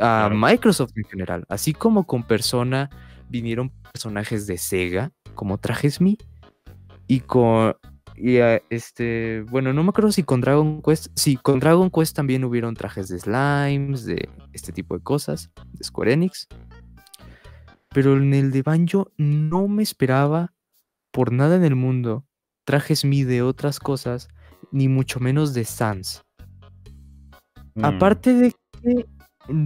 [0.00, 2.90] a Microsoft en general, así como con Persona
[3.28, 6.18] vinieron personajes de Sega como trajes Mi
[7.06, 7.76] y con
[8.20, 8.38] y
[8.70, 12.74] este, bueno, no me acuerdo si con Dragon Quest, sí, con Dragon Quest también hubieron
[12.74, 16.48] trajes de slimes, de este tipo de cosas, de Square Enix.
[17.90, 20.52] Pero en el de Banjo no me esperaba
[21.10, 22.26] por nada en el mundo
[22.64, 24.28] trajes mi de otras cosas,
[24.72, 26.22] ni mucho menos de Sans.
[27.74, 27.84] Mm.
[27.84, 29.06] Aparte de que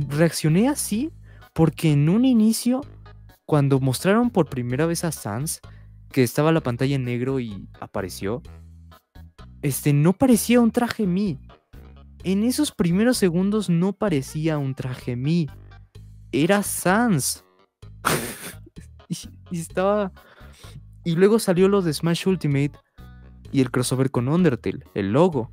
[0.09, 1.11] reaccioné así
[1.53, 2.81] porque en un inicio,
[3.45, 5.61] cuando mostraron por primera vez a Sans,
[6.13, 8.43] que estaba la pantalla en negro y apareció,
[9.63, 11.39] este no parecía un traje mi.
[12.25, 15.49] En esos primeros segundos no parecía un traje mi.
[16.31, 17.45] Era Sans.
[19.09, 20.13] y, estaba.
[21.05, 22.73] Y luego salió lo de Smash Ultimate,
[23.51, 25.51] y el crossover con Undertale, el logo.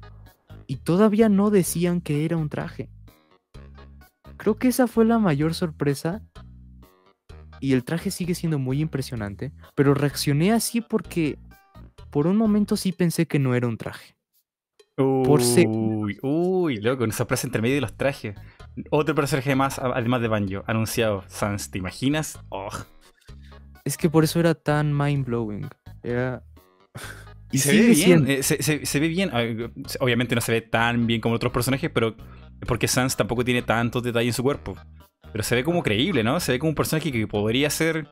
[0.68, 2.90] Y todavía no decían que era un traje.
[4.38, 6.22] Creo que esa fue la mayor sorpresa.
[7.60, 9.52] Y el traje sigue siendo muy impresionante.
[9.76, 11.38] Pero reaccioné así porque
[12.10, 14.15] por un momento sí pensé que no era un traje.
[14.98, 18.36] Uy, uy, loco, una sorpresa entre medio de los trajes.
[18.90, 21.23] Otro personaje más, además de Banjo, anunciado.
[21.27, 22.40] Sans, ¿te imaginas?
[22.49, 22.69] Oh.
[23.86, 25.69] Es que por eso era tan mind blowing.
[26.03, 26.44] Era.
[27.52, 29.31] Y se ve bien, eh, se, ve bien.
[29.99, 32.15] Obviamente no se ve tan bien como otros personajes, pero
[32.68, 34.76] porque Sans tampoco tiene tantos detalles en su cuerpo.
[35.31, 36.39] Pero se ve como creíble, ¿no?
[36.39, 38.07] Se ve como un personaje que podría ser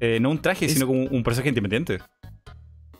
[0.00, 1.98] eh, no un traje, sino como un personaje independiente.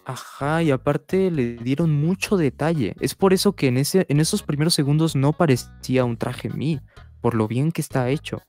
[0.04, 2.94] Ajá, y aparte le dieron mucho detalle.
[3.00, 6.80] Es por eso que en, ese, en esos primeros segundos no parecía un traje mí,
[7.20, 8.40] por lo bien que está hecho.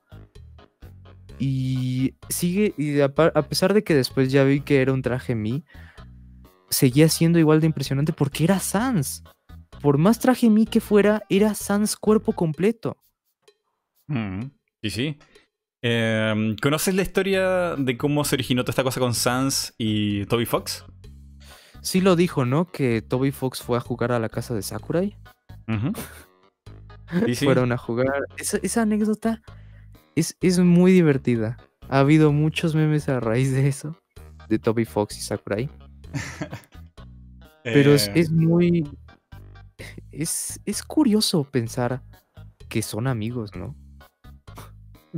[1.40, 5.34] Y sigue, y a, a pesar de que después ya vi que era un traje
[5.34, 5.64] mí,
[6.70, 9.24] seguía siendo igual de impresionante porque era Sans.
[9.82, 12.98] Por más traje mí que fuera, era Sans cuerpo completo.
[14.08, 14.46] Mm,
[14.82, 15.18] sí, sí.
[15.82, 20.46] Em, ¿Conoces la historia de cómo se originó toda esta cosa con Sans y Toby
[20.46, 20.86] Fox?
[21.82, 22.66] Sí lo dijo, ¿no?
[22.66, 25.16] Que Toby Fox fue a jugar a la casa de Sakurai.
[27.40, 28.26] Fueron a jugar.
[28.38, 29.42] Esa, anécdota
[30.16, 31.58] es, es, muy divertida.
[31.90, 33.98] Ha habido muchos memes a raíz de eso.
[34.50, 35.70] De Toby Fox y Sakurai.
[37.64, 38.28] Pero es, eh.
[38.32, 38.90] muy.
[40.12, 42.02] Es, es curioso pensar
[42.68, 43.76] que son amigos, ¿no?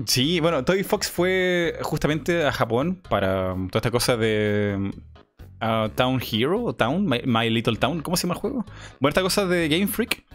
[0.06, 4.92] Sí, bueno, Toby Fox fue justamente a Japón para toda esta cosa de
[5.62, 8.66] uh, Town Hero Town, My, Little Town, ¿cómo se llama el juego?
[9.00, 10.26] Bueno, esta cosa de Game Freak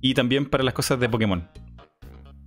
[0.00, 1.48] y también para las cosas de Pokémon.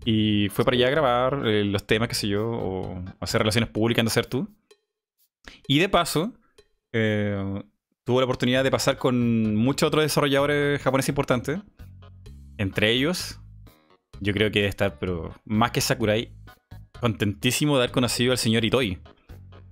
[0.05, 3.69] Y fue para allá a grabar eh, los temas, qué sé yo, o hacer relaciones
[3.69, 4.47] públicas, de hacer tú.
[5.67, 6.33] Y de paso,
[6.91, 7.63] eh,
[8.03, 11.59] tuvo la oportunidad de pasar con muchos otros desarrolladores japoneses importantes.
[12.57, 13.39] Entre ellos,
[14.19, 16.31] yo creo que estar, pero más que Sakurai,
[17.01, 18.99] contentísimo de haber conocido al señor Itoi,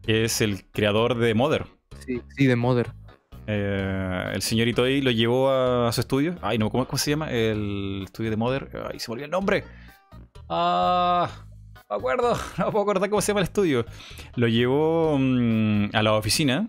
[0.01, 1.65] que es el creador de Mother.
[2.05, 2.91] Sí, sí, de Mother.
[3.47, 6.35] Eh, el señor Itoi lo llevó a, su estudio.
[6.41, 7.31] Ay, no, ¿cómo, se llama?
[7.31, 8.69] El estudio de Mother.
[8.91, 9.63] Ay, se me olvidó el nombre.
[10.49, 11.29] Ah,
[11.89, 13.85] no acuerdo, no puedo acordar cómo se llama el estudio.
[14.35, 16.67] Lo llevó mm, a la oficina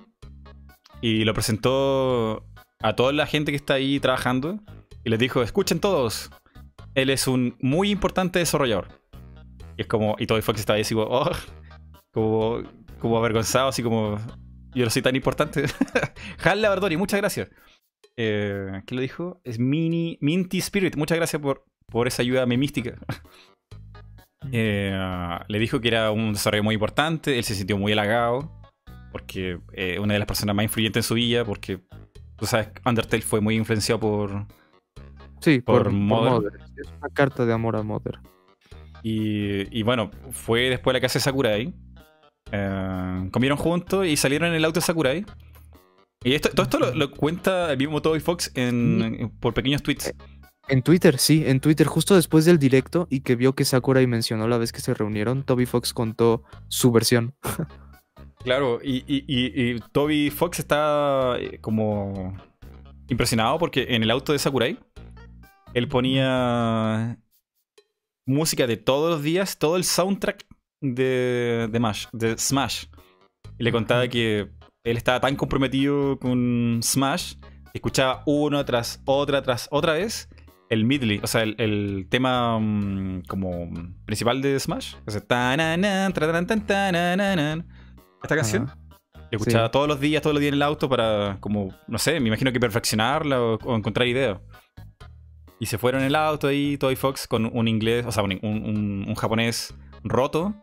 [1.01, 2.45] y lo presentó
[2.81, 4.59] a toda la gente que está ahí trabajando
[5.05, 6.31] y les dijo, escuchen todos,
[6.95, 8.89] él es un muy importante desarrollador.
[9.77, 11.31] Y es como, y Toby Fox estaba ahí así como, oh,
[12.13, 12.63] como,
[12.99, 14.19] como avergonzado, así como,
[14.75, 15.65] yo no soy tan importante.
[16.45, 17.51] Hal Labardori, muchas gracias.
[18.17, 19.41] Eh, ¿Qué lo dijo?
[19.45, 22.97] Es Mini, Minty Spirit, muchas gracias por, por esa ayuda memística.
[24.53, 24.97] Eh,
[25.49, 28.53] le dijo que era un desarrollo muy importante, él se sintió muy halagado,
[29.11, 31.81] porque eh, una de las personas más influyentes en su vida, porque
[32.37, 34.47] tú sabes, Undertale fue muy influenciado por...
[35.41, 36.33] Sí, por por, Mother.
[36.33, 36.61] Mother.
[36.77, 38.19] Es una carta de amor a Mother.
[39.05, 41.75] Y, y bueno, fue después a la casa de Sakurai.
[42.51, 45.25] Eh, comieron juntos y salieron en el auto de Sakurai.
[46.25, 50.15] Y esto, todo esto lo, lo cuenta el mismo Toby Fox en, por pequeños tweets.
[50.69, 54.49] En Twitter, sí, en Twitter, justo después del directo y que vio que Sakurai mencionó
[54.49, 57.35] la vez que se reunieron, Toby Fox contó su versión.
[58.43, 62.37] Claro, y, y- y- y Toby Fox está eh, como
[63.09, 64.79] impresionado porque en el auto de Sakurai
[65.73, 67.17] él ponía
[68.27, 70.47] música de todos los días, todo el soundtrack
[70.81, 72.87] de, de, Mash, de Smash.
[73.59, 74.51] Y le contaba que
[74.85, 77.35] él estaba tan comprometido con Smash
[77.73, 80.29] que escuchaba una tras otra tras otra vez
[80.71, 83.71] el medley, o sea, el, el tema mm, como
[84.07, 84.95] principal de Smash.
[85.07, 85.21] O sea.
[88.23, 88.65] Esta canción.
[88.65, 88.79] Ajá.
[89.31, 89.73] Escuchaba Sí.
[89.73, 92.53] todos los días, todos los días en el auto para, como, no sé, me imagino
[92.53, 94.39] que perfeccionarla o, o encontrar ideas.
[95.65, 98.39] Y se fueron en el auto ahí, Toy Fox, con un inglés, o sea, un,
[98.43, 100.55] un- japonés roto,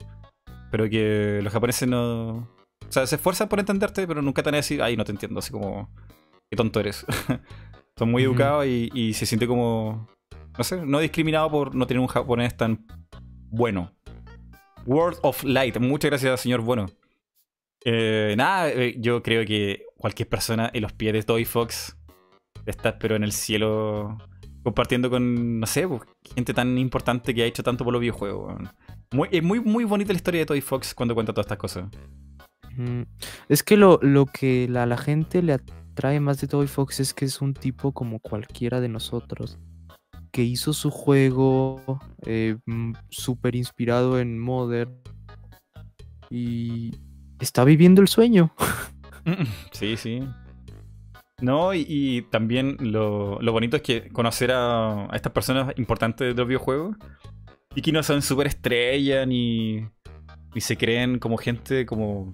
[0.69, 2.47] pero que los japoneses no...
[2.87, 5.11] O sea, se esfuerzan por entenderte, pero nunca te van a decir, ay, no te
[5.11, 5.89] entiendo, así como,
[6.51, 7.03] qué tonto eres.
[7.97, 10.07] Son muy educados y, y se siente como,
[10.55, 12.85] no sé, no discriminado por no tener un japonés tan
[13.49, 13.95] bueno.
[14.85, 16.85] World of Light, muchas gracias, señor Bueno.
[17.83, 21.97] Eh, nada, eh, yo creo que cualquier persona en los pies de Toy Fox
[22.67, 24.19] está, pero en el cielo,
[24.63, 26.01] compartiendo con, no sé, pues,
[26.35, 28.61] gente tan importante que ha hecho tanto por los videojuegos.
[29.11, 31.89] Muy, es muy, muy bonita la historia de Toy Fox cuando cuenta todas estas cosas.
[32.75, 33.01] Mm,
[33.49, 37.13] Es que lo, lo que la, la gente le atrae más de Toby Fox es
[37.13, 39.59] que es un tipo como cualquiera de nosotros.
[40.31, 44.97] Que hizo su juego eh, mm, súper inspirado en Modern.
[46.29, 46.91] Y
[47.39, 48.53] está viviendo el sueño.
[49.71, 50.23] Sí, sí.
[51.41, 56.27] No, y, y también lo, lo bonito es que conocer a, a estas personas importantes
[56.27, 56.95] de los videojuegos
[57.75, 59.85] y que no son súper estrellas ni,
[60.53, 62.33] ni se creen como gente como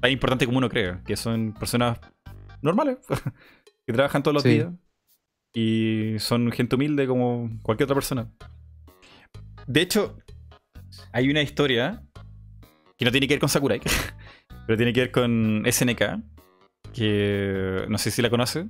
[0.00, 1.98] tan importante como uno cree, que son personas
[2.62, 2.98] normales
[3.86, 4.50] que trabajan todos los Sí.
[4.50, 4.72] días
[5.54, 8.30] y son gente humilde como cualquier otra persona.
[9.66, 10.18] De hecho,
[11.12, 12.02] hay una historia
[12.98, 13.80] que no tiene que ver con Sakurai,
[14.66, 16.02] pero tiene que ver con SNK,
[16.96, 18.66] que no sé si la conoce.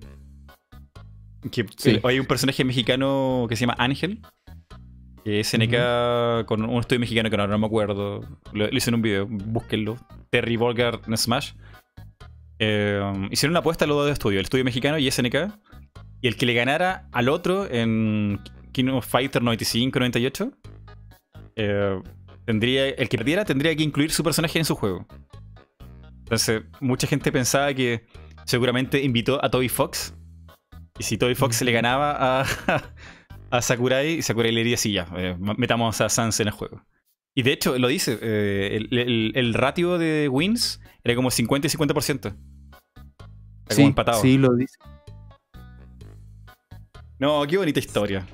[1.51, 2.01] Que Sí.
[2.03, 4.20] hay un personaje mexicano que se llama Ángel.
[5.24, 8.20] Que es SNK con un estudio mexicano que ahora no me acuerdo.
[8.53, 9.97] Lo, lo hice en un video, búsquenlo.
[10.31, 11.53] Terry Volgar en Smash.
[12.59, 13.01] Eh,
[13.31, 15.53] hicieron una apuesta a los dos estudios, el estudio mexicano y SNK.
[16.23, 18.40] Y el que le ganara al otro en
[18.73, 20.53] King of Fighter 95-98,
[21.57, 22.01] eh,
[22.44, 25.07] tendría, el que perdiera tendría que incluir su personaje en su juego.
[26.27, 28.05] Entonces, mucha gente pensaba que
[28.44, 30.12] seguramente invitó a Toby Fox.
[30.98, 32.47] Y si Toby Fox le ganaba a,
[33.51, 36.82] a Sakurai, Sakurai le diría, sí, ya, eh, metamos a Sans en el juego.
[37.35, 41.66] Y de hecho, lo dice, eh, el, el- el ratio de wins era como 50
[41.66, 42.27] y 50%.
[42.27, 44.20] Era como Sí, empatado.
[44.23, 44.77] sí, lo dice.
[47.19, 48.27] No, qué bonita historia.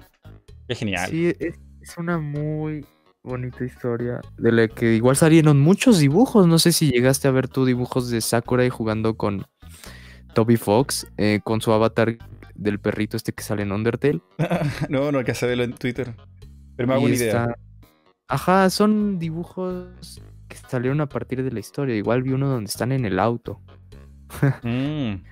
[0.69, 1.11] Qué genial.
[1.11, 2.85] Sí, es, es una muy
[3.25, 6.47] bonita historia de la que igual salieron muchos dibujos.
[6.47, 9.47] No sé si llegaste a ver tú dibujos de Sakurai jugando con
[10.35, 12.17] Toby Fox, eh, con su avatar
[12.55, 14.21] del perrito este que sale en Undertale.
[14.89, 16.15] no, no alcancé a verlo en Twitter.
[16.77, 17.27] Pero me hago una idea.
[17.45, 17.59] está-
[18.29, 21.95] Ajá, son dibujos que salieron a partir de la historia.
[21.97, 23.61] Igual vi uno donde están en el auto.
[24.63, 25.23] Mm,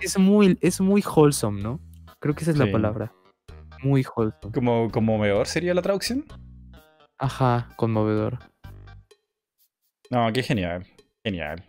[0.00, 1.80] Es muy, es muy wholesome, ¿no?
[2.18, 2.64] Creo que esa es Sí.
[2.64, 3.12] la palabra.
[3.82, 4.52] Muy wholesome.
[4.52, 6.24] como conmovedor sería la traducción.
[7.18, 8.38] Ajá, conmovedor.
[10.10, 10.86] No, qué genial.
[11.24, 11.64] Genial.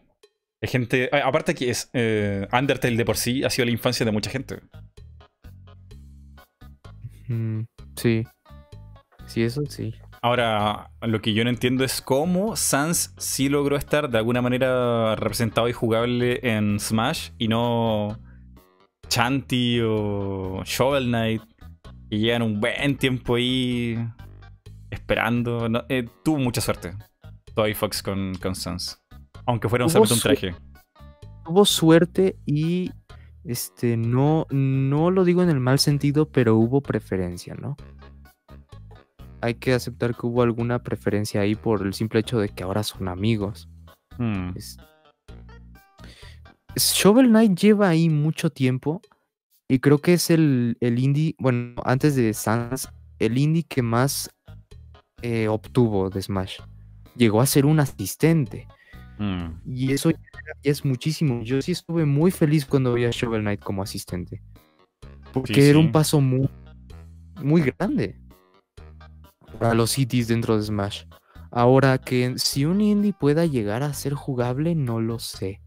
[0.61, 1.09] Hay gente.
[1.11, 1.89] Aparte que es.
[1.93, 4.59] eh, Undertale de por sí ha sido la infancia de mucha gente.
[7.27, 7.61] Mm,
[7.95, 8.23] sí.
[9.25, 9.93] Sí, eso sí.
[10.21, 15.15] Ahora, lo que yo no entiendo es cómo Sans sí logró estar de alguna manera
[15.15, 18.17] representado y jugable en Smash y no
[19.09, 21.43] Chanty o Shovel Knight,
[22.09, 23.97] que llevan un buen tiempo ahí
[24.91, 25.67] esperando.
[25.69, 26.93] No, eh, tuvo mucha suerte
[27.55, 29.01] Toy Fox con, con Sans.
[29.45, 30.55] Aunque fuera un solamente un traje.
[31.45, 32.91] Tuvo suerte y
[33.43, 37.77] Este, no, no lo digo en el mal sentido, pero hubo preferencia, ¿no?
[39.39, 42.83] Hay que aceptar que hubo alguna preferencia ahí por el simple hecho de que ahora
[42.83, 43.69] son amigos.
[44.17, 44.49] Hmm.
[44.55, 44.77] Es-
[46.75, 49.01] Shovel Knight lleva ahí mucho tiempo
[49.69, 52.89] y creo que es el, el indie, bueno, antes de Sans,
[53.19, 54.29] el indie que más
[55.21, 56.59] eh, obtuvo de Smash.
[57.15, 58.67] Llegó a ser un asistente
[59.19, 59.59] Hmm.
[59.65, 60.19] y eso ya,
[60.63, 61.41] ya es muchísimo.
[61.41, 64.43] Yo sí estuve muy feliz cuando vi a Shovel Knight como asistente.
[65.33, 66.47] Porque Sí, era un paso muy,
[67.41, 68.15] muy grande
[69.59, 71.05] para los cities dentro de Smash.
[71.49, 75.61] Ahora que si un indie pueda llegar a ser jugable, no lo sé.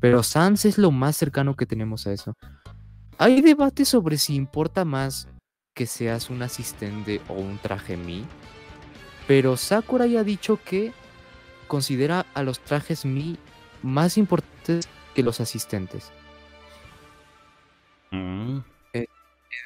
[0.00, 2.34] Pero Sans es lo más cercano que tenemos a eso.
[3.18, 5.28] Hay debate sobre si importa más
[5.74, 8.24] que seas un asistente o un traje Mi.
[9.26, 10.92] Pero Sakura ya ha dicho que
[11.66, 13.38] considera a los trajes Mi
[13.82, 16.10] más importantes que los asistentes.
[18.10, 18.58] Hmm.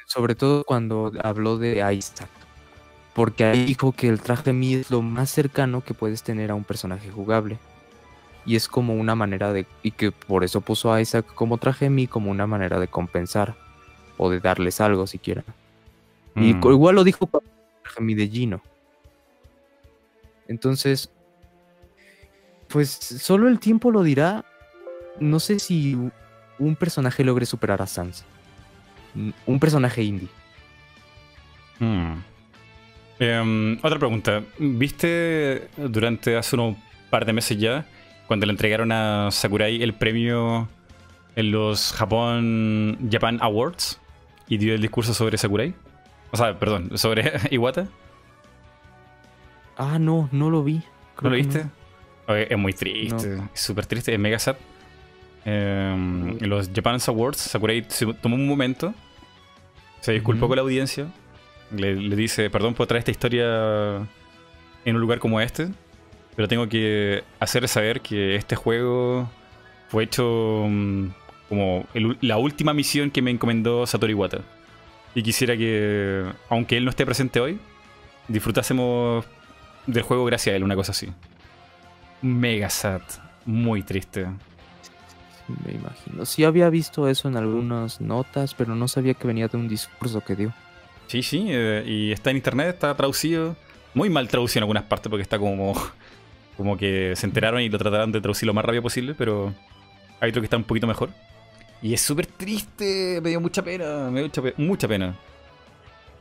[0.05, 2.29] Sobre todo cuando habló de Isaac.
[3.13, 6.55] Porque ahí dijo que el traje Mi es lo más cercano que puedes tener a
[6.55, 7.59] un personaje jugable.
[8.45, 9.67] Y es como una manera de...
[9.83, 13.55] Y que por eso puso a Isaac como traje Mi como una manera de compensar.
[14.17, 15.43] O de darles algo siquiera.
[16.35, 16.59] Y Hmm.
[16.61, 17.51] co- igual lo dijo para el
[17.83, 18.61] traje Mi de Gino.
[20.49, 21.09] Entonces...
[22.67, 24.45] Pues solo el tiempo lo dirá.
[25.19, 25.97] No sé si
[26.59, 28.25] un personaje logre superar a Sans.
[29.47, 30.27] Un personaje indie.
[31.79, 32.21] Hmm.
[33.19, 34.43] Em, otra pregunta.
[34.59, 36.75] ¿Viste durante hace unos
[37.09, 37.85] par de meses ya,
[38.27, 40.69] cuando le entregaron a Sakurai el premio
[41.35, 43.99] en los Japón Japan Awards
[44.47, 45.73] y dio el discurso sobre Sakurai?
[46.31, 47.87] O sea, perdón, sobre Iwata.
[49.79, 50.75] Ah, no, no lo vi.
[50.75, 50.83] ¿No
[51.15, 51.65] Creo lo que viste?
[52.53, 53.15] Es muy triste,
[53.53, 54.55] es súper triste, es mega sad.
[55.45, 58.93] Em, en los Japan Awards, Sakurai se tomó un momento,
[60.01, 61.07] se disculpó con la audiencia,
[61.75, 63.95] le, le dice, perdón por traer esta historia
[64.85, 65.69] en un lugar como este,
[66.35, 69.29] pero tengo que hacerles saber que este juego
[69.87, 71.05] fue hecho mm,
[71.47, 74.41] como el- la última misión que me encomendó Satoru Iwata.
[75.15, 77.59] Y quisiera que, aunque él no esté presente hoy,
[78.27, 79.25] disfrutásemos
[79.91, 81.09] del juego gracias a él, una cosa así.
[82.21, 83.01] Mega sad,
[83.45, 84.27] muy triste.
[85.65, 86.25] Me imagino.
[86.25, 90.21] Sí había visto eso en algunas notas, pero no sabía que venía de un discurso
[90.21, 90.53] que dio.
[91.07, 93.55] Sí, sí, eh, y está en internet, está traducido.
[93.95, 95.73] Muy mal traducido en algunas partes porque está como,
[96.57, 99.53] como que se enteraron y lo trataron de traducir lo más rápido posible, pero
[100.19, 101.09] hay otro que está un poquito mejor.
[101.81, 105.15] Y es súper triste, me dio mucha pena, me dio mucha, mucha pena.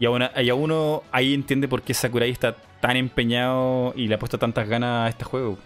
[0.01, 4.19] Y a, una- uno ahí entiende por qué Sakurai está tan empeñado y le ha
[4.19, 5.59] puesto tantas ganas a este juego.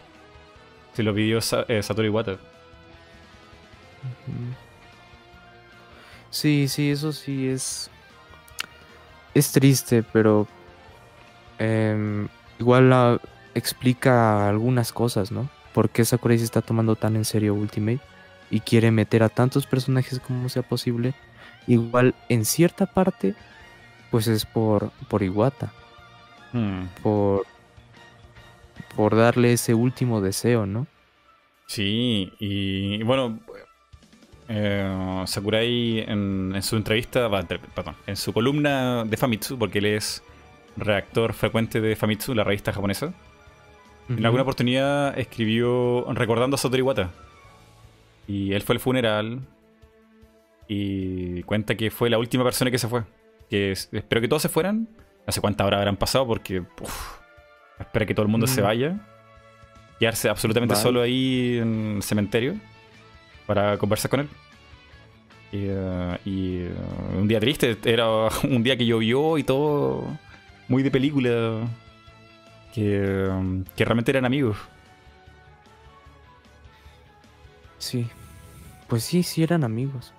[0.95, 1.39] Se lo pidió
[1.69, 2.37] eh, Satoru Iwata.
[6.31, 7.91] Sí, sí, eso sí es.
[9.35, 10.47] Es triste, pero.
[11.59, 12.29] em,
[12.59, 13.21] igual la-
[13.55, 15.49] explica algunas cosas, ¿no?
[15.75, 18.01] ¿Por qué Sakurai se está tomando tan en serio Ultimate?
[18.51, 21.15] Y quiere meter a tantos personajes como sea posible.
[21.67, 23.35] Igual, en cierta parte,
[24.13, 25.73] pues es por, por Iwata.
[26.53, 26.85] Hmm.
[27.03, 27.45] Por.
[28.95, 30.87] Por darle ese último deseo, ¿no?
[31.67, 33.41] Sí, y bueno,
[34.49, 37.31] eh, Sakurai en, en su entrevista,
[37.75, 40.23] perdón, en su columna de Famitsu, porque él es
[40.77, 43.15] redactor frecuente de Famitsu, la revista japonesa,
[44.11, 47.11] en alguna oportunidad escribió recordando a Satoru Iwata.
[48.29, 49.41] Y él fue al funeral
[50.69, 53.05] y cuenta que fue la última persona que se fue.
[53.53, 54.89] Que es- espero que todos se fueran.
[55.27, 57.19] No sé cuántas horas habrán pasado porque uf,
[57.79, 58.65] espera que todo el mundo se Mm.
[58.65, 59.01] vaya.
[60.01, 60.83] Quedarse absolutamente Vale.
[60.83, 62.55] solo ahí en el cementerio
[63.47, 64.29] para conversar con él.
[65.53, 66.74] Y, eh, y, eh,
[67.19, 68.07] un día triste, era
[68.45, 70.07] un día que llovió y todo
[70.69, 71.61] muy de película.
[72.74, 73.29] Que,
[73.77, 74.57] que realmente eran amigos.
[77.79, 78.09] Sí.
[78.89, 80.12] Pues sí, sí eran amigos.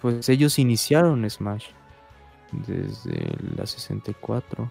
[0.00, 1.66] Pues ellos iniciaron Smash
[2.52, 4.70] desde la 64.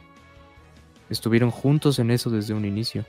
[1.10, 3.06] Estuvieron juntos en eso desde un inicio.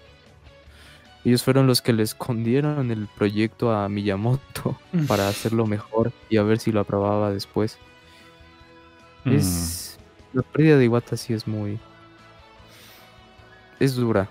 [1.24, 4.76] Ellos fueron los que le escondieron el proyecto a Miyamoto
[5.06, 7.78] para hacerlo mejor y a ver si lo aprobaba después.
[9.24, 9.32] Mm.
[9.32, 9.98] Es
[10.32, 11.78] la pérdida de Iwata sí es muy
[13.78, 14.28] es dura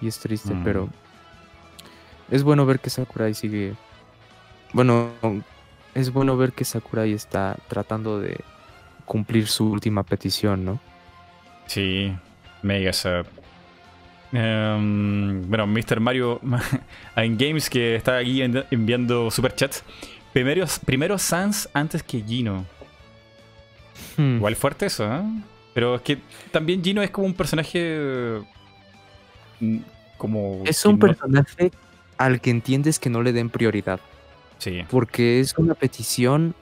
[0.00, 0.64] y es triste, Mm.
[0.64, 0.88] pero
[2.30, 3.74] es bueno ver que Sakurai sigue
[4.72, 5.10] bueno,
[5.94, 8.40] es bueno ver que Sakurai está tratando de
[9.10, 10.78] cumplir su última petición, ¿no?
[11.66, 12.12] Sí,
[12.62, 13.26] mega sad.
[14.32, 15.98] Em, bueno, Mr.
[15.98, 16.40] Mario
[17.16, 19.82] en Games que está aquí en- enviando superchats.
[20.32, 22.64] primero, primero Sans antes que Gino.
[24.16, 24.36] Hmm.
[24.36, 25.22] Igual fuerte eso, ¿eh?
[25.74, 26.18] Pero es que
[26.52, 28.38] también Gino es como un personaje.
[29.58, 29.78] mm,
[30.16, 30.62] Como.
[30.64, 31.72] Es un no- personaje
[32.18, 33.98] al que entiendes que no le den prioridad.
[34.58, 34.82] Sí.
[34.90, 36.54] Porque es una petición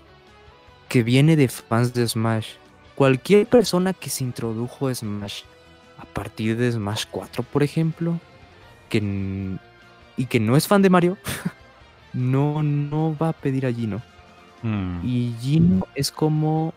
[0.88, 2.52] que viene de fans de Smash.
[2.94, 5.42] Cualquier persona que se introdujo a Smash
[5.98, 8.18] a partir de Smash 4, por ejemplo,
[8.88, 9.58] que
[10.16, 11.16] y que no es fan de Mario,
[12.12, 14.02] no, no va a pedir a Gino.
[14.62, 15.00] Mm.
[15.04, 16.74] Y Gino es como.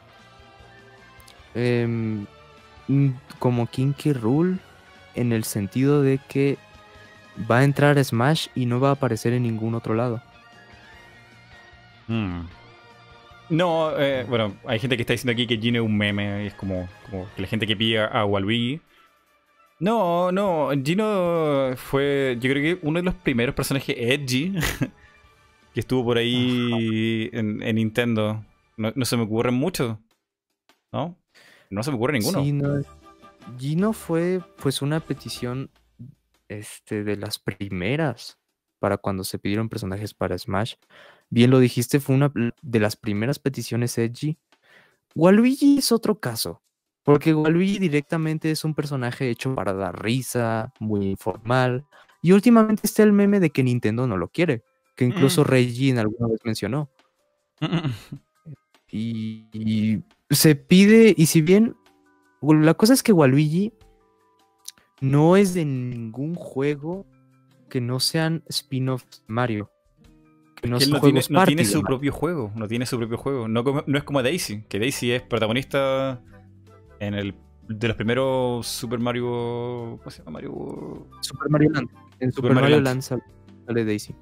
[1.55, 2.25] em,
[3.39, 4.59] como Kinky Rule,
[5.15, 6.57] en el sentido de que
[7.49, 10.21] va a entrar a Smash y no va a aparecer en ningún otro lado.
[12.07, 12.41] Mm.
[13.52, 16.53] No, eh, bueno, hay gente que está diciendo aquí que Gino es un meme, es
[16.53, 18.82] como, como que la gente que pide a Waluigi.
[19.80, 24.53] No, no, Gino fue, yo creo que uno de los primeros personajes edgy
[25.73, 28.45] que estuvo por ahí en, en Nintendo.
[28.78, 29.98] No, no se me ocurren muchos,
[30.94, 31.18] ¿no?
[31.69, 32.41] No se me ocurre ninguno.
[32.41, 32.82] Sí, no,
[33.57, 35.72] Gino fue pues una petición
[36.48, 38.40] este, de las primeras
[38.80, 40.76] para cuando se pidieron personajes para Smash.
[41.32, 42.32] Bien lo dijiste, fue una
[42.62, 44.38] de las primeras peticiones edgy.
[45.16, 46.62] Waluigi es otro caso,
[47.03, 51.86] porque Waluigi directamente es un personaje hecho para dar risa, muy informal,
[52.22, 54.64] y últimamente está el meme de que Nintendo no lo quiere,
[54.95, 55.48] que incluso Mm.
[55.48, 56.90] Reggie alguna vez mencionó.
[58.90, 61.78] Y, y se pide, y si bien
[62.41, 63.72] la cosa es que Waluigi
[64.99, 67.06] no es de ningún juego
[67.70, 69.72] que no sean spin-offs de Mario.
[70.63, 72.67] No Que él son no tiene, juegos no party tiene de su propio juego, no
[72.67, 73.47] tiene su propio juego.
[73.47, 76.21] No, como- no es como Daisy, que Daisy es protagonista
[76.99, 77.33] en el
[77.67, 79.97] de los primeros Super Mario.
[79.99, 81.07] ¿Cómo se llama Mario?
[81.21, 81.89] Super Mario Land.
[82.19, 83.01] En Super, Mario Mario, Land.
[83.01, 84.13] Sale, Daisy.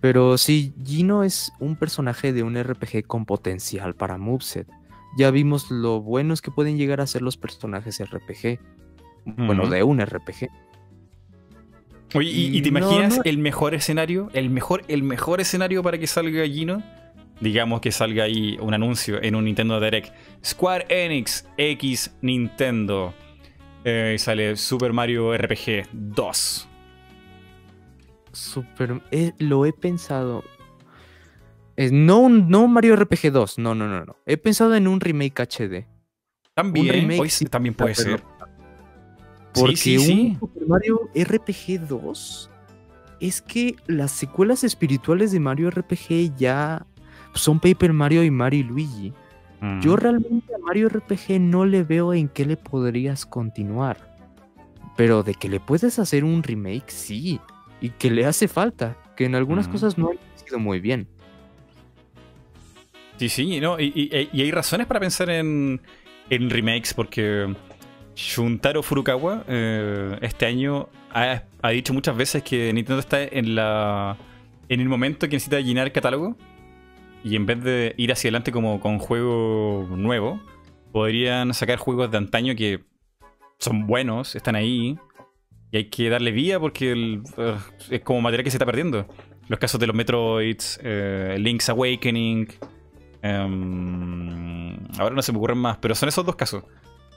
[0.00, 4.68] Pero sí, Gino es un personaje de un RPG con potencial para moveset.
[5.16, 8.58] Ya vimos lo buenos que pueden llegar a ser los personajes RPG.
[9.24, 10.48] Bueno, de un RPG.
[12.14, 13.22] Oye, ¿y, y te imaginas no.
[13.24, 14.30] el mejor escenario?
[14.34, 16.82] El mejor, el mejor escenario para que salga Gino.
[17.40, 20.12] Digamos que salga ahí un anuncio en un Nintendo Direct.
[20.44, 23.12] Square Enix X Nintendo.
[23.84, 26.68] Eh, y sale Super Mario RPG 2.
[28.32, 30.42] Super, eh, lo he pensado.
[31.76, 34.16] Eh, no, un, no Mario RPG 2, no, no, no, no.
[34.26, 35.86] He pensado en un remake HD.
[36.54, 38.24] También, remake hoy sí también puede pero- ser.
[39.54, 40.28] Porque sí, sí, sí.
[40.32, 42.50] un Super Mario RPG 2
[43.20, 46.84] es que las secuelas espirituales de Mario RPG ya
[47.34, 49.12] son Paper Mario y Mario y Luigi.
[49.60, 49.80] Mm.
[49.80, 54.14] Yo realmente a Mario RPG no le veo en qué le podrías continuar.
[54.96, 57.40] Pero de que le puedes hacer un remake, sí.
[57.80, 58.96] Y que le hace falta.
[59.16, 59.72] Que en algunas Mm.
[59.72, 61.08] cosas no ha sido muy bien.
[63.16, 65.80] Sí, sí, no, y, y- y hay razones para pensar en,
[66.30, 67.54] en remakes porque
[68.14, 74.16] Shuntaro Furukawa eh, este año ha, ha dicho muchas veces que Nintendo está en la
[74.68, 76.36] en el momento que necesita llenar el catálogo
[77.22, 80.40] y en vez de ir hacia adelante como con juego nuevo,
[80.92, 82.84] podrían sacar juegos de antaño que
[83.58, 84.98] son buenos, están ahí
[85.70, 89.06] y hay que darle vida porque ugh, es como material que se está perdiendo.
[89.48, 92.48] Los casos de los Metroids, eh, Link's Awakening,
[93.26, 96.62] Em, ahora no se me ocurren más, pero son esos dos casos.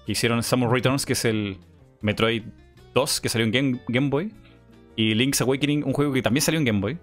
[0.08, 1.58] Que hicieron Samus Returns, que es el
[2.02, 2.42] Metroid
[2.96, 4.34] 2, que salió en Game, Game Boy.
[4.96, 6.98] Y Link's Awakening, un juego que también salió en Game Boy.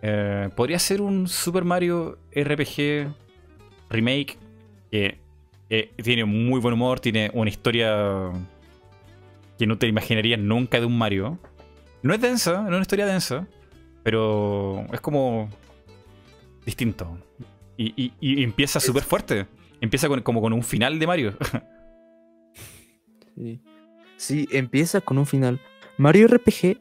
[0.00, 3.12] Eh, podría ser un Super Mario RPG
[3.90, 4.38] remake
[4.90, 5.18] que
[5.68, 8.30] eh, tiene muy buen humor, tiene una historia
[9.58, 11.38] que no te imaginarías nunca de un Mario.
[12.02, 13.46] No es densa, no es una historia densa,
[14.02, 15.50] pero es como
[16.64, 17.18] distinto.
[17.76, 19.46] Y, y- y empieza súper fuerte.
[19.82, 21.34] Empieza con- como con un final de Mario.
[23.40, 23.60] Sí.
[24.16, 25.60] Sí, empieza con un final.
[25.96, 26.78] Mario RPG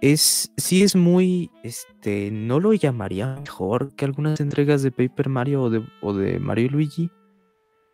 [0.00, 5.62] es, sí es muy, este, no lo llamaría mejor que algunas entregas de Paper Mario
[5.64, 7.10] o de, o de Mario y Luigi,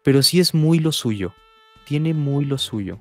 [0.04, 1.32] pero sí es muy lo suyo.
[1.84, 2.98] Tiene muy lo suyo.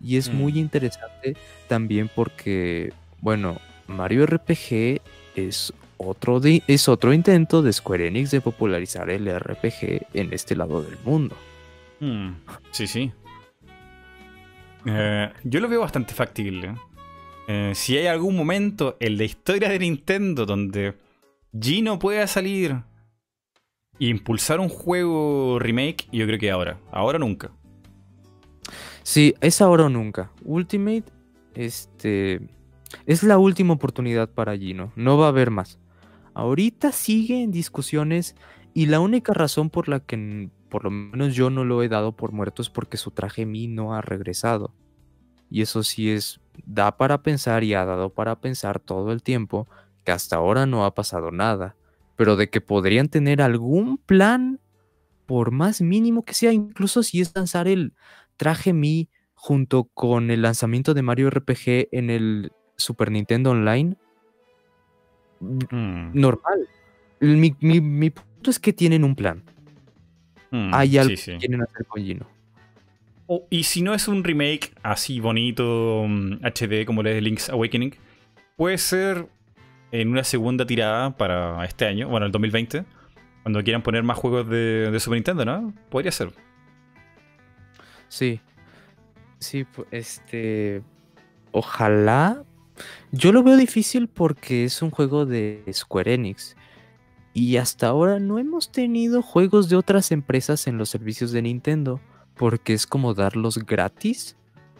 [0.00, 0.58] Y es muy Mm.
[0.58, 1.36] interesante
[1.68, 3.58] también porque, bueno,
[3.88, 5.00] Mario RPG
[5.34, 10.54] es otro, de- es otro intento de Square Enix de popularizar el RPG en este
[10.54, 11.36] lado del mundo.
[12.00, 12.30] Mm,
[12.70, 13.12] sí, sí.
[14.86, 16.74] Eh, yo lo veo bastante factible.
[17.46, 20.94] Eh, si hay algún momento en la historia de Nintendo donde
[21.58, 22.82] Gino pueda salir
[24.00, 26.80] e impulsar un juego remake, yo creo que ahora.
[26.90, 27.50] Ahora nunca.
[29.02, 30.30] Sí, es ahora o nunca.
[30.44, 31.04] Ultimate,
[31.54, 32.40] este,
[33.06, 34.92] es la última oportunidad para Gino.
[34.96, 35.78] No va a haber más.
[36.32, 38.34] Ahorita sigue en discusiones
[38.72, 42.10] y la única razón por la que por lo menos yo no lo he dado
[42.16, 44.74] por muerto es porque su traje Mi no ha regresado.
[45.48, 49.68] Y eso sí es, da para pensar y ha dado para pensar todo el tiempo
[50.02, 51.76] que hasta ahora no ha pasado nada.
[52.16, 54.58] Pero de que podrían tener algún plan,
[55.26, 57.92] por más mínimo que sea, incluso si es lanzar el
[58.36, 63.96] traje Mi junto con el lanzamiento de Mario RPG en el Super Nintendo Online,
[65.38, 66.68] Mm, normal.
[67.20, 69.44] Mi- mi punto es que tienen un plan.
[70.54, 71.32] Mm, Hay algo sí, sí.
[71.32, 72.26] que quieren hacer con Gino.
[73.26, 77.48] O- y si no es un remake así bonito, mm, HD como el de Link's
[77.50, 77.94] Awakening,
[78.56, 79.26] puede ser
[79.92, 82.84] en una segunda tirada para este año, bueno, el 2020,
[83.42, 85.72] cuando quieran poner más juegos de, de Super Nintendo, ¿no?
[85.90, 86.30] Podría ser.
[88.08, 88.40] Sí.
[89.38, 90.82] Sí, este.
[91.52, 92.42] Ojalá.
[93.12, 96.56] Yo lo veo difícil porque es un juego de Square Enix.
[97.34, 102.00] Y hasta ahora no hemos tenido juegos de otras empresas en los servicios de Nintendo.
[102.36, 104.36] Porque es como darlos gratis.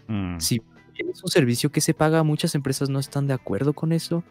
[0.06, 0.62] Mm, Si
[0.96, 4.24] es un servicio que se paga, muchas empresas no están de acuerdo con eso.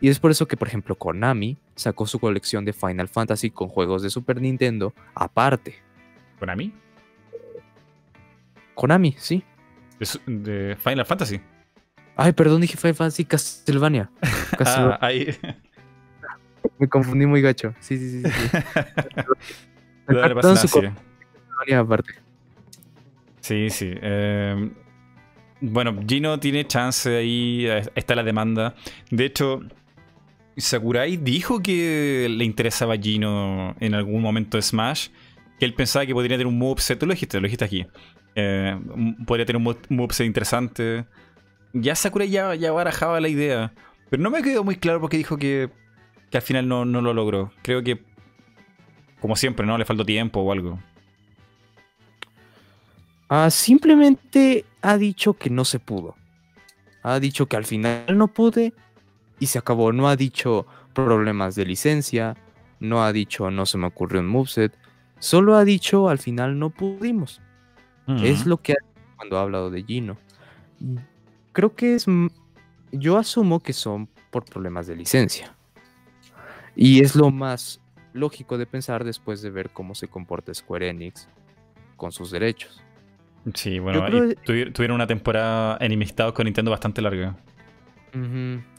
[0.00, 3.68] Y es por eso que, por ejemplo, Konami sacó su colección de Final Fantasy con
[3.68, 5.76] juegos de Super Nintendo aparte.
[6.38, 6.72] ¿Konami?
[8.74, 9.44] Konami, sí.
[10.26, 11.40] De, Final Fantasy.
[12.16, 14.10] Ay, perdón, dije Final Fantasy Castlevania.
[14.58, 14.98] Castlevania.
[15.00, 15.28] Ah, ahí.
[16.78, 17.74] Me confundí muy gacho.
[17.80, 18.22] Sí, sí, sí.
[18.22, 18.30] sí,
[20.68, 22.14] su aparte.
[23.40, 23.92] Sí, sí.
[23.94, 24.70] eh,
[25.60, 28.74] bueno, Gino tiene chance ahí, está la demanda.
[29.10, 29.60] De hecho,
[30.56, 35.08] Sakurai dijo que le interesaba a Gino en algún momento de Smash,
[35.58, 37.86] que él pensaba que podría tener un moveset, tú lo dijiste, lo dijiste aquí.
[38.34, 38.78] Eh,
[39.26, 41.04] podría tener un mo- moveset interesante.
[41.72, 43.72] Ya Sakurai ya, ya barajaba la idea,
[44.10, 45.70] pero no me quedó muy claro porque dijo que,
[46.34, 47.52] que al final no, no lo logró.
[47.62, 48.02] Creo que,
[49.20, 49.78] como siempre, ¿no?
[49.78, 50.80] Le faltó tiempo o algo.
[53.28, 56.16] Ah, simplemente ha dicho que no se pudo.
[57.04, 58.72] Ha dicho que al final no pude
[59.38, 59.92] y se acabó.
[59.92, 62.36] No ha dicho problemas de licencia.
[62.80, 64.76] No ha dicho no se me ocurrió un moveset.
[65.20, 67.40] Solo ha dicho al final no pudimos.
[68.08, 70.18] Es lo que ha dicho cuando ha hablado de Gino.
[71.52, 72.06] Creo que es.
[72.90, 75.54] Yo asumo que son por problemas de licencia.
[76.76, 77.80] Y es lo más
[78.12, 81.28] lógico de pensar después de ver cómo se comporta Square Enix
[81.96, 82.82] con sus derechos.
[83.52, 84.34] Sí, bueno, y
[84.72, 87.36] tuvieron una temporada enemistados con Nintendo bastante larga.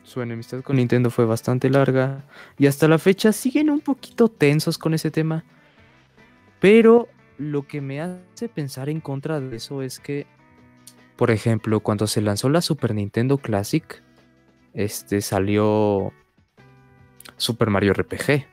[0.03, 2.23] Su enemistad con Nintendo fue bastante larga
[2.57, 5.43] y hasta la fecha siguen un poquito tensos con ese tema.
[6.59, 10.25] Pero lo que me hace pensar en contra de eso es que,
[11.17, 14.01] por ejemplo, cuando se lanzó la Super Nintendo Classic,
[14.73, 16.13] este salió
[17.37, 18.45] Super Mario RPG.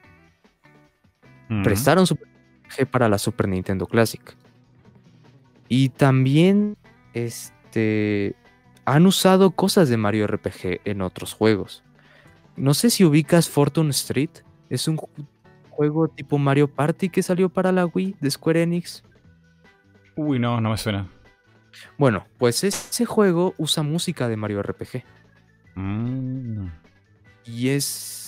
[1.62, 2.28] Prestaron Super
[2.66, 4.22] RPG para la Super Nintendo Classic.
[5.68, 6.76] Y también
[7.12, 8.34] este
[8.84, 11.82] han usado cosas de Mario RPG en otros juegos.
[12.56, 14.30] No sé si ubicas Fortune Street.
[14.70, 15.08] Es un ju-
[15.70, 19.04] juego tipo Mario Party que salió para la Wii de Square Enix.
[20.16, 21.08] Uy, no, no me suena.
[21.96, 25.04] Bueno, pues ese juego usa música de Mario RPG.
[25.74, 26.66] Mm.
[27.44, 28.18] Y es...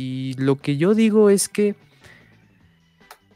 [0.00, 1.74] Y lo que yo digo es que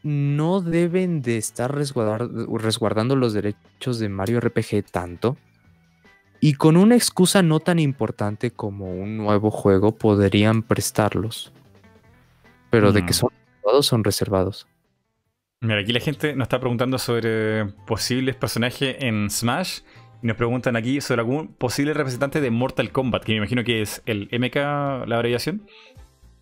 [0.05, 2.31] no deben de estar resguardar-
[2.61, 5.37] resguardando los derechos de Mario RPG tanto.
[6.41, 11.53] Y con una excusa no tan importante como un nuevo juego podrían prestarlos.
[12.71, 13.15] Pero de que Mm.
[13.15, 14.67] son reservados, son reservados.
[15.61, 19.81] Mira, aquí la gente nos está preguntando sobre posibles personajes en Smash.
[20.23, 23.83] Y nos preguntan aquí sobre algún posible representante de Mortal Kombat, que me imagino que
[23.83, 25.63] es el MK, la abreviación.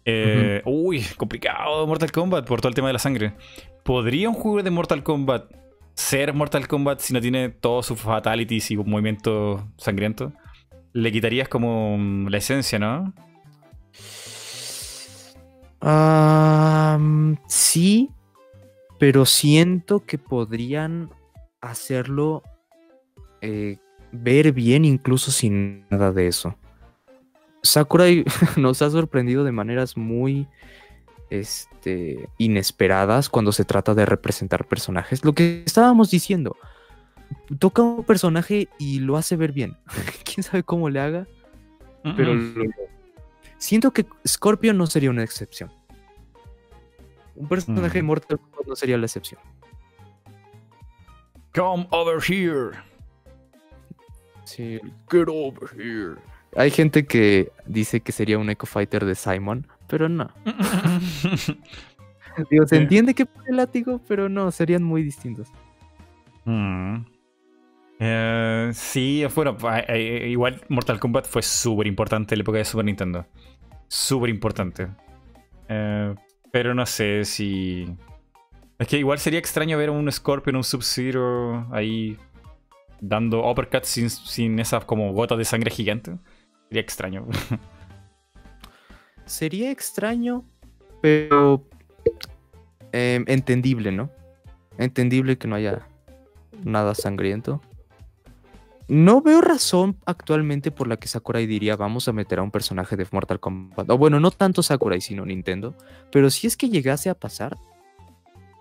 [0.04, 3.34] Eh, Uy, complicado Mortal Kombat por todo el tema de la sangre.
[3.84, 5.52] ¿Podría un juego de Mortal Kombat
[5.94, 10.32] ser Mortal Kombat si no tiene todos sus fatalities y movimientos sangrientos?
[10.92, 13.12] Le quitarías como mm, la esencia, ¿no?
[15.82, 18.10] Mm, sí,
[18.98, 21.10] pero siento que podrían
[21.60, 22.42] hacerlo
[23.40, 23.78] eh,
[24.12, 26.56] ver bien incluso sin nada de eso.
[27.70, 28.24] Sakurai
[28.56, 30.48] nos ha sorprendido de maneras muy
[31.30, 35.24] este, inesperadas cuando se trata de representar personajes.
[35.24, 36.56] Lo que estábamos diciendo,
[37.60, 39.76] toca un personaje y lo hace ver bien.
[40.24, 41.26] Quién sabe cómo le haga,
[42.16, 42.64] pero lo-
[43.58, 45.70] siento que Scorpion no sería una excepción.
[47.36, 48.06] Un personaje Mm.
[48.06, 49.40] Mortal no sería la excepción.
[51.54, 52.76] Come over here.
[54.44, 54.80] Sí,
[55.10, 56.16] get over here.
[56.56, 60.30] Hay gente que dice que sería un Echo Fighter de Simon, pero no.
[62.50, 65.48] Digo, se entiende que por el látigo, pero no, serían muy distintos.
[66.44, 66.96] Mm.
[67.98, 72.64] Eh, sí, bueno, pa- eh, igual Mortal Kombat fue súper importante en la época de
[72.64, 73.26] Super Nintendo.
[73.88, 74.88] Súper importante.
[75.68, 76.14] Eh,
[76.50, 77.86] pero no sé si...
[78.78, 82.16] Es que igual sería extraño ver a un Scorpion, un Sub-Zero ahí
[83.00, 86.16] dando uppercuts sin, sin esas como gotas de sangre gigante.
[86.70, 87.26] Sería extraño.
[89.26, 90.44] Sería extraño,
[91.00, 91.66] pero
[92.92, 94.08] em, entendible, ¿no?
[94.78, 95.86] Entendible que no haya
[96.62, 97.60] nada sangriento.
[98.86, 102.96] No veo razón actualmente por la que Sakurai diría vamos a meter a un personaje
[102.96, 103.90] de Mortal Kombat.
[103.90, 105.74] O bueno, no tanto Sakurai, sino Nintendo.
[106.12, 107.56] Pero si es que llegase a pasar,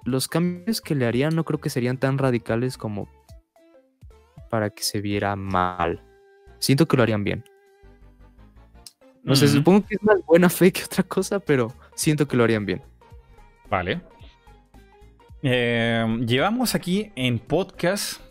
[0.03, 3.07] los cambios que le harían no creo que serían tan radicales como
[4.49, 6.03] para que se viera mal.
[6.57, 7.43] Siento que lo harían bien.
[9.23, 9.55] No sé, Ujú.
[9.55, 12.81] supongo que es más buena fe que otra cosa, pero siento que lo harían bien.
[13.69, 14.01] Vale.
[15.43, 18.21] Eh, llevamos aquí en podcast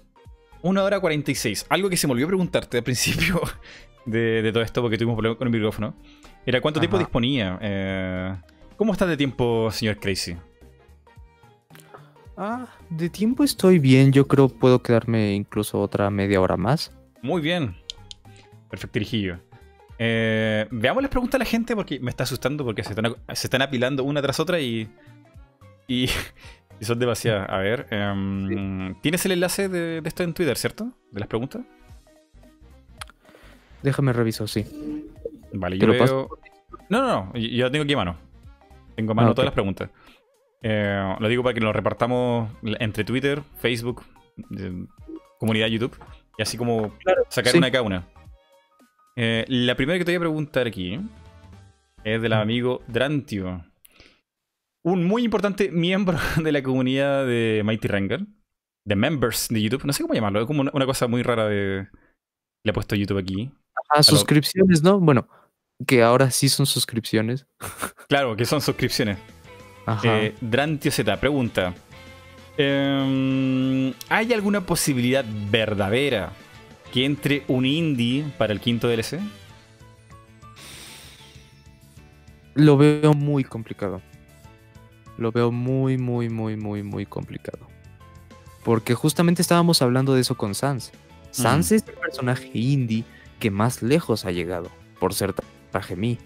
[0.63, 1.67] una hora 46.
[1.69, 3.41] Algo que se me olvidó preguntarte al principio
[4.07, 5.95] de, de todo esto, porque tuvimos problemas con el micrófono.
[6.45, 7.59] Era cuánto tiempo disponía.
[7.61, 8.35] Eh,
[8.77, 10.37] ¿Cómo estás de tiempo, señor Crazy?
[12.37, 14.13] Ah, de tiempo estoy bien.
[14.13, 16.93] Yo creo puedo quedarme incluso otra media hora más.
[17.21, 17.77] Muy bien.
[18.71, 19.39] Perfecto, Irijillo.
[19.99, 23.47] Eh, veamos las preguntas a la gente porque me está asustando porque se están, se
[23.47, 24.89] están apilando una tras otra y,
[25.89, 26.09] y,
[26.81, 27.49] y son demasiadas.
[27.51, 30.93] A ver, em, ¿tienes el enlace de, de esto en Twitter, cierto?
[31.11, 31.63] De las preguntas.
[33.83, 34.65] Déjame reviso, sí.
[35.53, 36.03] Vale, yo lo veo...
[36.03, 36.29] paso.
[36.89, 38.17] No, no, no, yo tengo aquí a mano.
[38.97, 39.91] Tengo a mano Ah, todas las preguntas.
[40.63, 42.51] Eh, lo digo para que lo repartamos
[42.81, 44.03] entre Twitter, Facebook,
[44.59, 44.85] eh,
[45.39, 45.97] comunidad YouTube,
[46.37, 47.59] y así como Claro, sacar sí.
[47.59, 48.07] una de cada una.
[49.21, 51.01] Eh, la primera que te voy a preguntar aquí
[52.05, 53.65] es del amigo Drantio.
[54.85, 58.21] Un muy importante miembro de la comunidad de Mighty Rengar.
[58.87, 59.85] De members de YouTube.
[59.85, 60.41] No sé cómo llamarlo.
[60.41, 61.89] Es como una, una cosa muy rara de...
[62.65, 63.51] Le he puesto YouTube aquí.
[63.91, 65.01] Ah, suscripciones, ¿no?
[65.01, 65.29] Bueno,
[65.85, 67.47] que ahora sí son suscripciones.
[68.09, 69.19] Claro, que son suscripciones.
[69.85, 70.23] Ajá.
[70.23, 71.75] Eh, Drantio Z pregunta:
[72.57, 76.33] em, ¿Hay alguna posibilidad verdadera
[76.93, 79.21] que entre un indie para el quinto DLC?
[82.55, 84.03] Lo veo muy complicado.
[85.17, 87.69] Lo veo muy, muy, muy, muy, muy complicado.
[88.65, 90.93] Porque justamente estábamos hablando de eso con Sans.
[91.31, 93.05] Sans es el personaje indie
[93.39, 95.35] que más lejos ha llegado, por ser
[95.71, 96.19] Tajemi.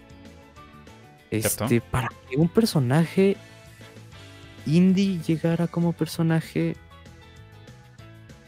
[1.29, 1.65] ¿Cierto?
[1.65, 3.37] Este, para que un personaje
[4.65, 6.75] indie llegara como personaje,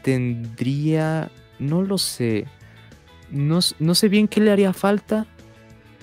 [0.02, 1.30] tendría.
[1.58, 2.46] No lo sé.
[3.30, 5.26] No, no sé bien qué le haría falta,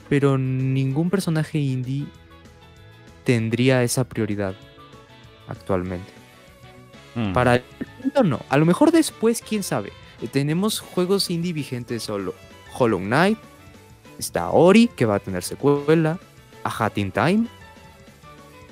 [0.09, 2.05] pero ningún personaje indie
[3.23, 4.55] tendría esa prioridad
[5.47, 6.11] actualmente.
[7.15, 7.63] Mm, Para el
[7.97, 8.39] momento no.
[8.49, 9.91] A lo mejor después, quién sabe.
[10.21, 12.33] Eh, Tenemos juegos indie vigentes solo.
[12.77, 13.37] Hollow Knight.
[14.19, 16.19] Está Ori, que va a tener secuela.
[16.63, 17.47] A Hat in Time.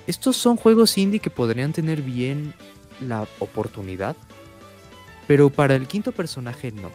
[0.07, 2.53] Estos son juegos indie que podrían tener bien
[2.99, 4.15] la oportunidad.
[5.27, 6.89] Pero para el quinto personaje no.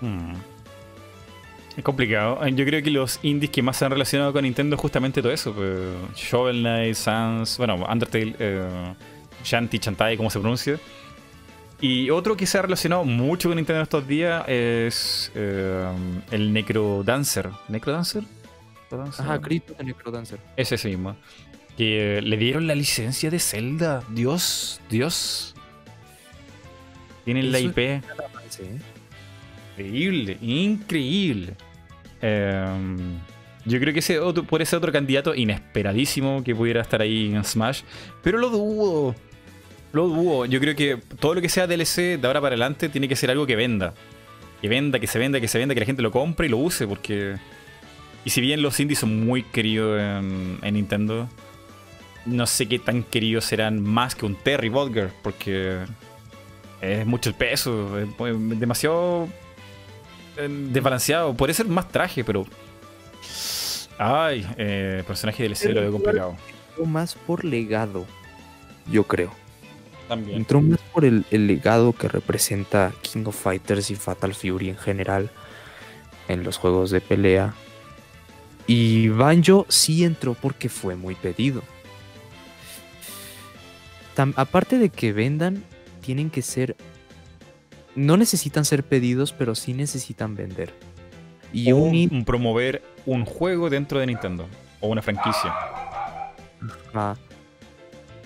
[0.00, 0.34] mm.
[1.76, 2.44] Es complicado.
[2.44, 5.22] Eh, Yo creo que los indies que más se han relacionado con Nintendo es justamente
[5.22, 5.52] todo eso.
[5.54, 5.78] pues,
[6.16, 8.94] Shovel Knight, Sans, bueno, Undertale, eh,
[9.44, 10.78] Shanty, Chantai, como se pronuncia.
[11.80, 15.84] Y otro que se ha relacionado mucho con Nintendo estos días es eh,
[16.30, 17.48] el Necro Dancer.
[17.68, 18.22] ¿Necro Dancer?
[19.18, 20.38] Ajá, Crypto de Necrodancer.
[20.56, 21.16] Es ese mismo.
[21.76, 24.02] Que eh, le dieron la licencia de Zelda.
[24.10, 25.51] Dios, Dios.
[27.24, 27.78] Tienen la IP.
[27.78, 28.02] ¿eh?
[29.76, 31.54] Increíble, increíble.
[32.20, 33.18] Em,
[33.64, 37.44] yo creo que ese otro, por ese otro candidato inesperadísimo que pudiera estar ahí en
[37.44, 37.82] Smash.
[38.22, 39.14] Pero lo dudo.
[39.92, 40.46] Lo dudo.
[40.46, 43.30] Yo creo que todo lo que sea DLC de ahora para adelante tiene que ser
[43.30, 43.94] algo que venda.
[44.60, 46.58] Que venda, que se venda, que se venda, que la gente lo compre y lo
[46.58, 46.86] use.
[46.86, 47.36] Porque.
[48.24, 51.28] Y si bien los indies son muy queridos en, en Nintendo,
[52.24, 55.10] no sé qué tan queridos serán más que un Terry Botger.
[55.22, 55.78] Porque
[56.82, 57.98] es mucho el peso.
[57.98, 58.08] Es
[58.60, 59.28] demasiado
[60.36, 61.34] eh, desbalanceado.
[61.34, 62.44] Podría ser más traje, pero.
[63.98, 66.36] Ay, eh, personaje DLC lo veo complicado.
[66.70, 68.04] Entró más por legado,
[68.90, 69.32] yo creo.
[70.08, 70.38] También.
[70.38, 74.76] Entró más por el, el legado que representa King of Fighters y Fatal Fury en
[74.78, 75.30] general
[76.28, 77.54] en los juegos de pelea.
[78.66, 81.62] Y Banjo sí entró porque fue muy pedido.
[84.16, 85.64] Tam- aparte de que vendan,
[86.02, 86.76] tienen que ser...
[87.94, 90.74] No necesitan ser pedidos, pero sí necesitan vender.
[91.52, 94.46] Y O un promover un juego dentro de Nintendo.
[94.80, 95.54] o una franquicia.
[96.94, 97.16] Ah,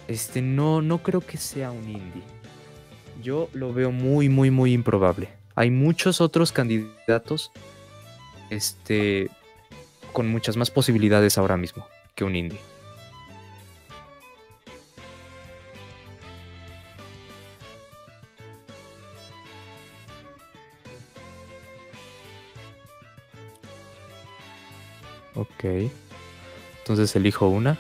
[0.09, 2.23] este, no, no creo que sea un indie.
[3.23, 5.29] Yo lo veo muy, muy, muy improbable.
[5.55, 7.51] Hay muchos otros candidatos,
[8.51, 9.31] este,
[10.13, 12.61] con muchas más posibilidades ahora mismo que un indie.
[25.37, 25.91] Ok.
[26.79, 27.79] Entonces elijo una.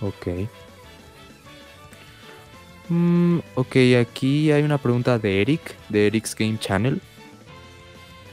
[0.00, 0.48] Ok.
[2.88, 7.00] Mm, ok, aquí hay una pregunta de Eric, de Eric's Game Channel.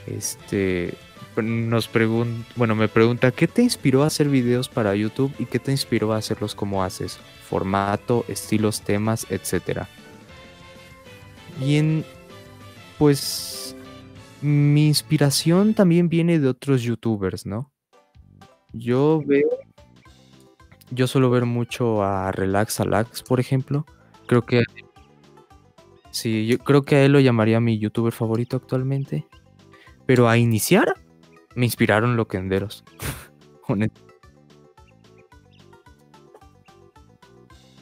[0.08, 0.96] Este
[1.44, 5.60] nos pregunta, bueno, me pregunta, ¿qué te inspiró a hacer videos para YouTube y qué
[5.60, 7.20] te inspiró a hacerlos como haces?
[7.48, 9.88] Formato, estilos, temas, etcétera.
[11.60, 12.04] Bien,
[12.98, 13.67] pues
[14.42, 17.72] mi inspiración también viene de otros youtubers, ¿no?
[18.74, 19.48] Yo veo
[20.92, 23.86] yo suelo ver mucho a Relax Alax, por ejemplo.
[24.26, 24.64] Creo que
[26.12, 29.28] sí, yo creo que a él lo llamaría mi youtuber favorito actualmente.
[30.06, 30.94] Pero a iniciar
[31.56, 32.84] me inspiraron loquenderos.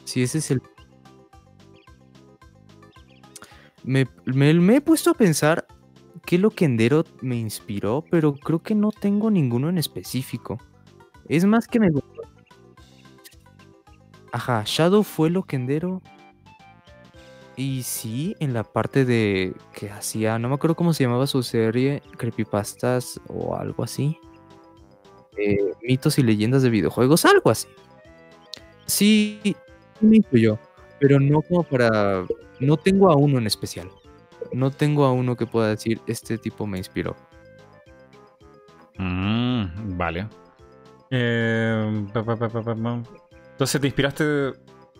[0.04, 0.62] Sí, ese es el.
[3.82, 4.06] Me
[4.76, 5.66] he puesto a pensar
[6.26, 10.58] qué loquendero me inspiró, pero creo que no tengo ninguno en específico.
[11.28, 12.22] Es más que me gustó.
[14.32, 16.02] Ajá, Shadow fue loquendero.
[17.56, 21.42] Y sí, en la parte de que hacía, no me acuerdo cómo se llamaba su
[21.42, 24.18] serie, Creepypastas o algo así.
[25.38, 27.68] Eh, mitos y leyendas de videojuegos, algo así.
[28.84, 29.56] Sí,
[30.00, 30.58] me influyó,
[31.00, 32.26] pero no como para...
[32.60, 33.90] No tengo a uno en especial.
[34.52, 37.16] No tengo a uno que pueda decir, este tipo me inspiró.
[38.98, 40.28] Mm, vale.
[41.10, 43.02] Eh, pa, pa, pa, pa, pa, pa.
[43.52, 44.24] Entonces, ¿te inspiraste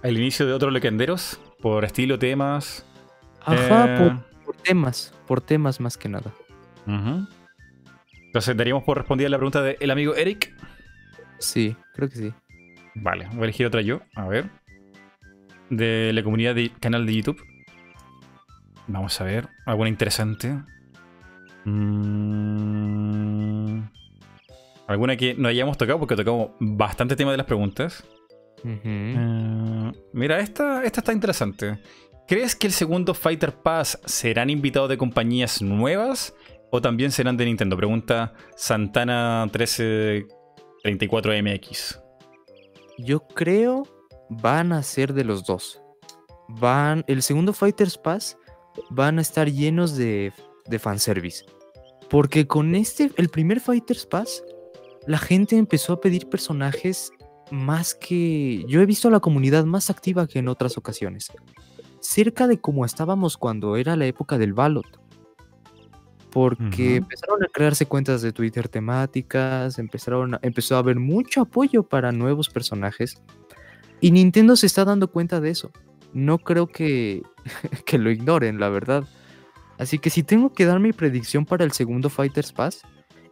[0.03, 1.41] al inicio de otros legenderos?
[1.61, 2.87] Por estilo, temas.
[3.45, 6.33] Ajá, Eh, por, por temas, por temas más que nada.
[8.27, 10.53] Entonces, daríamos por respondida la pregunta del amigo Eric.
[11.39, 12.33] Sí, creo que sí.
[12.95, 14.01] Vale, voy a elegir otra yo.
[14.15, 14.49] A ver.
[15.71, 17.43] De la comunidad de canal de YouTube.
[18.87, 19.49] Vamos a ver.
[19.65, 20.57] Alguna interesante.
[21.65, 23.17] Mm,
[24.87, 28.05] Alguna que no hayamos tocado porque tocamos bastante tema de las preguntas.
[28.65, 31.81] Eh, mira, esta, esta está interesante.
[32.29, 36.33] ¿Crees que el segundo Fighter Pass serán invitados de compañías nuevas
[36.71, 37.77] o también serán de Nintendo?
[37.77, 42.01] Pregunta Santana 1334MX.
[42.99, 43.83] Yo creo
[44.29, 45.81] van a ser de los dos.
[46.49, 48.39] Van, el segundo Fighters Pass
[48.91, 50.33] van a estar llenos de,
[50.67, 51.45] de fanservice.
[52.09, 54.45] Porque con este, el primer Fighters Pass,
[55.07, 57.11] la gente empezó a pedir personajes
[57.51, 58.65] más que...
[58.69, 61.31] Yo he visto a la comunidad más activa que en otras ocasiones.
[62.01, 64.87] Cerca de como estábamos cuando era la época del Ballot.
[66.31, 71.83] Porque empezaron a crearse cuentas de Twitter temáticas, empezaron a- empezó a haber mucho apoyo
[71.83, 73.23] para nuevos personajes.
[74.01, 75.71] Y Nintendo se está dando cuenta de eso.
[76.17, 77.23] No creo que,
[77.85, 79.05] que lo ignoren, la verdad.
[79.79, 82.81] Así que si tengo que dar mi predicción para el segundo Fighters Pass,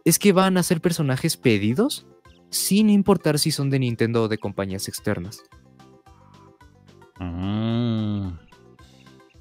[0.03, 2.05] es que van a ser personajes pedidos
[2.51, 5.41] sin importar si son de Nintendo o de compañías externas.
[7.19, 8.27] Mm.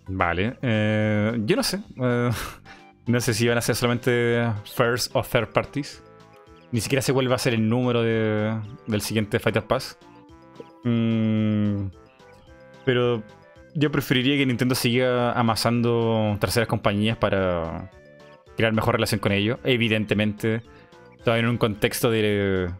[0.08, 0.58] Vale.
[0.62, 1.80] eh, yo no sé.
[2.00, 2.30] eh,
[3.06, 4.42] no sé si van a ser solamente
[4.74, 6.02] first o third parties.
[6.72, 9.98] Ni siquiera sé cuál a ser el número de- del siguiente Fighter Pass.
[10.84, 11.86] Mm,
[12.84, 13.22] pero
[13.74, 17.90] yo preferiría que Nintendo siga amasando terceras compañías para
[18.56, 19.58] crear mejor relación con ellos.
[19.64, 20.62] Evidentemente,
[21.24, 22.70] todavía en un contexto de,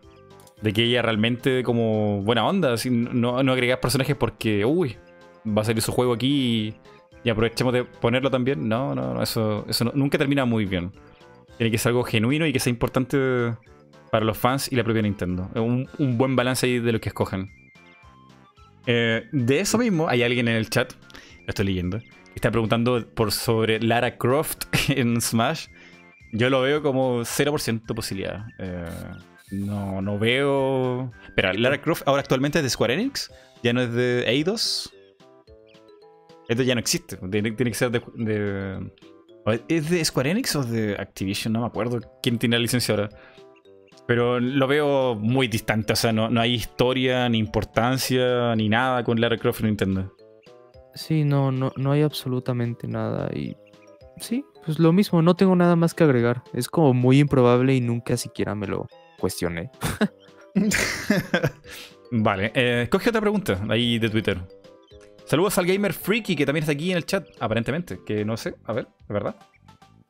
[0.73, 4.97] que ella realmente como buena onda, así, no, no personajes porque, uy,
[5.47, 6.75] va a salir su juego aquí
[7.25, 8.69] y, y aprovechemos de ponerlo también.
[8.69, 10.93] No, no, no, eso, eso no- nunca termina muy bien.
[11.59, 13.17] Tiene que ser algo genuino y que sea importante
[14.11, 15.49] para los fans y la propia Nintendo.
[15.55, 17.49] Un, un buen balance ahí de lo que escojan.
[18.87, 22.01] Eh, de eso mismo, hay alguien en el chat, lo estoy leyendo,
[22.35, 25.67] está preguntando por sobre Lara Croft en Smash.
[26.33, 28.45] Yo lo veo como 0% posibilidad.
[28.59, 28.85] Eh,
[29.53, 31.13] no, no veo.
[31.27, 33.31] Espera, Lara Croft ahora actualmente es de Square Enix,
[33.63, 34.93] ya no es de Eidos.
[36.49, 38.91] Esto ya no existe, tiene, tiene que ser de, de-
[39.69, 41.53] ¿Es de Square Enix o de Activision?
[41.53, 43.11] No me acuerdo quién tiene la licencia ahora.
[44.07, 49.03] Pero lo veo muy distante, o sea, no, no hay historia, ni importancia, ni nada
[49.03, 50.15] con Lara Croft en Nintendo.
[50.95, 53.31] Sí, no, no, no hay absolutamente nada.
[53.35, 53.57] Y
[54.19, 56.43] sí, pues lo mismo, no tengo nada más que agregar.
[56.53, 58.87] Es como muy improbable y nunca siquiera me lo
[59.19, 59.71] cuestioné.
[62.11, 64.39] vale, eh, coge otra pregunta ahí de Twitter.
[65.25, 68.01] Saludos al gamer freaky que también está aquí en el chat, aparentemente.
[68.05, 69.37] Que no sé, a ver, ¿es verdad?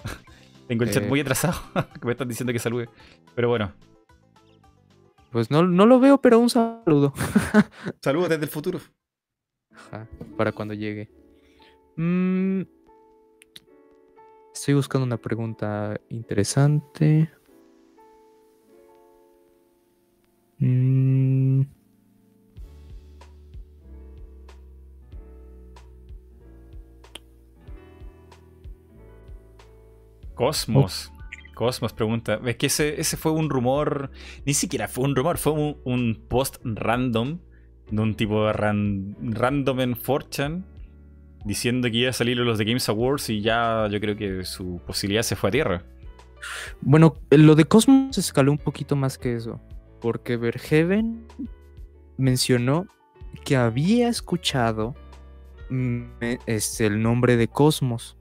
[0.68, 1.08] Tengo el chat Eh.
[1.08, 1.54] muy atrasado,
[2.00, 2.88] que me están diciendo que salude.
[3.34, 3.72] Pero bueno,
[5.32, 7.12] Pues no, no lo veo, pero un saludo.
[8.02, 8.80] saludos desde el futuro.
[9.72, 10.06] Ajá,
[10.36, 11.10] para cuando llegue.
[11.96, 12.62] Mm,
[14.52, 17.28] estoy buscando una pregunta interesante.
[20.60, 21.62] Mm,
[30.34, 31.13] Cosmos.
[31.54, 32.40] Cosmos pregunta.
[32.44, 34.10] Es que ese, ese fue un rumor.
[34.44, 37.38] Ni siquiera fue un rumor, fue un, post random
[37.90, 40.64] de un tipo ran- random en 4chan
[41.44, 44.80] diciendo que iba a salir los de Games Awards y ya yo creo que su
[44.86, 45.84] posibilidad se fue a tierra.
[46.80, 49.60] Bueno, lo de Cosmos escaló un poquito más que eso.
[50.00, 51.26] Porque Verheven
[52.16, 52.86] mencionó
[53.44, 54.94] que había escuchado
[55.70, 58.16] mm, eh, este, el nombre de Cosmos.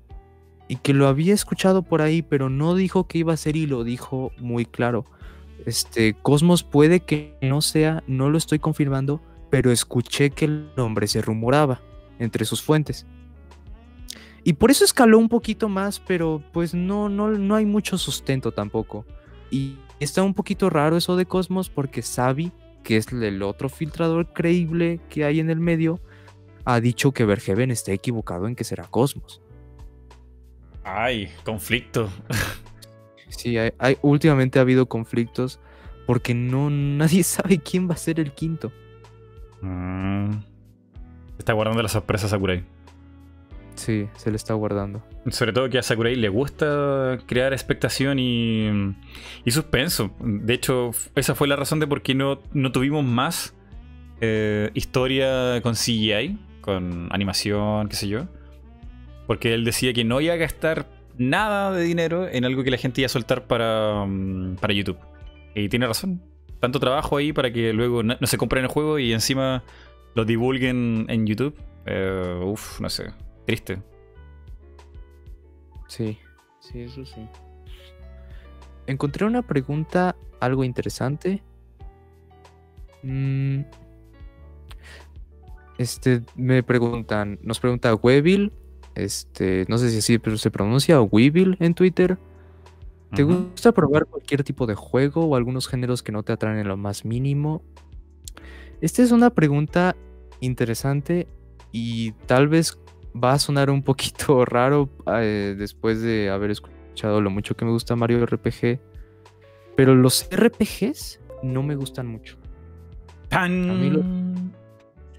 [0.73, 3.67] Y que lo había escuchado por ahí, pero no dijo que iba a ser y
[3.67, 5.05] lo dijo muy claro.
[5.67, 9.21] Este, Cosmos puede que no sea, no lo estoy confirmando,
[9.51, 11.79] pero escuché que el nombre se rumoraba
[12.17, 13.05] entre sus fuentes.
[14.43, 18.51] Y por eso escaló un poquito más, pero pues no, no, no hay mucho sustento
[18.51, 19.05] tampoco.
[19.51, 22.51] Y está un poquito raro eso de Cosmos porque Sabi,
[22.81, 25.99] que es el otro filtrador creíble que hay en el medio,
[26.65, 29.42] ha dicho que Verheven está equivocado en que será Cosmos.
[30.83, 32.09] Ay, conflicto.
[33.29, 35.59] Sí, hay, hay- últimamente ha habido conflictos
[36.05, 38.71] porque no nadie sabe quién va a ser el quinto.
[39.61, 40.31] Mm.
[41.39, 42.63] Está guardando la sorpresa a Sakurai.
[43.75, 45.01] Sí, se le está guardando.
[45.31, 48.67] Sobre todo que a Sakurai le gusta crear expectación y,
[49.43, 50.13] y suspenso.
[50.19, 53.55] De hecho, esa fue la razón de por qué no, no tuvimos más
[54.21, 58.27] eh, historia con CGI, con animación, qué sé yo.
[59.27, 60.85] Porque él decía que no iba a gastar
[61.17, 64.97] nada de dinero en algo que la gente iba a soltar para, mm, para YouTube.
[65.55, 66.21] Y tiene razón.
[66.59, 69.63] Tanto trabajo ahí para que luego no, se compren el juego y encima
[70.15, 71.55] lo divulguen en YouTube.
[71.85, 73.11] Eh, uf, no sé.
[73.45, 73.81] Triste.
[75.87, 76.17] Sí,
[76.59, 77.27] sí, eso sí.
[78.87, 81.41] Encontré una pregunta algo interesante.
[83.03, 83.61] Mm,
[85.77, 88.53] Este, me preguntan, nos pregunta Weevil,
[88.95, 92.17] este, no sé si así pero se pronuncia, o Weevil en Twitter.
[93.15, 96.67] ¿Te gusta probar cualquier tipo de juego o algunos géneros que no te atraen en
[96.67, 97.61] lo más mínimo?
[98.81, 99.95] Esta es una pregunta
[100.39, 101.27] interesante
[101.71, 102.79] y tal vez
[103.15, 107.71] va a sonar un poquito raro eh, después de haber escuchado lo mucho que me
[107.71, 108.79] gusta Mario RPG,
[109.75, 112.37] pero los RPGs no me gustan mucho.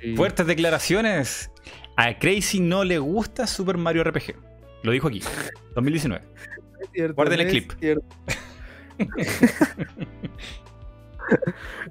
[0.01, 0.17] Sí.
[0.17, 1.51] Fuertes declaraciones.
[1.97, 4.35] A Crazy no le gusta Super Mario RPG.
[4.83, 5.23] Lo dijo aquí.
[5.75, 6.25] 2019.
[6.81, 7.73] Es cierto, Guarden el clip.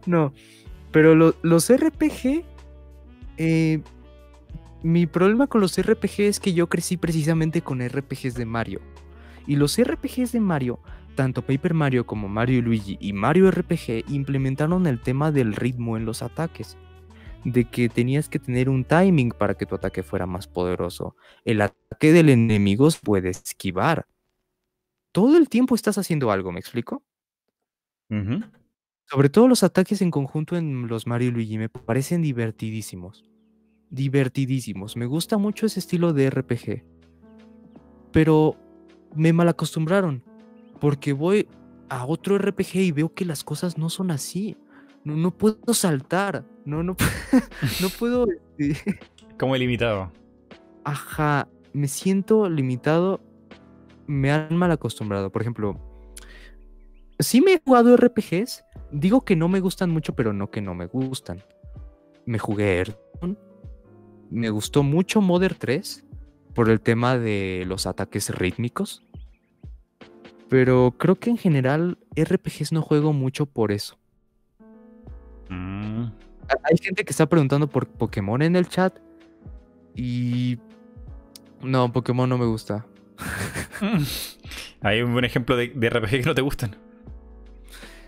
[0.05, 0.33] no,
[0.91, 2.43] pero lo- los RPG,
[3.37, 3.81] eh,
[4.83, 8.81] mi problema con los RPG es que yo crecí precisamente con RPGs de Mario.
[9.47, 10.79] Y los RPGs de Mario,
[11.15, 15.97] tanto Paper Mario como Mario y Luigi y Mario RPG, implementaron el tema del ritmo
[15.97, 16.77] en los ataques.
[17.43, 21.15] De que tenías que tener un timing para que tu ataque fuera más poderoso.
[21.43, 24.07] El ataque del enemigo puede esquivar
[25.13, 27.03] todo el tiempo estás haciendo algo, ¿me explico?
[29.05, 33.23] Sobre todo los ataques en conjunto en los Mario y Luigi me parecen divertidísimos.
[33.89, 34.97] Divertidísimos.
[34.97, 36.83] Me gusta mucho ese estilo de RPG.
[38.11, 38.55] Pero
[39.15, 40.23] me malacostumbraron.
[40.79, 41.47] Porque voy
[41.89, 44.57] a otro RPG y veo que las cosas no son así.
[45.03, 46.45] No, no puedo saltar.
[46.65, 46.95] No, no,
[47.81, 48.25] no puedo.
[48.57, 48.99] este,
[49.39, 50.11] Como ilimitado.
[50.83, 53.21] Ajá, me siento limitado.
[54.07, 55.31] Me han mal acostumbrado.
[55.31, 55.79] Por ejemplo,
[57.19, 58.63] sí me he jugado RPGs.
[58.91, 61.43] Digo que no me gustan mucho, pero no que no me gustan.
[62.25, 62.83] Me jugué.
[64.29, 66.05] Me gustó mucho Mother 3
[66.53, 69.05] por el tema de los ataques rítmicos.
[70.49, 73.97] Pero creo que en general RPGs no juego mucho por eso.
[75.53, 76.05] Mm.
[76.49, 78.97] Ha- Hay gente que está preguntando por Pokémon en el chat.
[79.95, 80.57] Y.
[81.61, 82.85] No, Pokémon no me gusta.
[84.81, 86.75] Hay un buen ejemplo de, de RPG que no te gustan.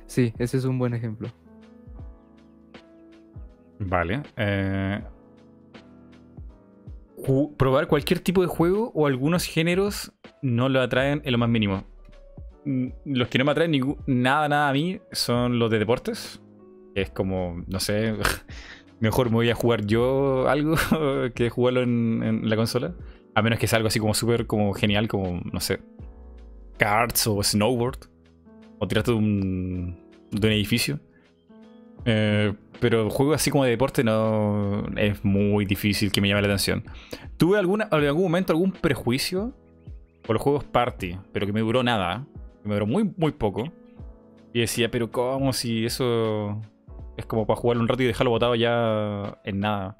[0.07, 1.29] Sí, ese es un buen ejemplo.
[3.79, 4.23] Vale.
[4.37, 5.01] eh,
[7.57, 11.83] probar cualquier tipo de juego o algunos géneros no lo atraen en lo más mínimo.
[12.65, 13.71] mm, los que no me atraen
[14.05, 16.41] nada, nada a mí son los de deportes.
[16.95, 18.15] Es como, no sé,
[18.99, 20.75] mejor me voy a jugar yo algo
[21.35, 22.95] que jugarlo en, la consola.
[23.35, 25.79] A menos que sea algo así como súper como genial, como, no sé,
[26.77, 27.99] karts o snowboard.
[28.79, 29.97] O tirarte de un,
[30.31, 30.99] de un edificio.
[32.05, 36.47] Eh, pero juegos así como de deporte no es muy difícil que me llame la
[36.47, 36.83] atención.
[37.37, 39.53] Tuve alguna, en algún momento algún prejuicio
[40.23, 42.25] por los juegos party, pero que me duró nada.
[42.63, 43.71] Que me duró muy, muy poco.
[44.53, 46.61] Y decía, pero ¿cómo si eso
[47.17, 49.95] es como para jugar un rato y dejarlo botado ya en nada?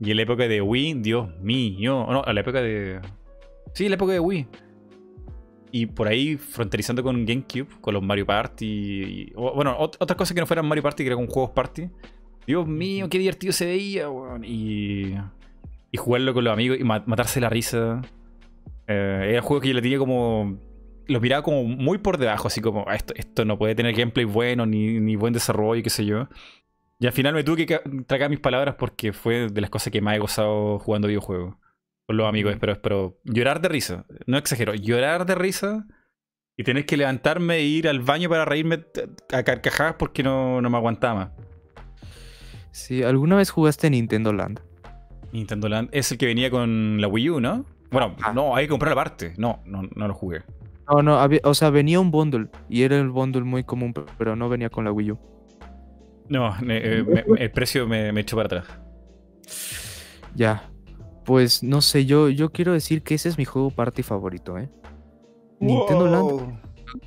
[0.00, 2.06] Y en la época de Wii, Dios mío.
[2.10, 3.00] No, en la época de.
[3.74, 4.46] Sí, la época de Wii.
[5.72, 9.32] Y por ahí, fronterizando con GameCube, con los Mario Party.
[9.34, 11.88] bueno, ot- otras cosas que no fueran Mario Party, que eran con juegos Party.
[12.46, 14.44] Dios mío, qué divertido se veía, weón.
[14.44, 15.14] Y.
[15.90, 18.02] Y jugarlo con los amigos y ma- matarse la risa.
[18.86, 20.58] Eh, era un juego que yo le tenía como.
[21.06, 24.24] Lo miraba como muy por debajo, así como, "Ah, esto, esto no puede tener gameplay
[24.24, 26.28] bueno, ni, ni buen desarrollo, qué sé yo.
[27.00, 30.00] Y al final me tuve que tragar mis palabras porque fue de las cosas que
[30.00, 31.56] más he gozado jugando videojuegos.
[32.06, 32.58] Con los amigos, Mm.
[32.58, 34.04] pero, pero llorar de risa.
[34.26, 35.86] No exagero, llorar de risa
[36.56, 38.84] y tener que levantarme e ir al baño para reírme
[39.32, 41.32] a carcajadas porque no, no me aguantaba.
[42.70, 44.60] Sí, ¿alguna vez jugaste Nintendo Land?
[45.32, 47.64] Nintendo Land es el que venía con la Wii U, ¿no?
[47.90, 48.32] Bueno, Ajá.
[48.32, 49.34] no, hay que comprarlo aparte.
[49.36, 50.42] No, no, no lo jugué.
[50.90, 54.02] No, no, había- o sea, venía un bundle y era el bundle muy común, pe-
[54.18, 55.18] pero no venía con la Wii U.
[56.28, 58.66] No, me- eh, me- me- el precio me, me echó para atrás.
[60.34, 60.68] Ya.
[61.24, 64.68] Pues no sé, yo, yo quiero decir que ese es mi juego party favorito, ¿eh?
[65.60, 66.60] Nintendo Land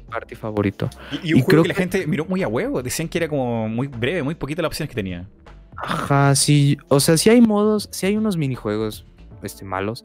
[0.10, 0.90] party favorito.
[1.24, 2.82] Y, y un Y juego creo que la que- gente miró muy a huevo.
[2.82, 5.30] Decían que era como muy breve, muy poquitas las opciones que tenía.
[5.78, 6.78] Ajá, sí.
[6.88, 9.06] O sea, sí hay modos, sí hay unos minijuegos
[9.44, 10.04] este, malos,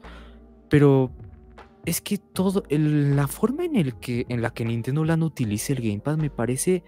[0.69, 1.11] pero
[1.85, 5.73] es que todo, el- la forma en, el que, en la que Nintendo Land utiliza
[5.73, 6.83] el Gamepad me parece,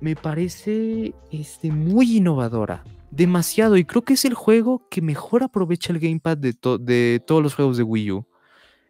[0.00, 2.84] me parece este, muy innovadora.
[3.10, 3.76] Demasiado.
[3.76, 7.42] Y creo que es el juego que mejor aprovecha el Gamepad de, to- de todos
[7.42, 8.26] los juegos de Wii U.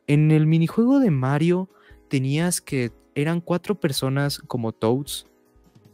[0.06, 1.68] En el minijuego de Mario
[2.08, 5.26] tenías que eran cuatro personas como Toads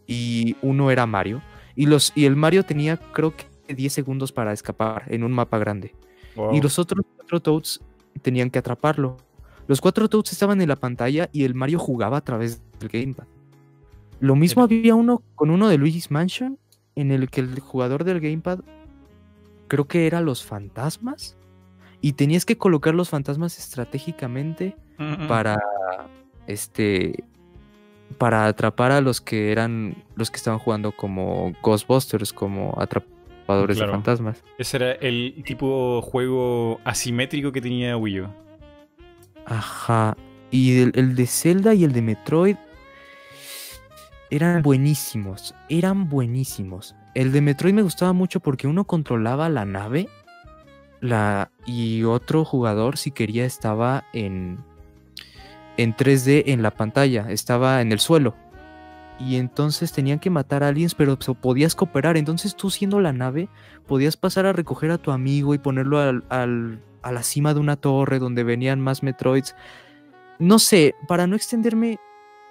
[0.06, 1.42] y uno era Mario.
[1.74, 5.58] Y, los, y el Mario tenía creo que 10 segundos para escapar en un mapa
[5.58, 5.94] grande.
[6.36, 6.54] Wow.
[6.54, 7.80] Y los otros cuatro Toads
[8.22, 9.16] tenían que atraparlo.
[9.68, 13.24] Los cuatro Toads estaban en la pantalla y el Mario jugaba a través del Gamepad.
[14.20, 16.58] Lo mismo había uno con uno de Luigi's Mansion
[16.94, 18.60] en el que el jugador del Gamepad
[19.68, 21.36] creo que era los fantasmas
[22.00, 24.76] y tenías que colocar los fantasmas estratégicamente
[25.28, 25.58] para
[26.46, 27.24] este
[28.18, 33.92] para atrapar a los que eran los que estaban jugando como Ghostbusters, como atrapadores Claro.
[33.92, 34.44] de fantasmas.
[34.58, 38.28] Ese era el tipo juego asimétrico que tenía Wii U.
[39.46, 40.16] Ajá.
[40.50, 42.56] Y el, de Zelda y el de Metroid
[44.30, 46.94] eran buenísimos, eran buenísimos.
[47.14, 50.08] El de Metroid me gustaba mucho porque uno controlaba la nave
[51.00, 54.58] la, y otro jugador, si quería, estaba en,
[55.76, 58.34] en 3D en la pantalla, estaba en el suelo.
[59.18, 62.16] Y entonces tenían que matar a aliens, pero podías cooperar.
[62.16, 63.48] Entonces tú siendo la nave,
[63.86, 67.76] podías pasar a recoger a tu amigo y ponerlo al- a la cima de una
[67.76, 69.54] torre donde venían más Metroids.
[70.38, 71.98] No sé, para no extenderme,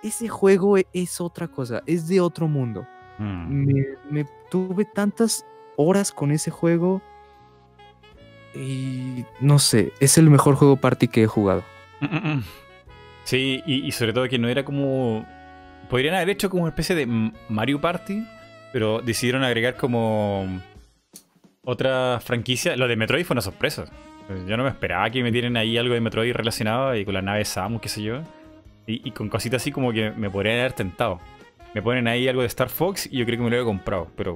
[0.04, 2.88] ese juego es otra cosa, es de otro mundo.
[3.18, 3.66] Mm.
[3.66, 5.46] Me, me tuve tantas
[5.76, 7.02] horas con ese juego
[8.54, 11.64] y no sé, es el mejor juego party que he jugado.
[12.02, 12.44] Mm, mm.
[13.24, 15.26] Sí, y, y sobre todo que no era como.
[15.90, 18.26] Podrían haber hecho como una especie de Mario Party,
[18.72, 20.62] pero decidieron agregar como
[21.64, 22.76] otra franquicia.
[22.76, 23.86] Lo de Metroid fue una sorpresa.
[24.48, 27.46] Yo no me esperaba que metieran ahí algo de Metroid relacionado y con la nave
[27.46, 28.22] Samus, qué sé yo.
[28.88, 31.22] Y, con cositas así como que me podrían haber tentado.
[31.74, 34.08] Me ponen ahí algo de Star Fox y yo creo que me lo hubiera comprado,
[34.18, 34.36] pero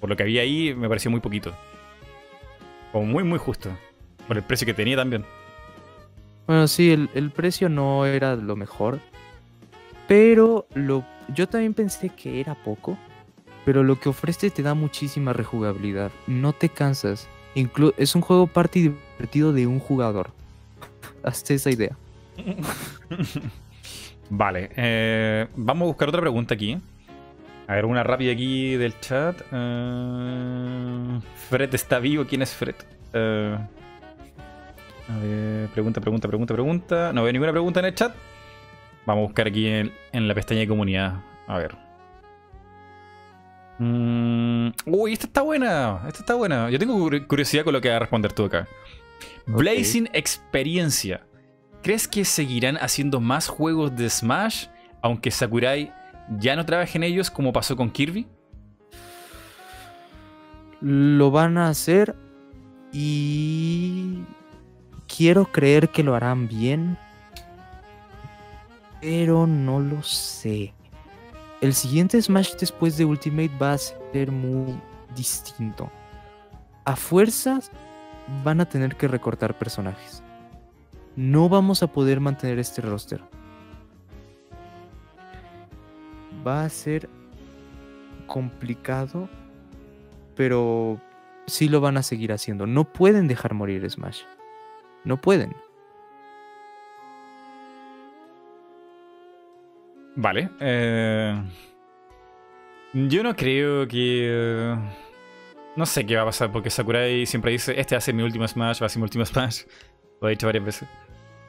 [0.00, 1.54] por lo que había ahí me pareció muy poquito.
[2.92, 3.70] Como muy, muy justo.
[4.28, 5.24] Por el precio que tenía también.
[6.46, 8.98] Bueno, sí, el, el precio no era lo mejor,
[10.08, 12.98] pero lo, yo también pensé que era poco,
[13.64, 17.28] pero lo que ofrece te da muchísima rejugabilidad, no te cansas.
[17.96, 20.30] Es un juego party divertido de un jugador.
[21.22, 21.96] Hazte esa idea.
[24.30, 26.78] Vale, eh, vamos a buscar otra pregunta aquí.
[27.66, 29.40] A ver, una rápida aquí del chat.
[29.52, 32.24] Eh, Fred está vivo.
[32.26, 32.76] ¿Quién es Fred?
[33.12, 33.58] Eh,
[35.08, 37.12] a ver, pregunta, pregunta, pregunta, pregunta.
[37.12, 38.14] No veo ninguna pregunta en el chat.
[39.06, 41.14] Vamos a buscar aquí en, en la pestaña de comunidad.
[41.46, 41.89] A ver.
[43.82, 46.02] Mm, uy, esta está buena.
[46.06, 46.68] Esta está buena.
[46.70, 48.68] Yo tengo cur- curiosidad con lo que va a responder tú acá.
[49.46, 51.26] Blazing Experiencia.
[51.82, 54.66] ¿crees que seguirán haciendo más juegos de Smash
[55.00, 55.90] aunque Sakurai
[56.38, 58.26] ya no trabaje en ellos como pasó con Kirby?
[60.82, 62.14] Lo van a hacer
[62.92, 64.22] y
[65.16, 66.98] quiero creer que lo harán bien,
[69.00, 70.74] pero no lo sé.
[71.60, 74.80] El siguiente Smash después de Ultimate va a ser muy
[75.14, 75.90] distinto.
[76.86, 77.70] A fuerzas
[78.42, 80.22] van a tener que recortar personajes.
[81.16, 83.22] No vamos a poder mantener este roster.
[86.46, 87.10] Va a ser
[88.26, 89.28] complicado,
[90.34, 90.98] pero
[91.46, 92.66] sí lo van a seguir haciendo.
[92.66, 94.22] No pueden dejar morir Smash.
[95.04, 95.54] No pueden.
[100.20, 100.50] Vale.
[100.60, 101.42] eh,
[102.92, 104.76] yo no creo que...
[105.76, 108.22] No sé qué va a pasar porque Sakurai siempre dice, este va a ser mi
[108.22, 109.62] último Smash, va a ser mi último Smash.
[110.20, 110.88] Lo ha dicho varias veces.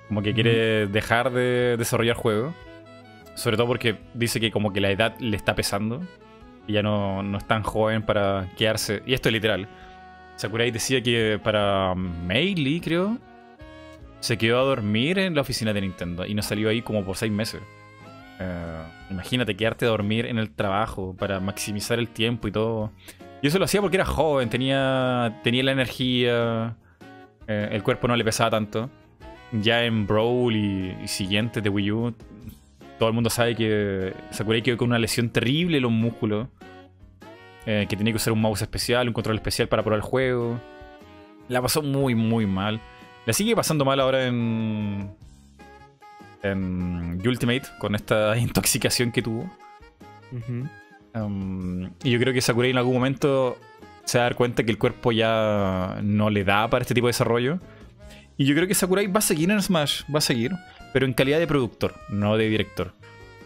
[0.07, 2.53] Como que quiere dejar de desarrollar juegos.
[3.35, 6.01] Sobre todo porque dice que como que la edad le está pesando.
[6.65, 9.03] Y ya no, no es tan joven para quedarse.
[9.05, 9.67] Y esto es literal.
[10.37, 13.17] Sakurai decía que para Melee, creo,
[14.21, 16.25] se quedó a dormir en la oficina de Nintendo.
[16.25, 17.61] Y no salió ahí como por seis meses.
[18.41, 22.91] Eh, imagínate quedarte a dormir en el trabajo para maximizar el tiempo y todo.
[23.41, 26.75] Y eso lo hacía porque era joven, tenía, tenía la energía,
[27.47, 28.89] eh, el cuerpo no le pesaba tanto.
[29.51, 32.15] Ya en Brawl y, y siguientes de Wii U,
[32.97, 36.47] todo el mundo sabe que Sakurai quedó con una lesión terrible en los músculos.
[37.65, 40.59] eh, que tenía que usar un mouse especial, un control especial para probar el juego.
[41.47, 42.79] La pasó muy, muy mal.
[43.25, 45.11] La sigue pasando mal ahora en.
[46.43, 49.49] En Ultimate, con esta intoxicación que tuvo.
[51.13, 53.57] Um, y yo creo que Sakurai en algún momento
[54.05, 57.07] se va a dar cuenta que el cuerpo ya no le da para este tipo
[57.07, 57.59] de desarrollo.
[58.37, 60.51] Y yo creo que Sakurai va a seguir en Smash, va a seguir,
[60.93, 62.93] pero en calidad de productor, no de director.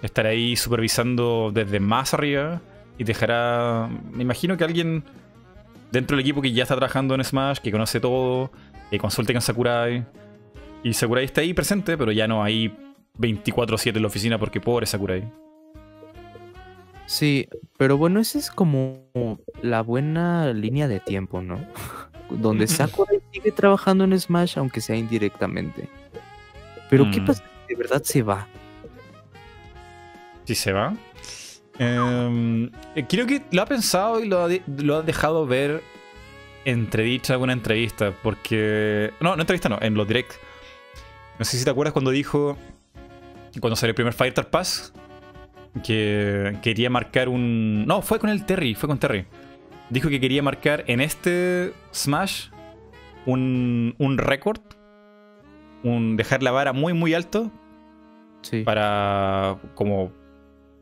[0.01, 2.61] Estará ahí supervisando desde más arriba
[2.97, 3.89] y dejará.
[4.13, 5.03] Me imagino que alguien
[5.91, 8.51] dentro del equipo que ya está trabajando en Smash, que conoce todo,
[8.89, 10.05] que consulte con Sakurai.
[10.83, 12.73] Y Sakurai está ahí presente, pero ya no hay
[13.19, 15.23] 24-7 en la oficina porque pobre Sakurai.
[17.07, 17.47] Sí,
[17.77, 18.99] pero bueno, esa es como
[19.61, 21.63] la buena línea de tiempo, ¿no?
[22.29, 25.87] Donde Sakurai sigue trabajando en Smash, aunque sea indirectamente.
[26.89, 27.25] Pero ¿qué Mm.
[27.25, 28.47] pasa si de verdad se va?
[30.45, 30.93] Si se va.
[31.77, 32.65] Em,
[32.95, 35.81] eh, creo que lo ha pensado y lo ha, lo ha dejado ver
[36.63, 38.13] entredicha alguna entrevista.
[38.23, 39.11] Porque.
[39.19, 40.33] No, no entrevista, no, en los direct.
[41.37, 42.57] No sé si te acuerdas cuando dijo.
[43.59, 44.93] Cuando salió el primer Fighter Pass.
[45.83, 47.85] Que quería marcar un.
[47.85, 49.25] No, fue con el Terry, fue con Terry.
[49.89, 52.47] Dijo que quería marcar en este Smash
[53.25, 54.61] un, un récord.
[55.83, 57.51] Un dejar la vara muy, muy alto
[58.41, 58.61] Sí.
[58.63, 60.11] para como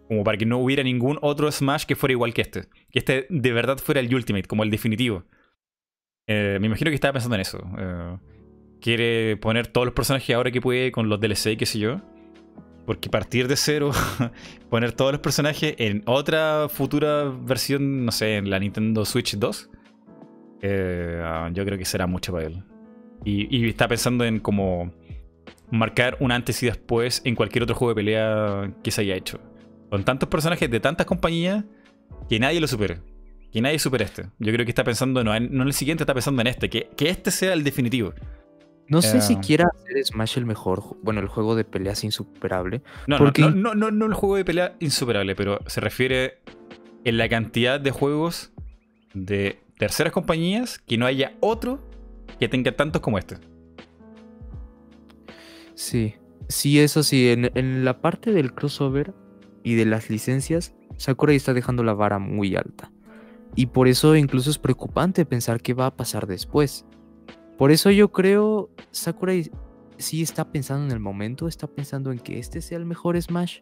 [0.09, 2.65] como para que no hubiera ningún otro Smash que fuera igual que este.
[2.91, 5.23] Que este de verdad fuera el Ultimate, como el definitivo.
[6.27, 7.65] Eh, me imagino que estaba pensando en eso.
[7.79, 8.17] Eh,
[8.79, 12.01] quiere poner todos los personajes ahora que puede con los DLC, qué sé yo.
[12.85, 13.91] Porque partir de cero,
[14.69, 19.69] poner todos los personajes en otra futura versión, no sé, en la Nintendo Switch 2,
[20.61, 22.63] eh, ah, yo creo que será mucho para él.
[23.23, 24.93] Y, y está pensando en como
[25.71, 29.39] marcar un antes y después en cualquier otro juego de pelea que se haya hecho.
[29.89, 31.63] Con tantos personajes de tantas compañías
[32.29, 32.99] que nadie lo supere.
[33.51, 34.23] Que nadie supere este.
[34.39, 36.69] Yo creo que está pensando, no en, no en el siguiente, está pensando en este.
[36.69, 38.13] Que, que este sea el definitivo.
[38.87, 42.81] No sé si eh, quiera hacer Smash el mejor, bueno, el juego de peleas insuperable.
[43.07, 46.39] No, Porque- no, no, no, no el juego de pelea insuperable, pero se refiere
[47.05, 48.51] en la cantidad de juegos
[49.13, 51.79] de terceras compañías que no haya otro
[52.39, 53.37] que tenga tantos como este.
[55.75, 56.15] Sí,
[56.49, 59.13] sí, eso sí, en, en la parte del crossover
[59.63, 62.91] y de las licencias, Sakurai está dejando la vara muy alta.
[63.55, 66.85] Y por eso incluso es preocupante pensar qué va a pasar después.
[67.57, 69.49] Por eso yo creo, Sakurai
[69.97, 73.59] sí está pensando en el momento, está pensando en que este sea el mejor Smash.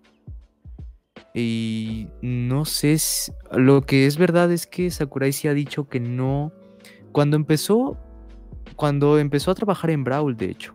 [1.33, 5.99] Y no sé, si- lo que es verdad es que Sakurai sí ha dicho que
[5.99, 6.51] no...
[7.11, 7.97] Cuando empezó,
[8.75, 10.73] cuando empezó a trabajar en Brawl, de hecho,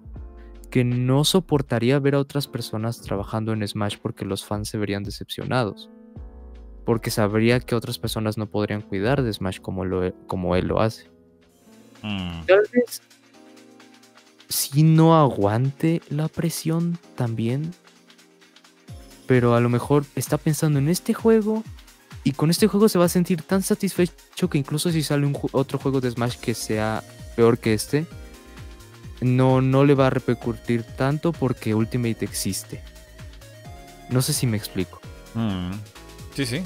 [0.71, 5.03] que no soportaría ver a otras personas trabajando en Smash porque los fans se verían
[5.03, 5.89] decepcionados.
[6.85, 10.81] Porque sabría que otras personas no podrían cuidar de Smash como, lo, como él lo
[10.81, 11.09] hace.
[12.03, 12.45] Mm.
[12.47, 13.03] Tal vez
[14.49, 17.73] si no aguante la presión también.
[19.27, 21.65] Pero a lo mejor está pensando en este juego.
[22.25, 25.39] Y con este juego se va a sentir tan satisfecho que incluso si sale un
[25.53, 27.05] otro juego de Smash que sea
[27.37, 28.07] peor que este,
[29.21, 32.83] no, no le va a repercutir tanto porque Ultimate existe.
[34.11, 35.01] No sé si me explico.
[35.35, 35.73] Mm.
[36.35, 36.63] Sí, sí.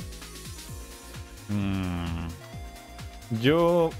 [1.49, 2.29] Mm.
[3.41, 3.91] Yo.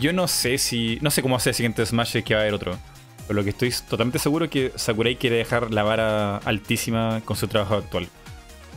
[0.00, 0.98] Yo no sé si.
[1.02, 2.78] No sé cómo hacer el siguiente Smash que va a haber otro.
[3.26, 7.36] Pero lo que estoy totalmente seguro es que Sakurai quiere dejar la vara altísima con
[7.36, 8.08] su trabajo actual.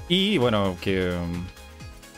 [0.10, 1.10] Y bueno, que.
[1.12, 1.46] um,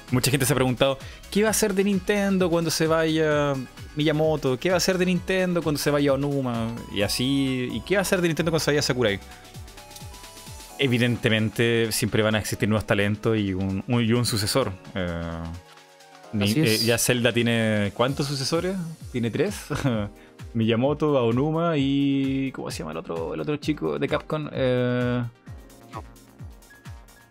[0.10, 0.98] Mucha gente se ha preguntado,
[1.32, 3.53] ¿qué va a hacer de Nintendo cuando se vaya
[3.98, 4.57] Miyamoto?
[4.57, 6.74] ¿Qué va a hacer de Nintendo cuando se vaya Onuma?
[6.95, 7.68] Y así.
[7.74, 9.19] ¿Y qué va a hacer de Nintendo cuando se vaya Sakurai?
[10.80, 14.72] Evidentemente, siempre van a existir nuevos talentos y un, un- y un sucesor.
[14.95, 15.22] Eh,
[16.34, 17.91] ni- eh, ya Zelda tiene.
[17.94, 18.76] ¿Cuántos sucesores?
[19.12, 19.66] Tiene tres.
[20.54, 22.52] Miyamoto, Aonuma y.
[22.54, 24.49] ¿Cómo se llama el otro, el otro chico de Capcom?
[24.52, 25.24] Eh,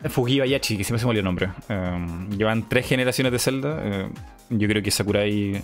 [0.09, 1.51] Fujiba Yachi, que siempre se me olvidó el nombre.
[1.69, 2.07] Eh,
[2.37, 3.79] llevan tres generaciones de Zelda.
[3.83, 4.09] Eh,
[4.51, 5.63] yo creo que Sakurai.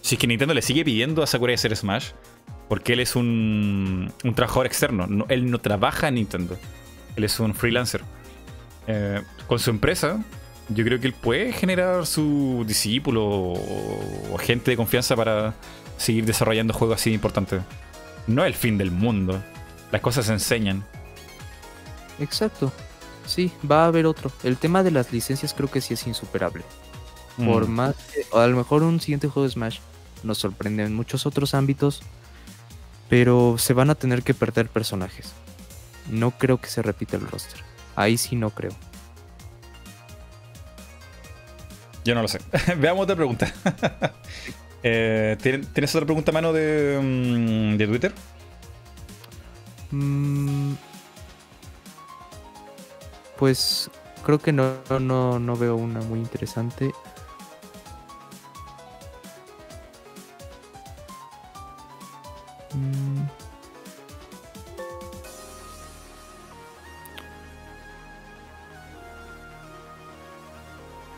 [0.00, 2.08] Si es que Nintendo le sigue pidiendo a Sakurai hacer Smash,
[2.68, 5.06] porque él es un, un trabajador externo.
[5.06, 6.56] no- él no trabaja en Nintendo.
[7.16, 8.02] Él es un freelancer.
[9.46, 10.20] Con su empresa,
[10.70, 15.54] yo creo que él puede generar su discípulo o, gente de confianza para
[15.96, 17.60] seguir desarrollando juegos así importantes.
[18.26, 19.42] No es el fin del mundo.
[19.92, 20.84] Las cosas se enseñan.
[22.18, 22.72] Exacto.
[23.26, 24.30] Sí, va a haber otro.
[24.42, 26.62] El tema de las licencias creo que sí es insuperable.
[27.36, 27.70] Por Mm.
[27.70, 29.78] más que- a lo mejor un siguiente juego de Smash
[30.22, 32.02] nos sorprende en muchos otros ámbitos,
[33.08, 35.32] pero se van a tener que perder personajes.
[36.10, 37.60] No creo que se repita el roster.
[37.96, 38.72] Ahí sí no creo.
[42.04, 42.40] Yo no lo sé.
[42.78, 43.52] Veamos otra pregunta.
[44.82, 48.14] Eh, ¿tien- ¿Tienes otra pregunta a mano de, mm, de Twitter?
[49.90, 50.72] Mm,
[53.38, 53.90] pues
[54.24, 56.92] creo que no, no, no veo una muy interesante.
[62.74, 63.09] Mm,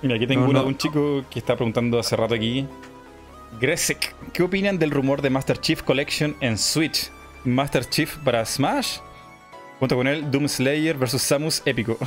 [0.03, 0.65] Mira, aquí tengo No, una no.
[0.65, 2.67] de un chico que está preguntando hace rato aquí.
[3.61, 7.11] Gresek, ¿qué opinan del rumor de Master Chief Collection en Switch?
[7.45, 8.99] Master Chief para Smash.
[9.79, 11.99] Junto con él, Doom Slayer vs Samus épico.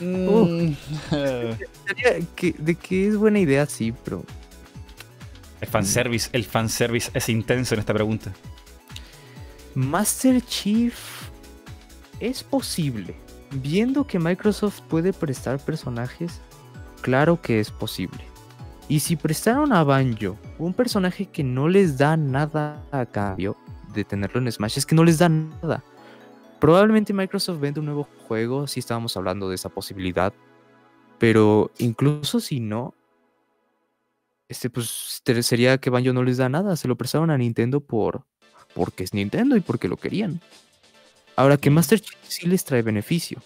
[0.00, 0.72] Eh, mm,
[2.58, 4.24] de que es buena idea, sí, pero
[5.60, 8.32] el fanservice, el fanservice es intenso en esta pregunta.
[9.74, 10.94] Master Chief
[12.20, 13.16] es posible.
[13.50, 16.40] Viendo que Microsoft puede prestar personajes,
[17.00, 18.24] claro que es posible.
[18.88, 23.56] Y si prestaron a Banjo un personaje que no les da nada a cambio
[23.94, 25.82] de tenerlo en Smash, es que no les da nada.
[26.58, 30.32] Probablemente Microsoft vende un nuevo juego, si estábamos hablando de esa posibilidad.
[31.18, 32.94] Pero incluso si no,
[34.48, 36.76] este pues sería que Banjo no les da nada.
[36.76, 38.24] Se lo prestaron a Nintendo por
[38.74, 40.40] porque es Nintendo y porque lo querían.
[41.38, 43.40] Ahora que Master Chief sí les trae beneficio.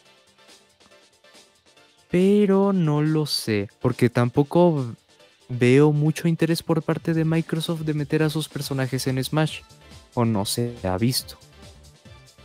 [2.11, 4.95] Pero no lo sé, porque tampoco
[5.51, 9.61] veo mucho interés por parte de Microsoft de meter a sus personajes en Smash.
[10.15, 11.37] O no se ha visto.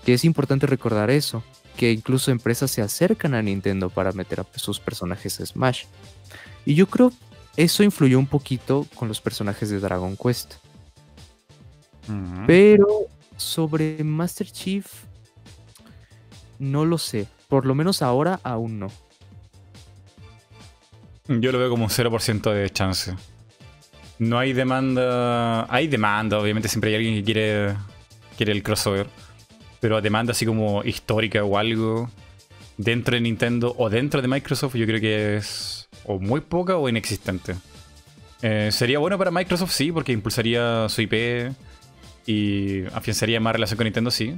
[0.03, 1.41] Que es importante recordar eso,
[1.77, 5.85] que incluso empresas se acercan a Nintendo para meter a sus personajes en Smash.
[6.65, 7.13] Y yo creo
[7.55, 10.55] eso influyó un poquito con los personajes de Dragon Quest.
[12.45, 13.07] Pero
[13.37, 14.85] sobre Master Chief,
[16.59, 17.27] no lo sé.
[17.47, 18.87] Por lo menos ahora aún no.
[21.27, 23.13] Yo lo veo como un 0% de chance.
[24.19, 25.71] No hay demanda.
[25.73, 27.75] Hay demanda, obviamente siempre hay alguien que quiere,
[28.35, 29.07] quiere el crossover.
[29.79, 32.09] Pero demanda así como histórica o algo
[32.77, 36.87] dentro de Nintendo o dentro de Microsoft, yo creo que es o muy poca o
[36.87, 37.55] inexistente.
[38.41, 41.53] Eh, sería bueno para Microsoft, sí, porque impulsaría su IP
[42.25, 44.35] y afianzaría más relación con Nintendo, sí.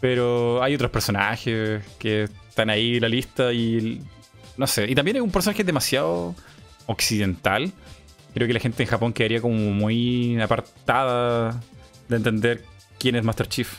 [0.00, 4.02] Pero hay otros personajes que están ahí en la lista y
[4.56, 4.90] no sé.
[4.90, 6.34] Y también es un personaje demasiado
[6.86, 7.72] occidental.
[8.34, 11.60] Creo que la gente en Japón quedaría como muy apartada
[12.08, 12.64] de entender
[12.98, 13.72] quién es Master Chief.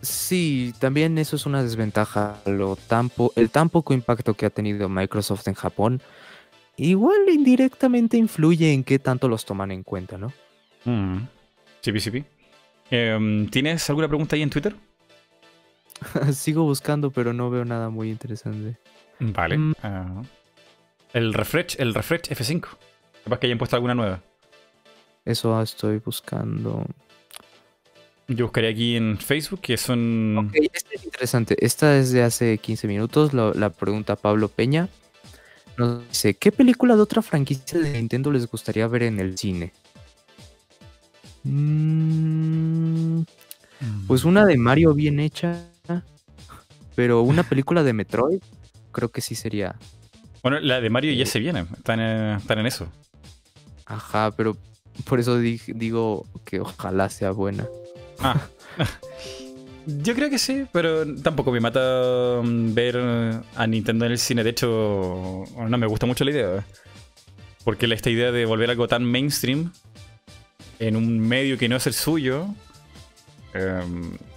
[0.00, 2.40] Sí, también eso es una desventaja.
[2.46, 6.02] Lo tan po- el tan poco impacto que ha tenido Microsoft en Japón,
[6.76, 10.32] igual indirectamente influye en qué tanto los toman en cuenta, ¿no?
[10.84, 11.18] Mm.
[11.82, 12.24] Chipi,
[12.94, 14.76] Em, ¿Tienes alguna pregunta ahí en Twitter?
[16.34, 18.76] Sigo buscando, pero no veo nada muy interesante.
[19.18, 19.56] Vale.
[19.56, 19.74] Mm.
[19.82, 20.22] Ah.
[21.14, 22.66] el refresh, el refresh F5.
[23.24, 24.20] Capaz que hayan puesto alguna nueva.
[25.24, 26.84] Eso estoy buscando.
[28.28, 30.36] Yo buscaría aquí en Facebook, que son.
[30.38, 31.56] Ok, esta es interesante.
[31.64, 33.32] Esta es de hace 15 minutos.
[33.32, 34.88] lo- la pregunta Pablo Peña.
[35.78, 39.72] nos dice, ¿qué película de otra franquicia de Nintendo les gustaría ver en el cine?
[41.44, 43.22] Mm,
[44.06, 45.64] pues una de Mario bien hecha,
[46.94, 48.40] pero una película de Metroid,
[48.92, 49.74] creo que sí sería.
[50.42, 52.88] Bueno, la de Mario ya se viene, están, eh, están en eso.
[53.86, 54.56] Ajá, pero
[55.04, 57.66] por eso di- digo que ojalá sea buena.
[58.20, 58.40] Ah.
[59.86, 64.18] Yo creo que sí, pero tampoco me mata mm, ver eh, a Nintendo en el
[64.18, 64.44] cine.
[64.44, 66.64] De hecho, no me gusta mucho la idea.
[67.64, 69.72] Porque la- esta idea de volver algo tan mainstream
[70.88, 72.48] en un medio que no es el suyo,
[73.54, 73.82] eh,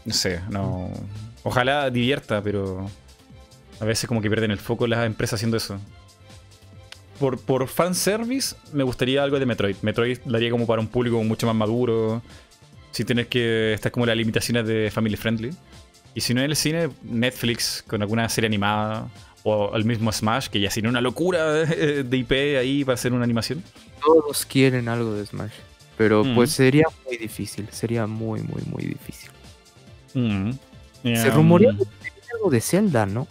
[0.05, 0.91] no sé, no.
[1.43, 2.89] Ojalá divierta, pero
[3.79, 5.79] a veces como que pierden el foco las empresas haciendo eso.
[7.19, 9.77] Por, por fanservice, me gustaría algo de Metroid.
[9.81, 12.21] Metroid daría como para un público mucho más maduro.
[12.91, 15.51] Si tienes que estar como las limitaciones de family friendly.
[16.13, 19.09] Y si no en el cine, Netflix con alguna serie animada.
[19.43, 23.23] O el mismo Smash, que ya tiene una locura de IP ahí para hacer una
[23.23, 23.63] animación.
[24.03, 25.53] Todos quieren algo de Smash.
[25.97, 26.35] Pero Mm.
[26.35, 29.29] pues sería muy difícil, sería muy, muy, muy difícil.
[30.13, 30.51] Mm.
[31.03, 33.27] Se rumorea que viene algo de Zelda, ¿no?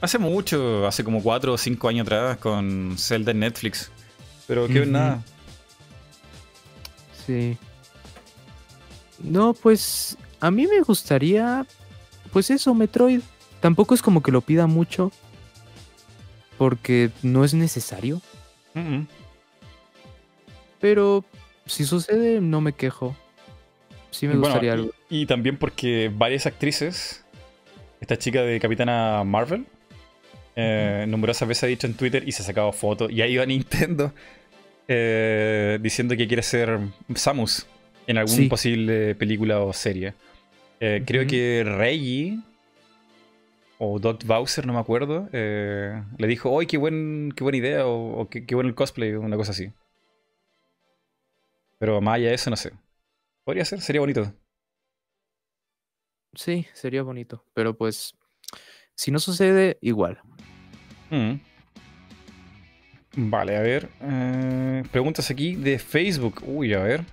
[0.00, 3.90] Hace mucho, hace como 4 o 5 años atrás con Zelda en Netflix.
[4.46, 4.90] Pero que Ujú.
[4.90, 5.22] nada.
[7.26, 7.56] Sí.
[9.18, 11.66] No, pues a mí me gustaría,
[12.32, 13.20] pues eso, Metroid.
[13.60, 15.12] Tampoco es como que lo pida mucho,
[16.56, 18.22] porque no es necesario.
[18.74, 19.08] Mm, mm.
[20.80, 21.24] Pero
[21.70, 23.16] si sucede, no me quejo.
[24.10, 24.90] Sí me gustaría algo.
[25.08, 27.24] Y, también porque varias actrices,
[28.00, 29.66] esta chica de Capitana Marvel,
[30.56, 33.46] eh, numerosas veces ha dicho en Twitter y se ha sacado fotos, y ahí va
[33.46, 34.12] Nintendo
[34.88, 36.80] eh, diciendo que quiere ser
[37.14, 37.66] Samus
[38.08, 38.48] en alguna Sí.
[38.48, 40.14] posible película o serie.
[40.80, 42.38] Eh, Creo que Reggie
[43.78, 47.86] o Doc Bowser, no me acuerdo, le dijo, ¡ay, qué, buen, qué buena idea!
[47.86, 49.70] o, o qué, qué bueno el cosplay, una cosa así.
[51.80, 52.72] Pero más allá de eso, no sé.
[53.44, 54.34] Podría ser, sería bonito.
[56.34, 57.44] Sí, sería bonito.
[57.54, 58.14] Pero pues,
[58.96, 60.20] si no sucede, igual.
[61.10, 61.40] Mm.
[63.16, 63.90] Vale, a ver.
[64.00, 66.42] eh, preguntas aquí de Facebook.
[66.46, 67.04] Uy, a ver.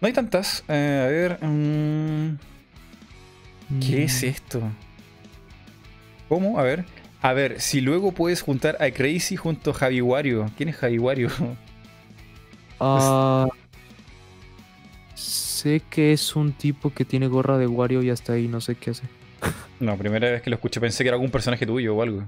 [0.00, 0.64] No hay tantas.
[0.68, 1.38] Eh, a ver.
[1.42, 2.38] mm,
[3.80, 4.62] ¿Qué es Mm, esto?
[6.28, 6.58] ¿Cómo?
[6.58, 6.84] A ver.
[7.22, 10.50] A ver, si luego puedes juntar a Crazy junto a Javi Wario.
[10.56, 10.98] ¿Quién es Javi
[12.86, 13.48] Ah,
[15.14, 18.74] sé que es un tipo que tiene gorra de Wario y hasta ahí no sé
[18.74, 19.04] qué hace.
[19.80, 22.24] no, primera vez que lo escuché pensé que era algún personaje tuyo o algo.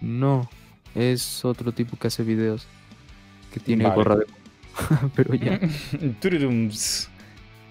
[0.00, 0.48] No,
[0.94, 2.66] es otro tipo que hace videos.
[3.52, 3.96] Que tiene Vale.
[3.96, 4.26] gorra de
[5.14, 5.60] Pero ya.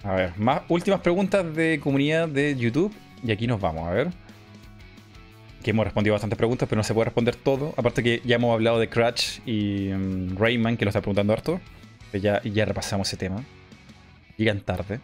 [0.04, 2.94] A ver, más últimas preguntas de comunidad de YouTube.
[3.24, 4.10] Y aquí nos vamos, a ver.
[5.64, 7.74] Que hemos respondido bastantes preguntas, pero no se puede responder todo.
[7.76, 11.60] Aparte que ya hemos hablado de Crash y mm, Rayman, que lo está preguntando harto.
[12.12, 13.44] Pero ya, ya repasamos ese tema.
[14.38, 15.00] Llegan tarde.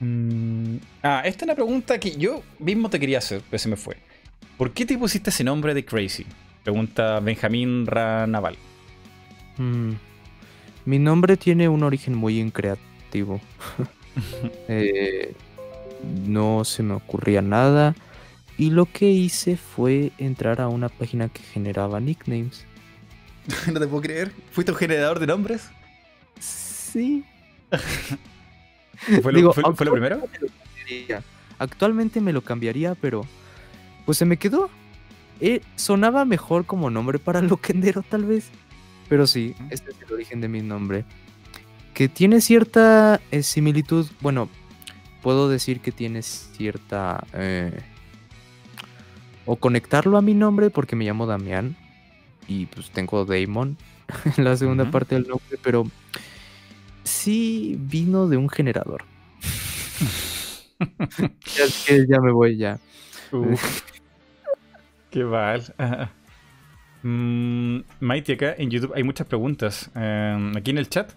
[0.00, 3.76] Mm, ah, esta es una pregunta que yo mismo te quería hacer, pero se me
[3.76, 3.96] fue.
[4.56, 6.26] ¿Por qué te pusiste ese nombre de Crazy?
[6.62, 8.56] Pregunta Benjamín Ranaval.
[9.58, 9.92] Mm.
[10.84, 13.40] Mi nombre tiene un origen muy increativo.
[14.66, 15.34] Eh,
[16.26, 17.94] no se me ocurría nada.
[18.56, 22.64] Y lo que hice fue entrar a una página que generaba nicknames.
[23.72, 24.32] no te puedo creer.
[24.52, 25.70] ¿Fuiste un generador de nombres?
[26.40, 27.24] Sí.
[29.22, 30.20] ¿Fue lo, Digo, fue- lo primero?
[31.58, 33.26] Actualmente me lo cambiaría, pero
[34.04, 34.70] pues se me quedó.
[35.40, 38.48] Eh, sonaba mejor como nombre para Loquendero, tal vez.
[39.08, 41.04] Pero sí, este es el origen de mi nombre.
[41.94, 44.06] Que tiene cierta eh, similitud.
[44.20, 44.48] Bueno,
[45.22, 47.24] puedo decir que tiene cierta.
[47.32, 47.78] eh,
[49.48, 51.76] o conectarlo a mi nombre porque me llamo Damián.
[52.48, 53.76] Y pues tengo Damon
[54.36, 55.86] en la segunda parte del nombre, pero
[57.06, 59.04] sí vino de un generador.
[60.78, 62.78] Ya, que me voy ya.
[65.10, 65.62] Qué mal.
[67.02, 69.92] Mm, Mighty, acá en YouTube hay muchas preguntas.
[69.94, 71.12] Eh, aquí en el chat.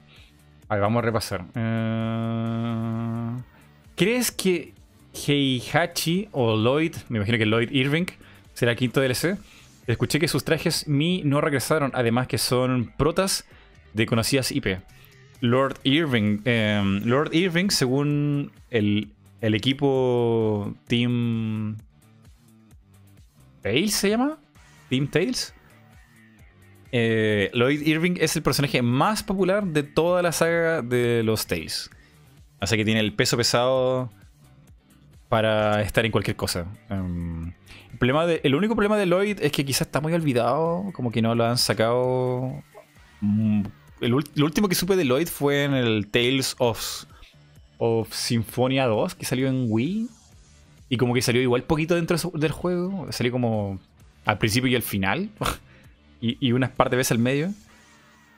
[0.68, 1.45] A ver, vamos a repasar.
[1.56, 3.42] Eh,
[3.95, 4.74] ¿Crees que
[5.16, 8.06] Heihachi o Lloyd, me imagino que Lloyd Irving,
[8.53, 9.40] será el quinto DLC?
[9.88, 13.45] Escuché que sus trajes Mi no regresaron, además que son protas
[13.95, 14.77] de conocidas IP.
[15.42, 19.09] Lord Irving, eh, Lord Irving, según el,
[19.42, 21.77] el equipo Team
[23.61, 24.38] Tails se llama,
[24.90, 25.53] Team Tails.
[26.92, 31.90] Eh, Lloyd Irving es el personaje más popular de toda la saga de los Tails.
[32.59, 34.09] Así que tiene el peso pesado
[35.30, 36.66] para estar en cualquier cosa.
[36.90, 37.53] El,
[37.98, 41.22] problema de, el único problema de Lloyd es que quizás está muy olvidado, como que
[41.22, 42.64] no lo han sacado.
[44.01, 47.05] El, lo último que supe de Lloyd fue en el Tales of,
[47.77, 50.07] of Symphonia 2, que salió en Wii.
[50.89, 53.07] Y como que salió igual poquito dentro del juego.
[53.11, 53.79] Salió como
[54.25, 55.29] al principio y al final.
[56.21, 57.53] y, y unas par de veces al medio.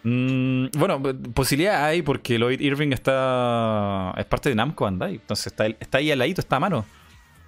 [0.04, 1.02] Mm, bueno,
[1.34, 5.16] posibilidad hay porque Lloyd Irving está es parte de Namco Bandai.
[5.16, 6.86] Entonces está, está ahí al ladito, está a mano.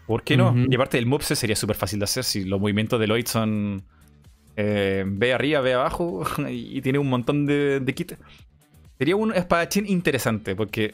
[0.07, 0.49] ¿Por qué no?
[0.49, 0.65] Ujú.
[0.69, 3.83] Y aparte el moveset sería súper fácil de hacer si los movimientos de Lloyd son
[4.55, 8.17] eh, ve arriba, ve abajo y, tiene un montón de, de.
[8.97, 10.93] Sería un espadachín interesante porque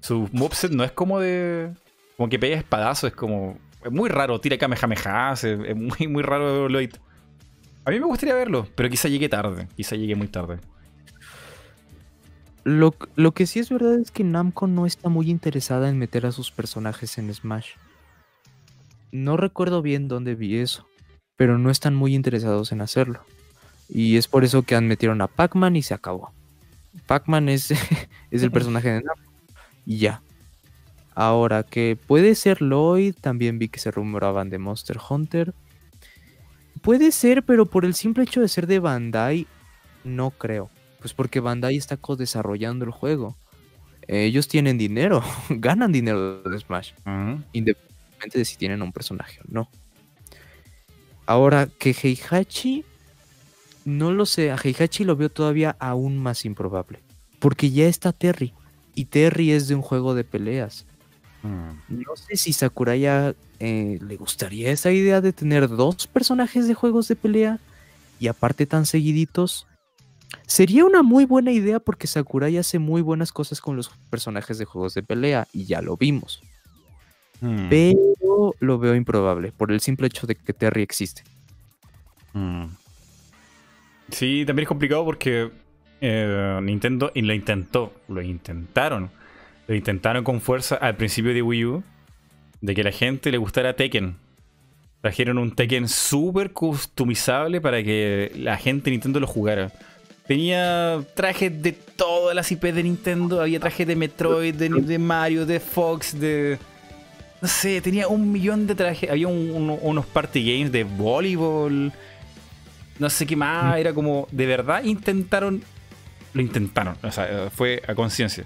[0.00, 1.72] su moveset no es como de...
[2.16, 3.58] Como que pega espadazo, es como...
[3.84, 6.94] Es muy raro, tira kamehameha, es, es muy, muy raro Lloyd.
[7.84, 9.68] A mí me gustaría verlo, pero quizá llegue tarde.
[9.76, 10.58] Quizá llegue muy tarde.
[12.64, 16.26] Lo, lo que sí es verdad es que Namco no está muy interesada en meter
[16.26, 17.74] a sus personajes en Smash.
[19.12, 20.88] No recuerdo bien dónde vi eso,
[21.36, 23.20] pero no están muy interesados en hacerlo.
[23.88, 26.32] Y es por eso que han metieron a Pac-Man y se acabó.
[27.06, 27.70] Pac-Man es,
[28.30, 29.32] es el personaje de Namco.
[29.84, 30.22] Y ya.
[31.14, 35.54] Ahora que puede ser Lloyd, también vi que se rumoraban de Monster Hunter.
[36.82, 39.46] Puede ser, pero por el simple hecho de ser de Bandai,
[40.04, 40.70] no creo.
[40.98, 43.36] Pues porque Bandai está co-desarrollando el juego.
[44.08, 46.92] Ellos tienen dinero, ganan dinero de Smash,
[47.52, 49.68] independientemente de si tienen un personaje o no.
[51.26, 52.84] Ahora, que Heihachi,
[53.84, 57.00] no lo sé, a Heihachi lo veo todavía aún más improbable.
[57.38, 58.54] Porque ya está Terry,
[58.96, 60.86] y Terry es de un juego de peleas.
[61.42, 62.00] Mm.
[62.00, 67.06] No sé si Sakuraya eh, le gustaría esa idea de tener dos personajes de juegos
[67.06, 67.60] de pelea
[68.18, 69.66] y aparte tan seguiditos.
[70.46, 74.64] Sería una muy buena idea porque Sakurai hace muy buenas cosas con los personajes de
[74.64, 76.42] juegos de pelea y ya lo vimos.
[77.40, 77.68] Mm.
[77.68, 81.22] Pero lo veo improbable por el simple hecho de que Terry existe.
[82.32, 82.66] Mm.
[84.10, 85.50] Sí, también es complicado porque
[86.00, 89.10] eh, Nintendo y lo intentó, lo intentaron,
[89.66, 91.82] lo intentaron con fuerza al principio de Wii U,
[92.60, 94.16] de que la gente le gustara Tekken.
[95.00, 99.72] Trajeron un Tekken súper customizable para que la gente de Nintendo lo jugara.
[100.26, 105.46] Tenía trajes de todas las IP de Nintendo, había trajes de Metroid, de, de Mario,
[105.46, 106.58] de Fox, de...
[107.42, 109.10] No sé, tenía un millón de trajes.
[109.10, 111.92] Había un- un- unos party games de voleibol.
[112.98, 113.78] No sé qué más.
[113.78, 115.62] Era como, de verdad intentaron.
[116.32, 116.96] Lo intentaron.
[117.02, 118.44] O sea, fue a conciencia.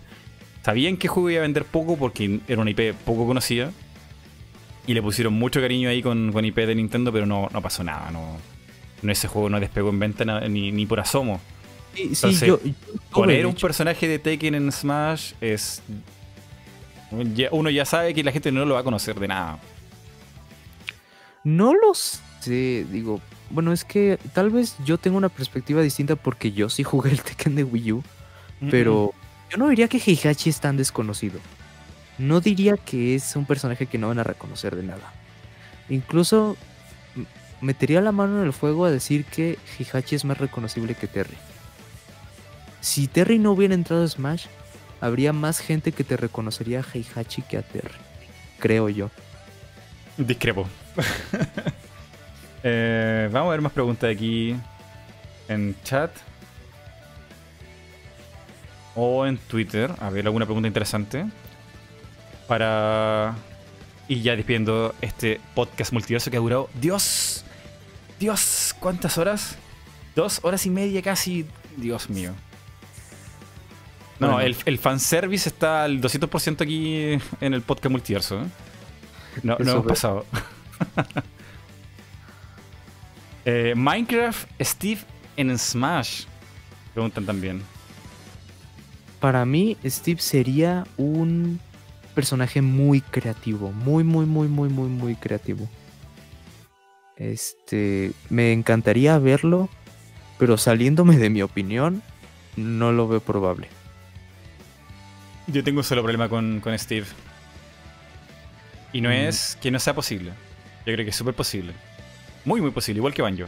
[0.64, 3.70] Sabían que juego iba a vender poco porque era una IP poco conocida.
[4.86, 7.84] Y le pusieron mucho cariño ahí con, con IP de Nintendo, pero no, no pasó
[7.84, 8.10] nada.
[8.10, 8.36] No,
[9.02, 11.40] no ese juego no despegó en venta ni, ni por asomo.
[11.94, 15.82] Sí, Entonces, yo, yo tuve, Poner un personaje de Tekken en Smash es.
[17.50, 19.58] Uno ya sabe que la gente no lo va a conocer de nada.
[21.44, 26.52] No lo sé, digo, bueno, es que tal vez yo tengo una perspectiva distinta porque
[26.52, 28.02] yo sí jugué el Tekken de Wii U,
[28.70, 29.12] pero
[29.50, 31.40] yo no diría que Heihachi es tan desconocido.
[32.18, 35.12] No diría que es un personaje que no van a reconocer de nada.
[35.88, 36.56] Incluso
[37.60, 41.36] metería la mano en el fuego a decir que Heihachi es más reconocible que Terry.
[42.80, 44.46] Si Terry no hubiera entrado a Smash,
[45.00, 47.94] habría más gente que te reconocería a Heihachi que a Terry.
[48.58, 49.10] Creo yo.
[50.16, 50.66] Discrepo.
[52.62, 54.54] Eh, vamos a ver más preguntas aquí
[55.48, 56.10] en chat.
[58.94, 59.90] O en Twitter.
[59.98, 61.24] A ver, alguna pregunta interesante.
[62.46, 63.34] Para.
[64.08, 66.68] Y ya despidiendo este podcast multiverso que ha durado.
[66.78, 67.46] ¡Dios!
[68.18, 68.76] ¡Dios!
[68.78, 69.56] ¿Cuántas horas?
[70.14, 71.46] Dos horas y media casi.
[71.78, 72.34] Dios mío.
[74.20, 74.40] No, Bueno.
[74.40, 78.42] el, el fanservice está al 200% aquí en el podcast multiverso.
[78.42, 78.46] ¿eh?
[79.42, 80.24] No, no hemos pasado.
[83.46, 85.00] Eh, Minecraft Steve
[85.36, 86.24] en Smash.
[86.92, 87.62] Preguntan también.
[89.18, 91.58] Para mí, Steve sería un
[92.14, 93.72] personaje muy creativo.
[93.72, 95.68] Muy, muy, muy, muy, muy, muy creativo.
[97.16, 98.12] Este.
[98.28, 99.68] Me encantaría verlo.
[100.38, 102.02] Pero saliéndome de mi opinión,
[102.56, 103.68] no lo veo probable.
[105.52, 107.06] Yo tengo un solo problema con, con Steve.
[108.92, 109.12] Y no Mm.
[109.12, 110.30] es que no sea posible.
[110.86, 111.72] Yo creo que es súper posible.
[112.44, 113.46] Muy, muy posible, igual que Banjo.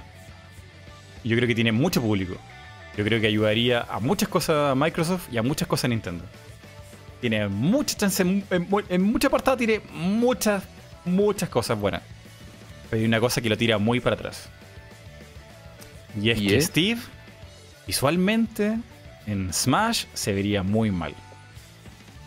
[1.25, 2.37] Yo creo que tiene mucho público.
[2.97, 6.25] Yo creo que ayudaría a muchas cosas a Microsoft y a muchas cosas a Nintendo.
[7.21, 10.63] Tiene mucha chance, en, en, mu- en mucha apartado tiene muchas,
[11.05, 12.03] muchas cosas buenas.
[12.91, 14.49] Pero hay una cosa que lo tira muy para atrás.
[16.21, 16.67] Y es ¿Y que es?
[16.67, 17.01] Steve,
[17.87, 18.77] visualmente,
[19.27, 21.15] en Smash se vería muy mal.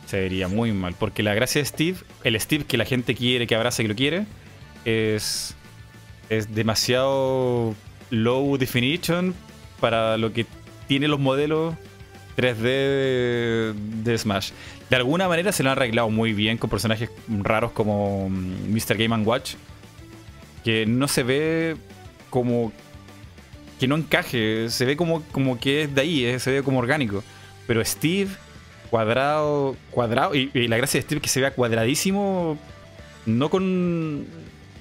[0.05, 0.95] Se vería muy mal.
[0.97, 3.95] Porque la gracia de Steve, el Steve que la gente quiere, que abraza y lo
[3.95, 4.25] quiere,
[4.85, 5.55] es,
[6.29, 7.75] es demasiado
[8.09, 9.33] low definition
[9.79, 10.45] para lo que
[10.87, 11.75] tiene los modelos
[12.37, 14.51] 3D de, Smash.
[14.89, 18.97] De alguna manera se lo han arreglado muy bien con personajes raros como Mr.
[18.97, 19.55] Game Watch.
[20.63, 21.77] Que no se ve
[22.29, 22.71] como
[23.79, 26.79] que no encaje, se ve como, como que es de ahí, eh, se ve como
[26.79, 27.23] orgánico.
[27.67, 28.29] Pero Steve,
[28.95, 32.57] cuadrado, cuadrado, y, la gracia de Steve es que se vea cuadradísimo,
[33.25, 34.25] no con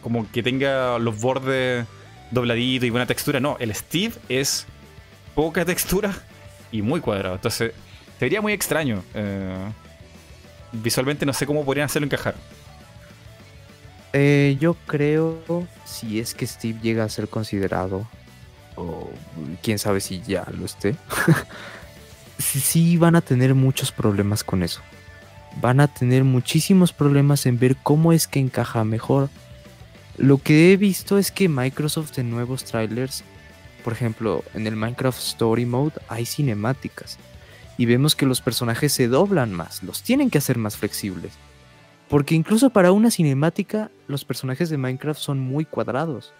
[0.05, 1.85] como que tenga los bordes
[2.31, 4.67] dobladitos y buena textura, no, el Steve es
[5.35, 6.15] poca textura
[6.71, 7.73] y muy cuadrado, entonces
[8.21, 9.03] sería muy extraño.
[9.15, 9.57] eh,
[10.71, 12.37] visualmente no sé cómo podrían hacerlo encajar.
[14.13, 18.09] Eh, yo creo, si es que Steve llega a ser considerado,
[18.77, 19.11] o
[19.61, 20.95] quién sabe si ya lo esté,
[22.39, 24.81] sí, van a tener muchos problemas con eso.
[25.61, 29.31] Van a tener muchísimos problemas en ver cómo es que encaja mejor.
[30.17, 33.25] Lo que he visto es que Microsoft en nuevos trailers,
[33.83, 37.19] por ejemplo, en el Minecraft Story Mode hay cinemáticas
[37.77, 41.33] y vemos que los personajes se doblan más, los tienen que hacer más flexibles.
[42.09, 46.33] Porque incluso para una cinemática, los personajes de Minecraft son muy cuadrados.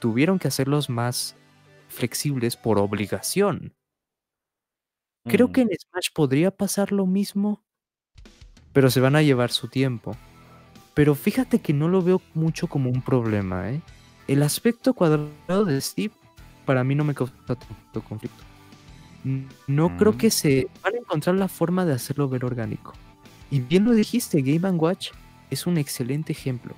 [0.00, 1.36] Tuvieron que hacerlos más
[1.88, 3.72] flexibles por obligación.
[5.24, 5.52] Creo Mm.
[5.52, 7.62] que en Smash podría pasar lo mismo,
[8.72, 10.16] pero se van a llevar su tiempo.
[10.94, 13.80] Pero fíjate que no lo veo mucho como un problema, ¿eh?
[14.28, 16.12] El aspecto cuadrado de Steve
[16.66, 18.42] para mí no me causa tanto conflicto.
[19.68, 20.16] No creo Mm.
[20.18, 22.92] que se van a encontrar la forma de hacerlo ver orgánico.
[23.50, 25.10] Y bien lo dijiste, Game Watch
[25.50, 26.74] es un excelente ejemplo.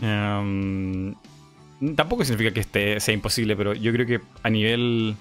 [0.00, 1.14] Em,
[1.94, 5.16] tampoco significa que este sea imposible, pero yo creo que a nivel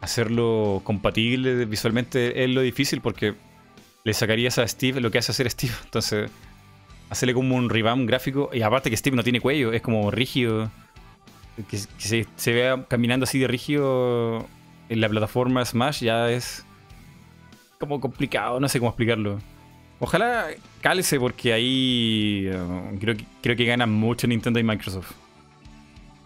[0.00, 3.34] hacerlo compatible visualmente es lo difícil porque
[4.04, 5.72] le sacarías a Steve lo que hace hacer Steve.
[5.84, 6.30] Entonces,
[7.10, 8.50] hacerle como un revamp gráfico.
[8.52, 10.70] Y aparte que Steve no tiene cuello, es como rígido.
[11.68, 11.78] Que,
[12.36, 14.46] se, vea caminando así de rígido
[14.88, 16.66] en la plataforma Smash ya es
[17.78, 19.38] como complicado, no sé cómo explicarlo.
[20.00, 20.48] Ojalá
[20.80, 25.12] cálese porque ahí eh, creo, que, creo que ganan mucho Nintendo y Microsoft.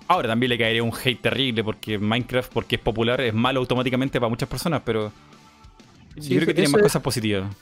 [0.08, 4.18] Ahora también le caería un hate terrible porque Minecraft, porque es popular, es malo automáticamente
[4.18, 5.12] para muchas personas, pero
[6.18, 7.54] Sí, yo creo que tiene más es- cosas positivas.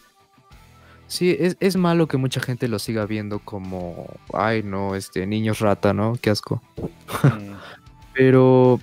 [1.08, 5.60] Sí, es, es malo que mucha gente lo siga viendo como, ay no, este, niños
[5.60, 6.14] rata, ¿no?
[6.20, 6.60] Qué asco.
[8.14, 8.80] Pero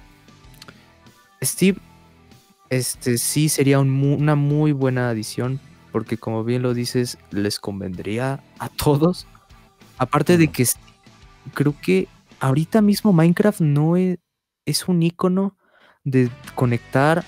[1.41, 1.79] Steve,
[2.69, 5.59] este sí sería un una muy buena adición,
[5.91, 9.25] porque como bien lo dices, les convendría a todos.
[9.97, 10.51] Aparte de Mm.
[10.51, 10.85] que Steve-
[11.53, 12.07] creo que
[12.43, 14.19] ahorita mismo Minecraft no es,
[14.65, 15.55] es un icono
[16.03, 17.23] de conectar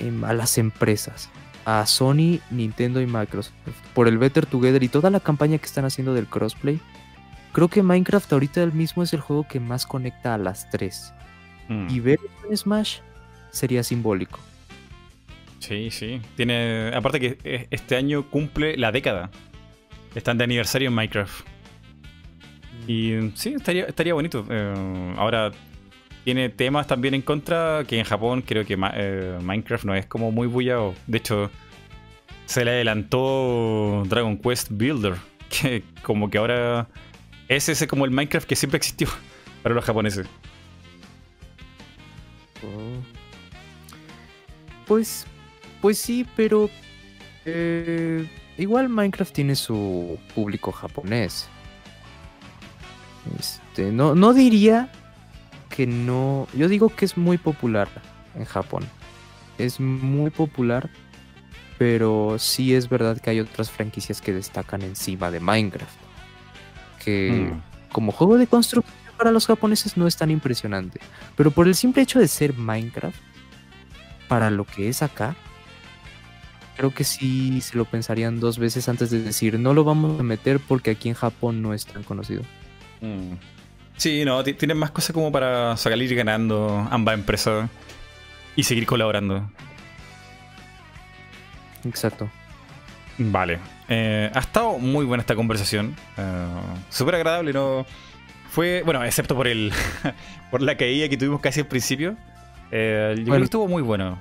[0.00, 1.30] em, a las empresas,
[1.64, 3.54] a Sony, Nintendo y Microsoft,
[3.94, 6.80] por el Better Together y toda la campaña que están haciendo del crossplay.
[7.52, 11.14] Creo que Minecraft ahorita mismo es el juego que más conecta a las tres.
[11.68, 11.88] Mm.
[11.90, 12.18] Y ver
[12.50, 12.98] en Smash
[13.52, 14.40] sería simbólico.
[15.60, 16.20] Sí, sí.
[16.34, 16.90] Tiene.
[16.92, 19.30] Aparte que eh, este año cumple la década.
[20.16, 21.46] Están de aniversario en Minecraft.
[22.86, 24.44] Y sí, estaría, estaría bonito.
[24.50, 25.52] Eh, ahora
[26.24, 30.30] tiene temas también en contra, que en Japón creo que eh, Minecraft no es como
[30.30, 30.94] muy bullado.
[31.06, 31.50] De hecho,
[32.46, 35.14] se le adelantó Dragon Quest Builder,
[35.48, 36.88] que como que ahora
[37.48, 39.08] es ese como el Minecraft que siempre existió
[39.62, 40.26] para los japoneses.
[44.86, 45.26] Pues,
[45.80, 46.70] pues sí, pero
[47.44, 48.28] eh,
[48.58, 51.48] igual Minecraft tiene su público japonés.
[53.38, 54.90] Este, no, no diría
[55.70, 56.48] que no.
[56.54, 57.88] Yo digo que es muy popular
[58.34, 58.84] en Japón.
[59.58, 60.90] Es muy popular,
[61.78, 65.94] pero sí es verdad que hay otras franquicias que destacan encima de Minecraft.
[67.04, 67.92] Que Mm.
[67.92, 71.00] como juego de construcción para los japoneses no es tan impresionante.
[71.36, 73.16] Pero por el simple hecho de ser Minecraft,
[74.28, 75.36] para lo que es acá,
[76.76, 80.22] creo que sí se lo pensarían dos veces antes de decir, no lo vamos a
[80.22, 82.42] meter porque aquí en Japón no es tan conocido.
[83.02, 83.34] Mm.
[83.98, 87.68] Sí, no, ti- tienen más cosas como para salir ganando ambas empresas
[88.56, 89.50] y seguir colaborando.
[91.84, 92.30] Exacto.
[93.18, 93.58] Vale.
[93.88, 95.94] Eh, ha estado muy buena esta conversación.
[96.16, 96.46] Eh,
[96.88, 97.84] Súper agradable, ¿no?
[98.50, 99.72] Fue, bueno, excepto por el
[100.50, 102.16] por la caída que tuvimos casi al principio.
[102.70, 103.38] Eh, yo creo Bueno.
[103.40, 104.18] que estuvo muy bueno.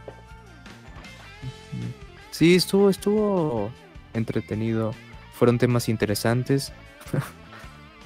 [2.32, 3.72] Sí, estuvo, estuvo
[4.14, 4.94] entretenido.
[5.34, 6.74] Fueron temas interesantes.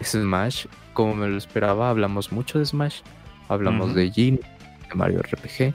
[0.03, 2.99] Smash, como me lo esperaba, hablamos mucho de Smash.
[3.48, 4.40] Hablamos de Jin,
[4.90, 5.74] de Mario RPG.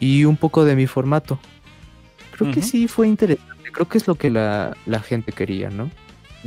[0.00, 1.38] y un poco de mi formato.
[2.32, 3.52] Creo que sí fue interesante.
[3.72, 5.90] Creo que es lo que la, la gente quería, ¿no?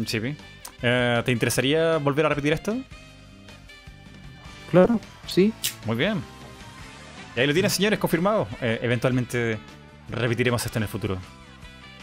[0.05, 0.19] Sí.
[0.81, 2.75] Eh, ¿Te interesaría volver a repetir esto?
[4.71, 5.53] Claro, sí.
[5.85, 6.21] Muy bien.
[7.35, 8.47] Y ahí lo tienen, señores, confirmado.
[8.61, 9.57] Eh, eventualmente
[10.09, 11.17] repetiremos esto en el futuro.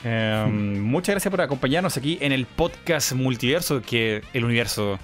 [0.05, 4.99] Eh, Muchas gracias por acompañarnos aquí en el podcast multiverso, que el universo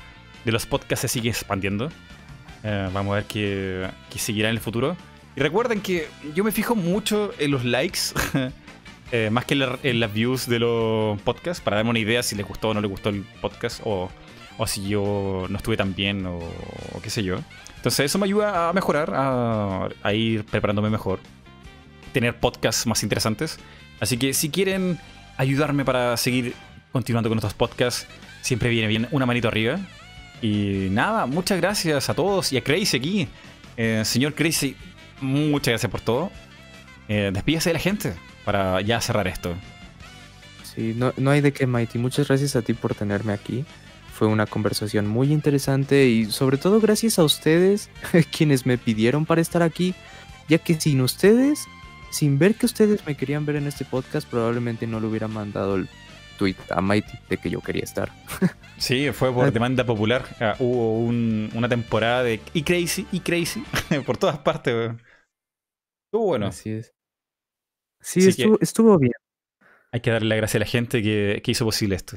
[0.45, 1.91] de los podcasts se sigue expandiendo.
[2.65, 4.97] Eh, vamos a ver qué, qué seguirá en el futuro.
[5.37, 8.01] Y recuerden que yo me fijo mucho en los likes,
[9.13, 12.23] eh, más que en, la- en las views de los podcasts, para darme una idea
[12.23, 14.11] si les gustó o no les gustó el podcast, o,
[14.57, 16.41] o si yo no estuve tan bien, o,
[17.03, 17.37] qué sé yo.
[17.77, 21.21] Entonces eso me ayuda a mejorar, a ir preparándome mejor,
[22.13, 23.61] tener podcasts más interesantes.
[24.01, 24.99] Así que si quieren
[25.37, 26.55] ayudarme para seguir
[26.93, 28.07] continuando con estos podcasts,
[28.43, 29.79] siempre viene bien una manito arriba.
[30.41, 33.29] Y nada, muchas gracias a todos y a Crazy aquí.
[33.77, 34.77] Eh, señor Crazy,
[35.21, 36.31] muchas gracias por todo.
[37.09, 39.55] Eh, despídase de la gente para ya cerrar esto.
[40.63, 41.99] Sí, no, no hay de qué, Mighty.
[41.99, 43.65] Muchas gracias a ti por tenerme aquí.
[44.13, 47.91] Fue una conversación muy interesante y sobre todo gracias a ustedes,
[48.37, 49.95] quienes me pidieron para estar aquí,
[50.49, 51.67] ya que sin ustedes,
[52.11, 55.77] sin ver que ustedes me querían ver en este podcast, probablemente no le hubiera mandado
[55.77, 55.89] el
[56.39, 58.11] tweet a Mighty de que yo quería estar.
[58.79, 60.25] Sí, fue por demanda popular.
[60.39, 63.65] Ah, hubo un- una temporada de y Crazy, y Crazy,
[64.07, 64.93] por todas partes.
[66.07, 66.47] Estuvo bueno.
[66.47, 66.95] Así es.
[68.01, 69.13] Sí, Así estuvo, estuvo bien.
[69.91, 72.17] Hay que darle la gracia a la gente que, que hizo posible esto.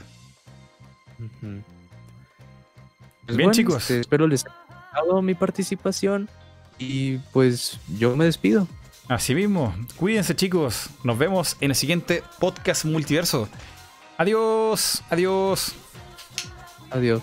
[3.26, 3.78] Pues Bien, chicos.
[3.78, 6.30] este, espero les haya gustado mi participación
[6.78, 8.68] y pues yo me despido.
[9.12, 10.90] Así mismo, cuídense chicos.
[11.04, 13.50] Nos vemos en el siguiente podcast multiverso.
[14.18, 15.76] Adiós, adiós.
[16.90, 17.22] Adiós.